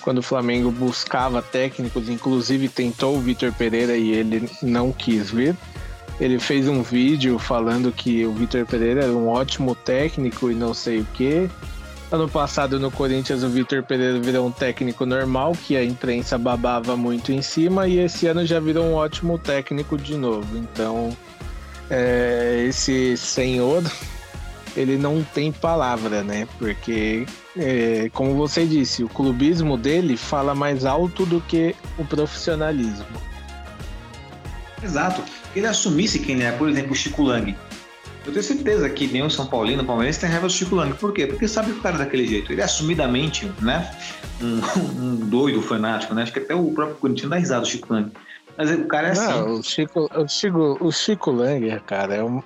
quando 0.00 0.18
o 0.18 0.22
Flamengo 0.22 0.70
buscava 0.70 1.42
técnicos, 1.42 2.08
inclusive 2.08 2.70
tentou 2.70 3.16
o 3.16 3.20
Vitor 3.20 3.52
Pereira 3.52 3.94
e 3.96 4.12
ele 4.12 4.48
não 4.62 4.90
quis 4.92 5.30
vir. 5.30 5.54
Ele 6.20 6.38
fez 6.38 6.68
um 6.68 6.82
vídeo 6.82 7.38
falando 7.38 7.90
que 7.90 8.26
o 8.26 8.32
Vitor 8.32 8.66
Pereira 8.66 9.04
era 9.04 9.12
um 9.12 9.28
ótimo 9.28 9.74
técnico 9.74 10.50
e 10.50 10.54
não 10.54 10.74
sei 10.74 11.00
o 11.00 11.06
quê. 11.14 11.48
Ano 12.12 12.28
passado 12.28 12.78
no 12.78 12.90
Corinthians 12.90 13.42
o 13.42 13.48
Vitor 13.48 13.82
Pereira 13.82 14.20
virou 14.20 14.46
um 14.46 14.50
técnico 14.50 15.06
normal, 15.06 15.52
que 15.52 15.76
a 15.76 15.84
imprensa 15.84 16.36
babava 16.36 16.94
muito 16.96 17.32
em 17.32 17.40
cima, 17.40 17.88
e 17.88 17.98
esse 17.98 18.26
ano 18.26 18.44
já 18.44 18.60
virou 18.60 18.84
um 18.84 18.94
ótimo 18.94 19.38
técnico 19.38 19.96
de 19.96 20.16
novo. 20.16 20.58
Então, 20.58 21.16
é, 21.88 22.66
esse 22.68 23.16
senhor, 23.16 23.82
ele 24.76 24.98
não 24.98 25.22
tem 25.22 25.50
palavra, 25.50 26.22
né? 26.22 26.46
Porque, 26.58 27.24
é, 27.56 28.10
como 28.12 28.34
você 28.34 28.66
disse, 28.66 29.02
o 29.02 29.08
clubismo 29.08 29.78
dele 29.78 30.16
fala 30.16 30.54
mais 30.54 30.84
alto 30.84 31.24
do 31.24 31.40
que 31.40 31.74
o 31.96 32.04
profissionalismo. 32.04 33.29
Exato. 34.82 35.22
Que 35.52 35.60
ele 35.60 35.66
assumisse 35.66 36.18
quem 36.18 36.36
ele 36.36 36.44
é, 36.44 36.52
por 36.52 36.68
exemplo, 36.68 36.92
o 36.92 36.94
Chico 36.94 37.22
Lang. 37.22 37.56
Eu 38.26 38.32
tenho 38.32 38.44
certeza 38.44 38.88
que 38.90 39.06
nenhum 39.06 39.30
São 39.30 39.46
Paulino, 39.46 39.84
Palmeirense 39.84 40.20
tem 40.20 40.28
raiva 40.28 40.46
do 40.46 40.52
Chico 40.52 40.74
Lang. 40.74 40.92
Por 40.94 41.12
quê? 41.12 41.26
Porque 41.26 41.48
sabe 41.48 41.72
que 41.72 41.78
o 41.78 41.82
cara 41.82 41.96
é 41.96 41.98
daquele 42.00 42.26
jeito. 42.26 42.52
Ele 42.52 42.60
é 42.60 42.64
assumidamente, 42.64 43.50
né? 43.60 43.90
Um, 44.40 44.60
um 45.00 45.16
doido 45.16 45.62
fanático, 45.62 46.14
né? 46.14 46.22
Acho 46.22 46.32
que 46.32 46.40
até 46.40 46.54
o 46.54 46.70
próprio 46.72 46.96
Corinthians 46.96 47.30
dá 47.30 47.36
risada 47.36 47.62
do 47.62 47.68
Chico 47.68 47.92
Lang. 47.92 48.12
Mas 48.56 48.70
o 48.70 48.84
cara 48.84 49.08
é 49.08 49.10
assim. 49.12 49.26
Não, 49.26 49.54
o 49.54 49.62
Chico, 49.62 50.10
o 50.14 50.28
Chico, 50.28 50.78
o 50.80 50.92
Chico 50.92 51.30
Langer, 51.30 51.82
cara, 51.82 52.16
é, 52.16 52.22
um, 52.22 52.42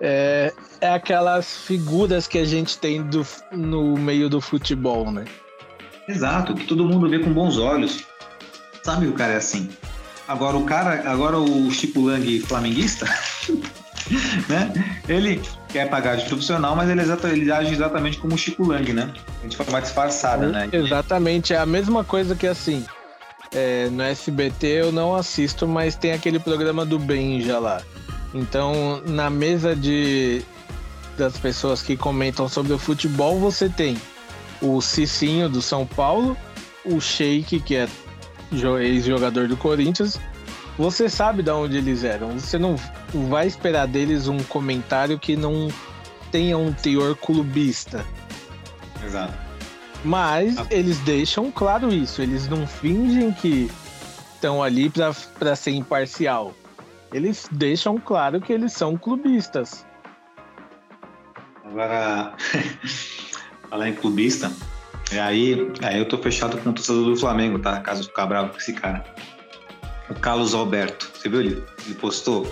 é, 0.00 0.52
é 0.80 0.94
aquelas 0.94 1.56
figuras 1.58 2.26
que 2.26 2.38
a 2.38 2.44
gente 2.44 2.78
tem 2.78 3.02
do, 3.02 3.26
no 3.52 3.96
meio 3.96 4.28
do 4.28 4.40
futebol, 4.40 5.10
né? 5.10 5.24
Exato, 6.08 6.54
que 6.54 6.64
todo 6.64 6.84
mundo 6.84 7.08
vê 7.08 7.18
com 7.18 7.32
bons 7.32 7.58
olhos. 7.58 8.06
Sabe 8.82 9.06
que 9.06 9.12
o 9.12 9.14
cara 9.14 9.34
é 9.34 9.36
assim. 9.36 9.68
Agora 10.28 10.56
o 10.56 10.64
cara, 10.64 11.10
agora 11.10 11.38
o 11.38 11.70
Chico 11.70 12.02
Lang 12.02 12.40
flamenguista, 12.40 13.06
né? 14.48 14.72
Ele 15.08 15.40
quer 15.68 15.88
pagar 15.88 16.16
de 16.16 16.26
profissional, 16.26 16.76
mas 16.76 16.88
ele, 16.90 17.00
é 17.00 17.04
exata- 17.04 17.28
ele 17.28 17.50
age 17.50 17.72
exatamente 17.72 18.18
como 18.18 18.34
o 18.34 18.38
Chico 18.38 18.64
Lang, 18.66 18.92
né? 18.92 19.12
Gente 19.42 19.56
forma 19.56 19.80
disfarçada, 19.80 20.46
né? 20.48 20.68
Exatamente, 20.72 21.52
é 21.54 21.58
a 21.58 21.66
mesma 21.66 22.04
coisa 22.04 22.34
que 22.34 22.46
assim. 22.46 22.84
é, 23.54 23.88
no 23.90 24.02
SBT 24.02 24.66
eu 24.66 24.92
não 24.92 25.14
assisto, 25.14 25.66
mas 25.66 25.96
tem 25.96 26.12
aquele 26.12 26.38
programa 26.38 26.84
do 26.84 26.98
Benja 26.98 27.58
lá. 27.58 27.80
Então, 28.34 29.02
na 29.06 29.30
mesa 29.30 29.74
de 29.74 30.42
das 31.16 31.36
pessoas 31.38 31.80
que 31.82 31.96
comentam 31.96 32.48
sobre 32.48 32.72
o 32.72 32.78
futebol, 32.78 33.40
você 33.40 33.68
tem 33.68 33.96
o 34.60 34.80
Cicinho 34.80 35.48
do 35.48 35.60
São 35.62 35.84
Paulo, 35.86 36.36
o 36.84 37.00
Sheik, 37.00 37.58
que 37.60 37.74
é 37.74 37.88
ex-jogador 38.52 39.48
do 39.48 39.56
Corinthians. 39.56 40.20
Você 40.78 41.08
sabe 41.08 41.42
de 41.42 41.50
onde 41.50 41.76
eles 41.76 42.04
eram. 42.04 42.38
Você 42.38 42.58
não 42.58 42.76
vai 43.28 43.46
esperar 43.46 43.86
deles 43.86 44.28
um 44.28 44.38
comentário 44.44 45.18
que 45.18 45.36
não 45.36 45.68
tenha 46.30 46.56
um 46.56 46.72
teor 46.72 47.16
clubista. 47.16 48.04
Exato. 49.04 49.34
Mas 50.04 50.56
Ah. 50.58 50.66
eles 50.70 50.98
deixam 51.00 51.50
claro 51.50 51.92
isso. 51.92 52.22
Eles 52.22 52.48
não 52.48 52.66
fingem 52.66 53.32
que 53.32 53.68
estão 54.34 54.62
ali 54.62 54.88
para 54.90 55.56
ser 55.56 55.72
imparcial. 55.72 56.54
Eles 57.12 57.48
deixam 57.50 57.98
claro 57.98 58.40
que 58.40 58.52
eles 58.52 58.72
são 58.72 58.96
clubistas. 58.96 59.84
Agora, 61.64 62.34
falar 63.68 63.88
em 63.88 63.94
clubista, 63.94 64.50
e 65.12 65.18
aí, 65.18 65.72
aí 65.82 65.98
eu 65.98 66.06
tô 66.06 66.18
fechado 66.18 66.58
com 66.58 66.70
o 66.70 66.72
torcedor 66.72 67.04
do 67.04 67.16
Flamengo, 67.16 67.58
tá? 67.58 67.80
Caso 67.80 68.04
ficar 68.04 68.26
bravo 68.26 68.50
com 68.50 68.58
esse 68.58 68.72
cara. 68.72 69.04
O 70.08 70.14
Carlos 70.14 70.54
Alberto. 70.54 71.10
Você 71.14 71.28
viu 71.28 71.40
ele? 71.40 71.64
Ele 71.86 71.94
postou. 71.94 72.50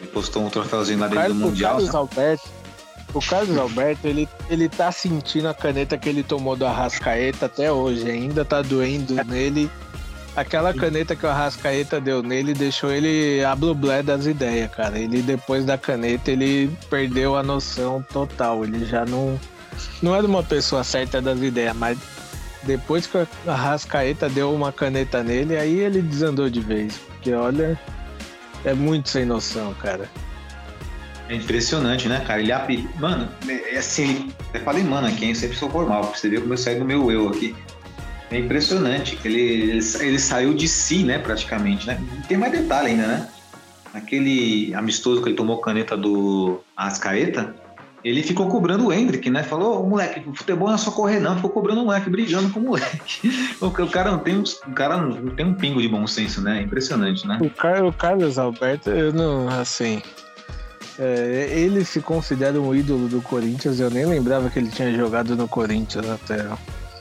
Ele 0.00 0.10
postou 0.10 0.44
um 0.44 0.50
troféuzinho 0.50 0.98
lá 0.98 1.06
O 1.06 1.10
dentro 1.10 1.22
do 1.22 1.28
Carlos, 1.28 1.42
o 1.42 1.46
Mundial. 1.46 1.70
Carlos 1.72 1.92
né? 1.92 1.98
Alberto, 1.98 2.48
o 3.12 3.20
Carlos 3.20 3.58
Alberto, 3.58 4.06
ele, 4.06 4.28
ele 4.48 4.68
tá 4.68 4.92
sentindo 4.92 5.48
a 5.48 5.54
caneta 5.54 5.98
que 5.98 6.08
ele 6.08 6.22
tomou 6.22 6.54
do 6.54 6.64
Arrascaeta 6.64 7.46
até 7.46 7.70
hoje. 7.70 8.08
Ainda 8.08 8.44
tá 8.44 8.62
doendo 8.62 9.14
nele. 9.24 9.70
Aquela 10.36 10.72
caneta 10.72 11.16
que 11.16 11.26
o 11.26 11.28
Arrascaeta 11.28 12.00
deu 12.00 12.22
nele 12.22 12.54
deixou 12.54 12.92
ele 12.92 13.44
a 13.44 13.54
blublé 13.56 14.00
das 14.02 14.26
ideias, 14.26 14.70
cara. 14.70 14.96
Ele, 14.96 15.22
depois 15.22 15.64
da 15.64 15.76
caneta, 15.76 16.30
ele 16.30 16.70
perdeu 16.88 17.36
a 17.36 17.42
noção 17.42 18.04
total. 18.12 18.64
Ele 18.64 18.84
já 18.84 19.04
não, 19.04 19.38
não 20.02 20.14
era 20.14 20.26
uma 20.26 20.42
pessoa 20.42 20.84
certa 20.84 21.20
das 21.20 21.40
ideias, 21.40 21.76
mas 21.76 21.98
depois 22.62 23.06
que 23.06 23.16
a 23.16 23.26
Arrascaeta 23.46 24.28
deu 24.28 24.52
uma 24.52 24.72
caneta 24.72 25.22
nele, 25.22 25.56
aí 25.56 25.80
ele 25.80 26.02
desandou 26.02 26.50
de 26.50 26.60
vez. 26.60 26.98
Porque, 26.98 27.32
olha, 27.32 27.78
é 28.64 28.74
muito 28.74 29.08
sem 29.08 29.24
noção, 29.24 29.72
cara. 29.74 30.08
É 31.28 31.34
impressionante, 31.34 32.08
né, 32.08 32.22
cara? 32.26 32.40
Ele 32.40 32.52
api... 32.52 32.88
Mano, 32.98 33.28
é 33.48 33.78
assim, 33.78 34.30
até 34.48 34.58
falei, 34.60 34.82
mano, 34.82 35.06
aqui, 35.06 35.24
hein? 35.24 35.34
Sempre 35.34 35.56
sou 35.56 35.70
formal, 35.70 36.06
pra 36.06 36.18
você 36.18 36.28
ver 36.28 36.40
como 36.40 36.52
eu 36.52 36.58
saio 36.58 36.80
do 36.80 36.84
meu 36.84 37.10
eu 37.10 37.28
aqui. 37.28 37.54
É 38.30 38.38
impressionante 38.38 39.16
que 39.16 39.28
ele, 39.28 39.40
ele, 39.40 39.80
ele 40.00 40.18
saiu 40.18 40.54
de 40.54 40.68
si, 40.68 41.02
né, 41.02 41.18
praticamente, 41.18 41.86
né? 41.86 42.00
Tem 42.28 42.36
mais 42.36 42.52
detalhe 42.52 42.88
ainda, 42.88 43.06
né? 43.06 43.28
Aquele 43.92 44.72
amistoso 44.74 45.22
que 45.22 45.30
ele 45.30 45.36
tomou 45.36 45.58
caneta 45.58 45.96
do 45.96 46.60
Ascaeta, 46.76 47.54
ele 48.02 48.22
ficou 48.22 48.48
cobrando 48.48 48.86
o 48.86 48.92
Hendrick, 48.92 49.28
né? 49.28 49.42
Falou, 49.42 49.86
moleque, 49.86 50.26
o 50.26 50.34
futebol 50.34 50.68
não 50.68 50.74
é 50.74 50.78
só 50.78 50.90
correr, 50.90 51.20
não. 51.20 51.36
Ficou 51.36 51.50
cobrando 51.50 51.82
o 51.82 51.84
moleque, 51.84 52.08
brigando 52.08 52.50
com 52.50 52.60
o 52.60 52.62
moleque. 52.62 53.30
O, 53.60 53.70
cara 53.70 54.10
não 54.10 54.18
tem, 54.18 54.38
o 54.38 54.72
cara 54.72 54.96
não 54.96 55.34
tem 55.34 55.46
um 55.46 55.54
pingo 55.54 55.82
de 55.82 55.88
bom 55.88 56.06
senso, 56.06 56.40
né? 56.40 56.60
É 56.60 56.62
impressionante, 56.62 57.26
né? 57.26 57.38
O, 57.42 57.50
Car 57.50 57.84
o 57.84 57.92
Carlos 57.92 58.38
Alberto, 58.38 58.90
eu 58.90 59.12
não, 59.12 59.48
assim. 59.48 60.02
é, 60.98 61.48
ele 61.50 61.84
se 61.84 62.00
considera 62.00 62.60
um 62.60 62.74
ídolo 62.74 63.06
do 63.08 63.20
Corinthians. 63.20 63.78
Eu 63.80 63.90
nem 63.90 64.06
lembrava 64.06 64.48
que 64.48 64.58
ele 64.58 64.70
tinha 64.70 64.92
jogado 64.94 65.36
no 65.36 65.46
Corinthians 65.46 66.08
até 66.08 66.46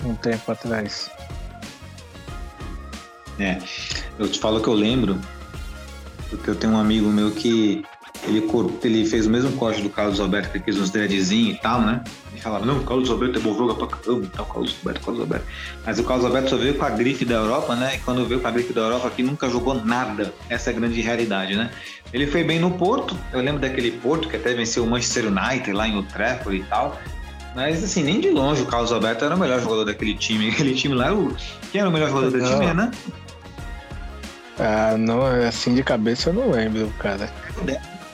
um 0.03 0.15
tempo 0.15 0.51
atrás. 0.51 1.09
É, 3.39 3.57
eu 4.17 4.27
te 4.27 4.37
falo 4.37 4.61
que 4.61 4.67
eu 4.67 4.73
lembro, 4.73 5.17
porque 6.29 6.49
eu 6.49 6.55
tenho 6.55 6.73
um 6.73 6.77
amigo 6.77 7.07
meu 7.07 7.31
que 7.31 7.85
ele, 8.23 8.45
ele 8.83 9.05
fez 9.05 9.25
o 9.25 9.29
mesmo 9.29 9.51
corte 9.53 9.81
do 9.81 9.89
Carlos 9.89 10.19
Alberto, 10.19 10.49
que 10.49 10.57
ele 10.57 10.63
fez 10.63 10.77
uns 10.77 10.89
dreadzinhos 10.89 11.57
e 11.57 11.61
tal, 11.61 11.81
né? 11.81 12.03
E 12.35 12.39
falava, 12.39 12.65
não, 12.65 12.77
o 12.77 12.83
Carlos 12.83 13.09
Alberto 13.09 13.39
é 13.39 13.41
bom 13.41 13.55
jogo 13.55 13.75
pra 13.75 13.87
caramba, 13.87 14.25
e 14.25 14.29
tal, 14.29 14.45
Carlos 14.45 14.75
Alberto, 14.79 15.05
Carlos 15.05 15.21
Alberto. 15.21 15.45
Mas 15.85 15.99
o 15.99 16.03
Carlos 16.03 16.25
Alberto 16.25 16.49
só 16.49 16.57
veio 16.57 16.75
com 16.75 16.85
a 16.85 16.89
grife 16.89 17.25
da 17.25 17.35
Europa, 17.35 17.75
né? 17.75 17.95
E 17.95 17.99
quando 17.99 18.25
veio 18.25 18.39
com 18.39 18.47
a 18.47 18.51
grife 18.51 18.73
da 18.73 18.81
Europa 18.81 19.07
aqui, 19.07 19.23
nunca 19.23 19.49
jogou 19.49 19.73
nada. 19.73 20.33
Essa 20.49 20.69
é 20.69 20.73
a 20.73 20.75
grande 20.75 21.01
realidade, 21.01 21.55
né? 21.55 21.71
Ele 22.11 22.27
foi 22.27 22.43
bem 22.43 22.59
no 22.59 22.71
Porto, 22.71 23.15
eu 23.31 23.41
lembro 23.41 23.61
daquele 23.61 23.91
Porto 23.91 24.27
que 24.27 24.35
até 24.35 24.53
venceu 24.53 24.83
o 24.83 24.89
Manchester 24.89 25.25
United 25.27 25.71
lá 25.71 25.87
em 25.87 25.95
Old 25.95 26.11
Trafford 26.11 26.59
e 26.59 26.63
tal. 26.63 26.99
Mas 27.55 27.83
assim, 27.83 28.03
nem 28.03 28.19
de 28.19 28.29
longe 28.29 28.61
o 28.61 28.65
Carlos 28.65 28.91
Alberto 28.91 29.25
era 29.25 29.35
o 29.35 29.39
melhor 29.39 29.59
jogador 29.59 29.85
daquele 29.85 30.13
time. 30.15 30.49
Aquele 30.49 30.73
time 30.73 30.93
lá, 30.93 31.13
o... 31.13 31.35
quem 31.71 31.81
era 31.81 31.89
o 31.89 31.93
melhor 31.93 32.09
jogador 32.09 32.31
do 32.31 32.37
Não. 32.37 32.59
time, 32.59 32.73
né? 32.73 32.91
Ah, 34.59 34.97
não, 34.97 35.25
assim 35.25 35.73
de 35.73 35.83
cabeça 35.83 36.29
eu 36.29 36.33
não 36.33 36.51
lembro, 36.51 36.91
cara. 36.99 37.31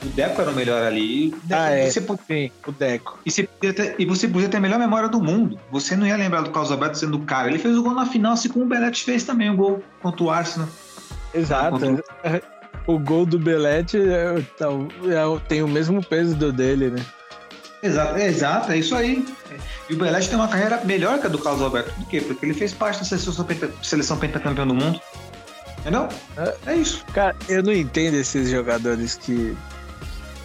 O 0.06 0.10
Deco 0.10 0.40
era 0.40 0.50
o 0.50 0.54
melhor 0.54 0.82
ali. 0.82 1.34
Ah, 1.50 1.74
e, 1.74 1.80
é. 1.80 1.90
você, 1.90 2.00
po- 2.00 2.18
Sim, 2.26 2.50
o 2.66 2.72
Deco. 2.72 3.18
e, 3.26 3.30
você 3.30 3.42
podia 3.42 3.74
ter, 3.74 3.94
e 3.98 4.04
você 4.04 4.28
podia 4.28 4.48
ter 4.48 4.56
a 4.58 4.60
melhor 4.60 4.78
memória 4.78 5.08
do 5.08 5.20
mundo. 5.20 5.58
Você 5.72 5.96
não 5.96 6.06
ia 6.06 6.16
lembrar 6.16 6.42
do 6.42 6.50
Carlos 6.50 6.70
Alberto 6.70 6.98
sendo 6.98 7.16
o 7.16 7.22
cara. 7.22 7.48
Ele 7.48 7.58
fez 7.58 7.76
o 7.76 7.82
gol 7.82 7.94
na 7.94 8.06
final, 8.06 8.32
assim 8.34 8.48
como 8.48 8.64
o 8.64 8.68
Belete 8.68 9.04
fez 9.04 9.24
também, 9.24 9.50
o 9.50 9.56
gol 9.56 9.82
contra 10.00 10.22
o 10.22 10.30
Arsenal. 10.30 10.68
Exato. 11.34 11.78
O 12.86 13.00
gol 13.00 13.26
do 13.26 13.36
Belete 13.36 13.98
é, 13.98 14.36
é, 14.38 15.40
tem 15.48 15.60
o 15.60 15.66
mesmo 15.66 16.00
peso 16.04 16.36
do 16.36 16.52
dele, 16.52 16.90
né? 16.90 17.04
Exato, 17.82 18.16
é, 18.16 18.26
exato, 18.28 18.70
é 18.70 18.78
isso 18.78 18.94
aí. 18.94 19.26
E 19.90 19.94
o 19.94 19.98
Belete 19.98 20.28
tem 20.28 20.38
uma 20.38 20.46
carreira 20.46 20.80
melhor 20.84 21.18
que 21.18 21.26
a 21.26 21.28
do 21.28 21.38
Carlos 21.38 21.62
Alberto. 21.62 21.92
Por 21.94 22.06
quê? 22.06 22.20
Porque 22.20 22.46
ele 22.46 22.54
fez 22.54 22.72
parte 22.72 23.00
da 23.00 23.04
seleção, 23.04 23.44
penta, 23.44 23.70
seleção 23.82 24.16
pentacampeão 24.16 24.68
do 24.68 24.74
mundo. 24.74 25.00
Entendeu? 25.80 26.08
É, 26.36 26.54
é 26.66 26.76
isso. 26.76 27.04
Cara, 27.12 27.34
eu 27.48 27.62
não 27.62 27.72
entendo 27.72 28.14
esses 28.14 28.50
jogadores 28.50 29.14
que. 29.16 29.56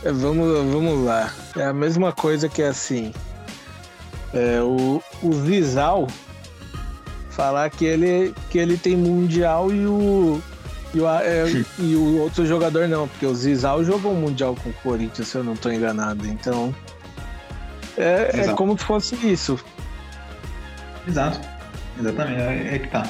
Vamos, 0.03 0.73
vamos 0.73 1.05
lá. 1.05 1.31
É 1.55 1.65
a 1.65 1.73
mesma 1.73 2.11
coisa 2.11 2.49
que 2.49 2.63
assim. 2.63 3.13
é, 4.33 4.59
o, 4.61 5.01
o 5.21 5.33
Zizal 5.33 6.07
falar 7.29 7.69
que 7.69 7.85
ele, 7.85 8.33
que 8.49 8.57
ele 8.57 8.77
tem 8.77 8.95
mundial 8.95 9.73
e 9.73 9.85
o. 9.85 10.41
E 10.93 10.99
o, 10.99 11.07
é, 11.07 11.45
e 11.79 11.95
o 11.95 12.21
outro 12.21 12.45
jogador 12.45 12.87
não, 12.87 13.07
porque 13.07 13.25
o 13.25 13.33
Zizal 13.33 13.83
jogou 13.83 14.13
Mundial 14.13 14.55
com 14.55 14.69
o 14.69 14.73
Corinthians, 14.73 15.27
se 15.27 15.37
eu 15.37 15.43
não 15.43 15.53
estou 15.53 15.71
enganado. 15.71 16.27
Então. 16.27 16.75
É, 17.97 18.49
é 18.49 18.53
como 18.53 18.77
se 18.77 18.85
fosse 18.85 19.15
isso. 19.15 19.59
Exato. 21.07 21.39
Exatamente, 21.99 22.41
é, 22.41 22.75
é 22.75 22.79
que 22.79 22.87
tá. 22.87 23.03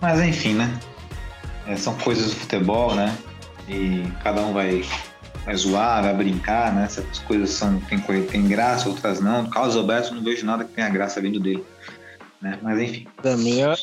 Mas 0.00 0.20
enfim, 0.20 0.54
né? 0.54 0.78
É, 1.66 1.76
são 1.76 1.94
coisas 1.98 2.30
do 2.30 2.36
futebol, 2.36 2.94
né? 2.94 3.16
E 3.68 4.04
cada 4.22 4.40
um 4.40 4.52
vai, 4.52 4.84
vai 5.44 5.56
zoar, 5.56 6.02
vai 6.02 6.14
brincar, 6.14 6.74
né? 6.74 6.88
Certas 6.88 7.18
coisas 7.20 7.50
são, 7.50 7.78
tem, 7.80 7.98
tem 8.24 8.46
graça, 8.48 8.88
outras 8.88 9.20
não. 9.20 9.48
Carlos 9.50 9.76
Alberto, 9.76 10.08
eu 10.10 10.14
não 10.16 10.22
vejo 10.22 10.44
nada 10.46 10.64
que 10.64 10.72
tenha 10.72 10.88
graça 10.88 11.20
vindo 11.20 11.40
dele. 11.40 11.64
Né? 12.40 12.58
Mas 12.62 12.78
enfim. 12.80 13.06
Pra 13.20 13.36
mim, 13.36 13.60
é- 13.60 13.74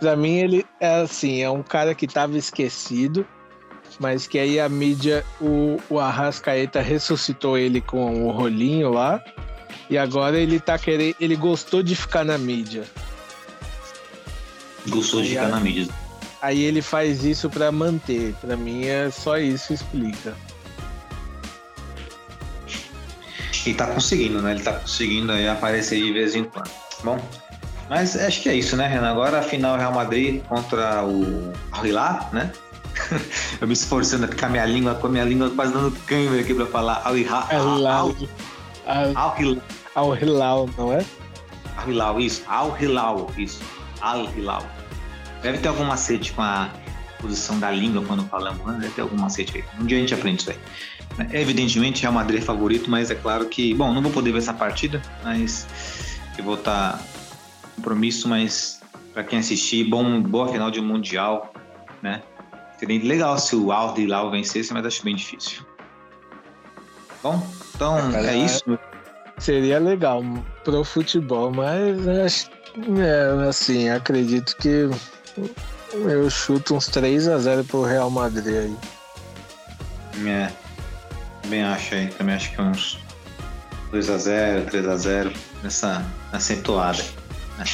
pra 0.00 0.16
mim, 0.16 0.36
ele 0.38 0.66
é 0.80 1.00
assim, 1.02 1.40
é 1.42 1.50
um 1.50 1.62
cara 1.62 1.94
que 1.94 2.06
tava 2.06 2.36
esquecido, 2.36 3.26
mas 4.00 4.26
que 4.26 4.38
aí 4.38 4.58
a 4.60 4.68
mídia, 4.68 5.24
o, 5.40 5.76
o 5.88 5.98
Arrascaeta 6.00 6.80
ressuscitou 6.80 7.56
ele 7.58 7.80
com 7.80 8.24
o 8.26 8.30
rolinho 8.30 8.90
lá, 8.90 9.22
e 9.90 9.96
agora 9.96 10.38
ele 10.38 10.60
tá 10.60 10.78
querendo, 10.78 11.16
ele 11.20 11.34
gostou 11.36 11.82
de 11.82 11.94
ficar 11.96 12.24
na 12.24 12.36
mídia. 12.36 12.84
Gostou 14.88 15.20
de 15.20 15.28
Aí, 15.28 15.34
ficar 15.34 15.46
a- 15.46 15.50
na 15.50 15.60
mídia. 15.60 15.88
Aí 16.40 16.62
ele 16.62 16.80
faz 16.82 17.24
isso 17.24 17.50
pra 17.50 17.72
manter. 17.72 18.32
Pra 18.40 18.56
mim 18.56 18.84
é 18.84 19.10
só 19.10 19.38
isso 19.38 19.72
explica. 19.72 20.34
E 23.68 23.74
tá 23.74 23.86
conseguindo, 23.86 24.40
né? 24.40 24.52
Ele 24.52 24.62
tá 24.62 24.72
conseguindo 24.72 25.30
aí 25.30 25.46
aparecer 25.46 26.02
de 26.02 26.10
vez 26.10 26.34
em 26.34 26.42
quando. 26.44 26.70
Bom, 27.04 27.20
mas 27.90 28.16
acho 28.16 28.40
que 28.40 28.48
é 28.48 28.54
isso, 28.54 28.74
né, 28.78 28.88
Renan? 28.88 29.10
Agora 29.10 29.40
a 29.40 29.42
final 29.42 29.76
Real 29.76 29.92
Madrid 29.92 30.42
contra 30.44 31.04
o 31.04 31.52
Al 31.72 31.84
Hilal, 31.84 32.30
né? 32.32 32.50
Eu 33.60 33.66
me 33.66 33.74
esforçando 33.74 34.24
aqui 34.24 34.36
com 34.36 34.46
a 34.46 34.48
minha 34.48 34.64
língua, 34.64 34.94
com 34.94 35.06
a 35.06 35.10
minha 35.10 35.24
língua 35.24 35.50
quase 35.50 35.74
dando 35.74 35.90
câimbra 36.06 36.40
aqui 36.40 36.54
pra 36.54 36.64
falar 36.64 37.02
Al 37.04 37.18
Hilal. 37.18 37.46
Al 37.50 37.86
Al 37.86 39.16
Al 39.16 39.36
Hilal. 39.38 39.62
Al 39.94 40.16
Hilal, 40.16 40.70
não 40.78 40.92
é? 40.94 41.04
Al 41.76 41.90
Hilal, 41.90 42.20
isso. 42.20 42.42
Al 42.48 42.74
Hilal, 42.80 43.30
isso. 43.36 43.60
Al 44.00 44.30
Hilal. 44.34 44.64
Deve 45.42 45.58
ter 45.58 45.68
algum 45.68 45.84
macete 45.84 46.32
com 46.32 46.40
a 46.40 46.70
posição 47.20 47.60
da 47.60 47.70
língua 47.70 48.02
quando 48.06 48.24
falamos, 48.30 48.66
né? 48.66 48.78
Deve 48.80 48.94
ter 48.94 49.02
algum 49.02 49.18
macete 49.18 49.58
aí. 49.58 49.64
Um 49.78 49.84
dia 49.84 49.98
a 49.98 50.00
gente 50.00 50.14
aprende 50.14 50.40
isso 50.40 50.50
aí. 50.52 50.58
Evidentemente, 51.32 52.02
Real 52.02 52.12
Madrid 52.12 52.40
é 52.40 52.44
favorito, 52.44 52.90
mas 52.90 53.10
é 53.10 53.14
claro 53.14 53.46
que... 53.46 53.74
Bom, 53.74 53.92
não 53.92 54.02
vou 54.02 54.12
poder 54.12 54.32
ver 54.32 54.38
essa 54.38 54.54
partida, 54.54 55.02
mas 55.24 55.66
eu 56.36 56.44
vou 56.44 56.54
estar 56.54 57.02
compromisso, 57.76 58.28
mas 58.28 58.80
para 59.12 59.24
quem 59.24 59.38
assistir, 59.38 59.84
bom, 59.84 60.20
boa 60.22 60.48
final 60.48 60.70
de 60.70 60.80
Mundial, 60.80 61.52
né? 62.02 62.22
Seria 62.78 63.02
legal 63.02 63.38
se 63.38 63.56
o 63.56 63.72
Al 63.72 63.98
Hilal 63.98 64.30
vencesse, 64.30 64.72
mas 64.72 64.86
acho 64.86 65.02
bem 65.04 65.16
difícil. 65.16 65.66
Bom, 67.22 67.44
então 67.74 68.12
Cara, 68.12 68.32
é 68.32 68.36
isso. 68.36 68.78
Seria 69.38 69.78
legal 69.78 70.22
pro 70.64 70.84
futebol, 70.84 71.50
mas 71.50 72.06
é, 72.06 73.48
assim, 73.48 73.88
acredito 73.88 74.56
que 74.56 74.88
eu 75.92 76.30
chuto 76.30 76.74
uns 76.74 76.86
3 76.86 77.28
a 77.28 77.38
0 77.38 77.64
pro 77.64 77.82
Real 77.82 78.10
Madrid 78.10 78.46
aí. 78.46 78.76
É, 80.28 80.52
também 81.48 81.62
acho 81.62 81.94
aí, 81.94 82.06
também 82.08 82.34
acho 82.34 82.52
que 82.52 82.60
uns 82.60 82.98
2x0, 83.90 84.66
3x0 84.70 85.34
nessa, 85.62 86.04
né? 87.56 87.64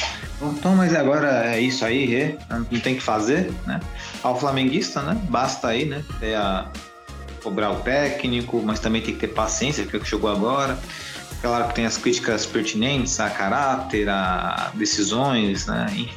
Então, 0.41 0.75
mas 0.75 0.95
agora 0.95 1.53
é 1.53 1.59
isso 1.59 1.83
aí, 1.83 2.05
Rê, 2.05 2.37
não 2.49 2.79
tem 2.79 2.95
que 2.95 3.01
fazer, 3.01 3.51
né? 3.67 3.81
Ao 4.23 4.39
flamenguista, 4.39 5.01
né? 5.01 5.21
Basta 5.29 5.67
aí, 5.67 5.85
né? 5.85 6.03
Ter 6.21 6.35
a, 6.35 6.71
cobrar 7.43 7.71
o 7.71 7.81
técnico, 7.81 8.61
mas 8.63 8.79
também 8.79 9.01
tem 9.01 9.13
que 9.13 9.19
ter 9.19 9.27
paciência, 9.27 9.83
porque 9.83 9.97
é 9.97 9.99
que 9.99 10.07
chegou 10.07 10.29
agora. 10.29 10.79
Claro 11.41 11.67
que 11.67 11.75
tem 11.75 11.85
as 11.85 11.97
críticas 11.97 12.45
pertinentes 12.45 13.19
a 13.19 13.29
caráter, 13.29 14.07
a 14.07 14.71
decisões, 14.73 15.67
né? 15.67 15.87
Enfim. 15.91 16.09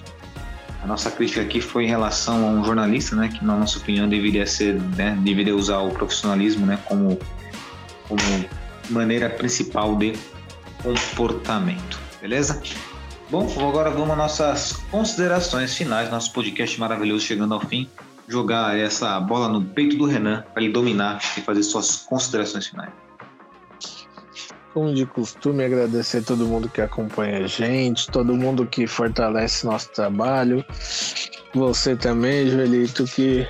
A 0.80 0.86
nossa 0.86 1.10
crítica 1.10 1.40
aqui 1.40 1.60
foi 1.60 1.84
em 1.84 1.88
relação 1.88 2.46
a 2.46 2.50
um 2.50 2.64
jornalista, 2.64 3.16
né? 3.16 3.28
Que 3.28 3.44
na 3.44 3.56
nossa 3.56 3.78
opinião 3.78 4.08
deveria 4.08 4.46
ser, 4.46 4.74
né? 4.96 5.18
Deveria 5.22 5.56
usar 5.56 5.78
o 5.78 5.90
profissionalismo, 5.90 6.64
né? 6.64 6.78
Como, 6.84 7.18
como 8.08 8.20
maneira 8.90 9.28
principal 9.28 9.94
de 9.96 10.14
comportamento, 10.82 11.98
beleza? 12.20 12.60
Bom, 13.30 13.46
agora 13.60 13.90
vamos 13.90 14.12
às 14.12 14.16
nossas 14.16 14.72
considerações 14.90 15.74
finais, 15.74 16.10
nosso 16.10 16.32
podcast 16.32 16.80
maravilhoso 16.80 17.26
chegando 17.26 17.52
ao 17.54 17.60
fim. 17.60 17.88
jogar 18.28 18.78
essa 18.78 19.18
bola 19.18 19.48
no 19.48 19.64
peito 19.64 19.96
do 19.96 20.04
Renan 20.04 20.44
para 20.52 20.62
ele 20.62 20.72
dominar 20.72 21.18
e 21.36 21.40
fazer 21.40 21.62
suas 21.62 21.96
considerações 21.96 22.66
finais. 22.66 22.92
Como 24.74 24.94
de 24.94 25.06
costume, 25.06 25.64
agradecer 25.64 26.18
a 26.18 26.22
todo 26.22 26.46
mundo 26.46 26.68
que 26.68 26.80
acompanha 26.80 27.38
a 27.38 27.46
gente, 27.46 28.06
todo 28.08 28.36
mundo 28.36 28.66
que 28.66 28.86
fortalece 28.86 29.66
nosso 29.66 29.90
trabalho. 29.90 30.64
Você 31.54 31.96
também, 31.96 32.48
Joelito, 32.48 33.04
que 33.04 33.48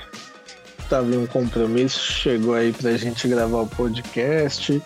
estava 0.89 1.07
em 1.07 1.17
um 1.19 1.27
compromisso, 1.27 1.99
chegou 1.99 2.55
aí 2.55 2.73
para 2.73 2.89
a 2.89 2.97
gente 2.97 3.27
gravar 3.27 3.59
o 3.59 3.67
podcast. 3.67 4.81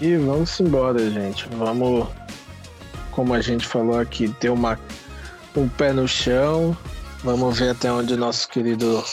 E 0.00 0.16
vamos 0.16 0.58
embora, 0.58 0.98
gente. 1.08 1.46
Vamos, 1.56 2.08
como 3.12 3.32
a 3.32 3.40
gente 3.40 3.64
falou 3.64 4.00
aqui, 4.00 4.28
ter 4.40 4.50
uma, 4.50 4.76
um 5.54 5.68
pé 5.68 5.92
no 5.92 6.08
chão. 6.08 6.76
Vamos 7.22 7.60
ver 7.60 7.70
até 7.70 7.92
onde 7.92 8.16
nosso 8.16 8.48
querido 8.48 9.04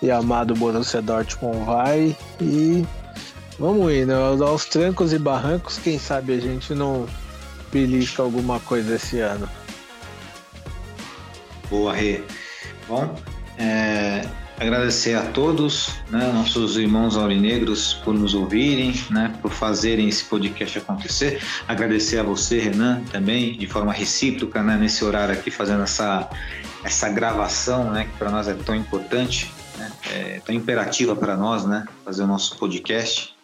e 0.00 0.08
amado 0.08 0.54
Borussia 0.54 1.02
Dortmund 1.02 1.64
vai. 1.64 2.16
E 2.40 2.86
vamos 3.58 3.92
né? 3.92 4.14
Aos 4.14 4.66
trancos 4.66 5.12
e 5.12 5.18
barrancos, 5.18 5.78
quem 5.78 5.98
sabe 5.98 6.34
a 6.34 6.40
gente 6.40 6.74
não 6.74 7.08
belisca 7.72 8.22
alguma 8.22 8.60
coisa 8.60 8.94
esse 8.94 9.18
ano. 9.18 9.48
Boa, 11.68 11.92
Rê. 11.92 12.22
Bom, 12.86 13.12
é, 13.58 14.24
agradecer 14.58 15.14
a 15.14 15.22
todos, 15.22 15.90
né, 16.10 16.32
nossos 16.32 16.76
irmãos 16.76 17.16
aurinegros, 17.16 17.94
por 18.04 18.14
nos 18.14 18.34
ouvirem, 18.34 18.94
né, 19.10 19.34
por 19.42 19.50
fazerem 19.50 20.08
esse 20.08 20.24
podcast 20.24 20.78
acontecer. 20.78 21.42
Agradecer 21.68 22.18
a 22.18 22.22
você, 22.22 22.58
Renan, 22.58 23.02
também, 23.12 23.56
de 23.56 23.66
forma 23.66 23.92
recíproca, 23.92 24.62
né, 24.62 24.76
nesse 24.76 25.04
horário 25.04 25.34
aqui, 25.34 25.50
fazendo 25.50 25.82
essa, 25.82 26.28
essa 26.82 27.08
gravação, 27.08 27.90
né, 27.90 28.04
que 28.04 28.18
para 28.18 28.30
nós 28.30 28.48
é 28.48 28.54
tão 28.54 28.74
importante, 28.74 29.52
né, 29.76 29.92
é 30.10 30.40
tão 30.44 30.54
imperativa 30.54 31.14
para 31.14 31.36
nós, 31.36 31.64
né, 31.66 31.84
fazer 32.04 32.22
o 32.22 32.26
nosso 32.26 32.56
podcast. 32.56 33.36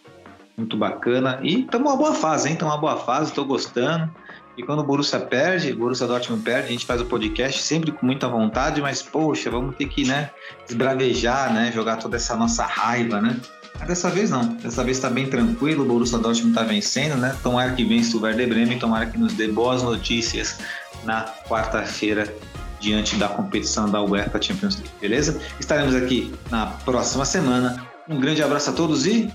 Muito 0.57 0.77
bacana. 0.77 1.41
E 1.43 1.61
estamos 1.61 1.91
uma 1.91 1.97
boa 1.97 2.15
fase, 2.15 2.49
hein? 2.49 2.55
Estamos 2.55 2.75
uma 2.75 2.81
boa 2.81 2.99
fase, 2.99 3.31
estou 3.31 3.45
gostando. 3.45 4.15
E 4.57 4.63
quando 4.63 4.81
o 4.81 4.85
Borussia 4.85 5.19
perde, 5.19 5.73
o 5.73 5.77
Borussia 5.77 6.07
Dortmund 6.07 6.43
perde, 6.43 6.69
a 6.69 6.71
gente 6.73 6.85
faz 6.85 7.01
o 7.01 7.07
podcast 7.07 7.63
sempre 7.63 7.91
com 7.91 8.05
muita 8.05 8.29
vontade, 8.29 8.81
mas 8.83 9.03
poxa, 9.03 9.51
vamos 9.51 9.77
ter 9.77 9.87
que, 9.87 10.05
né, 10.05 10.31
esbravejar, 10.69 11.53
né, 11.53 11.73
jogar 11.73 11.97
toda 11.97 12.17
essa 12.17 12.37
nossa 12.37 12.65
raiva, 12.65 13.21
né? 13.21 13.41
Mas 13.79 13.89
dessa 13.89 14.11
vez 14.11 14.31
não, 14.31 14.55
dessa 14.57 14.85
vez 14.85 14.99
está 14.99 15.09
bem 15.09 15.27
tranquilo, 15.27 15.85
o 15.85 15.87
Borussia 15.87 16.19
Dortmund 16.19 16.51
está 16.51 16.63
vencendo, 16.63 17.17
né? 17.17 17.35
Tomara 17.43 17.73
que 17.73 17.85
vença 17.85 18.17
o 18.17 18.21
Werder 18.21 18.49
Bremen, 18.49 18.79
tomara 18.79 19.07
que 19.07 19.19
nos 19.19 19.33
dê 19.33 19.49
boas 19.49 19.83
notícias 19.83 20.59
na 21.05 21.25
quarta-feira 21.49 22.33
diante 22.79 23.17
da 23.17 23.29
competição 23.29 23.89
da 23.89 24.03
UEFA 24.03 24.43
Champions 24.43 24.77
League, 24.77 24.91
beleza? 25.01 25.41
Estaremos 25.59 25.95
aqui 25.95 26.35
na 26.51 26.67
próxima 26.67 27.25
semana. 27.25 27.87
Um 28.09 28.21
grande 28.21 28.43
abraço 28.43 28.71
a 28.71 28.73
todos 28.73 29.07
e 29.07 29.33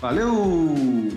valeu! 0.00 1.10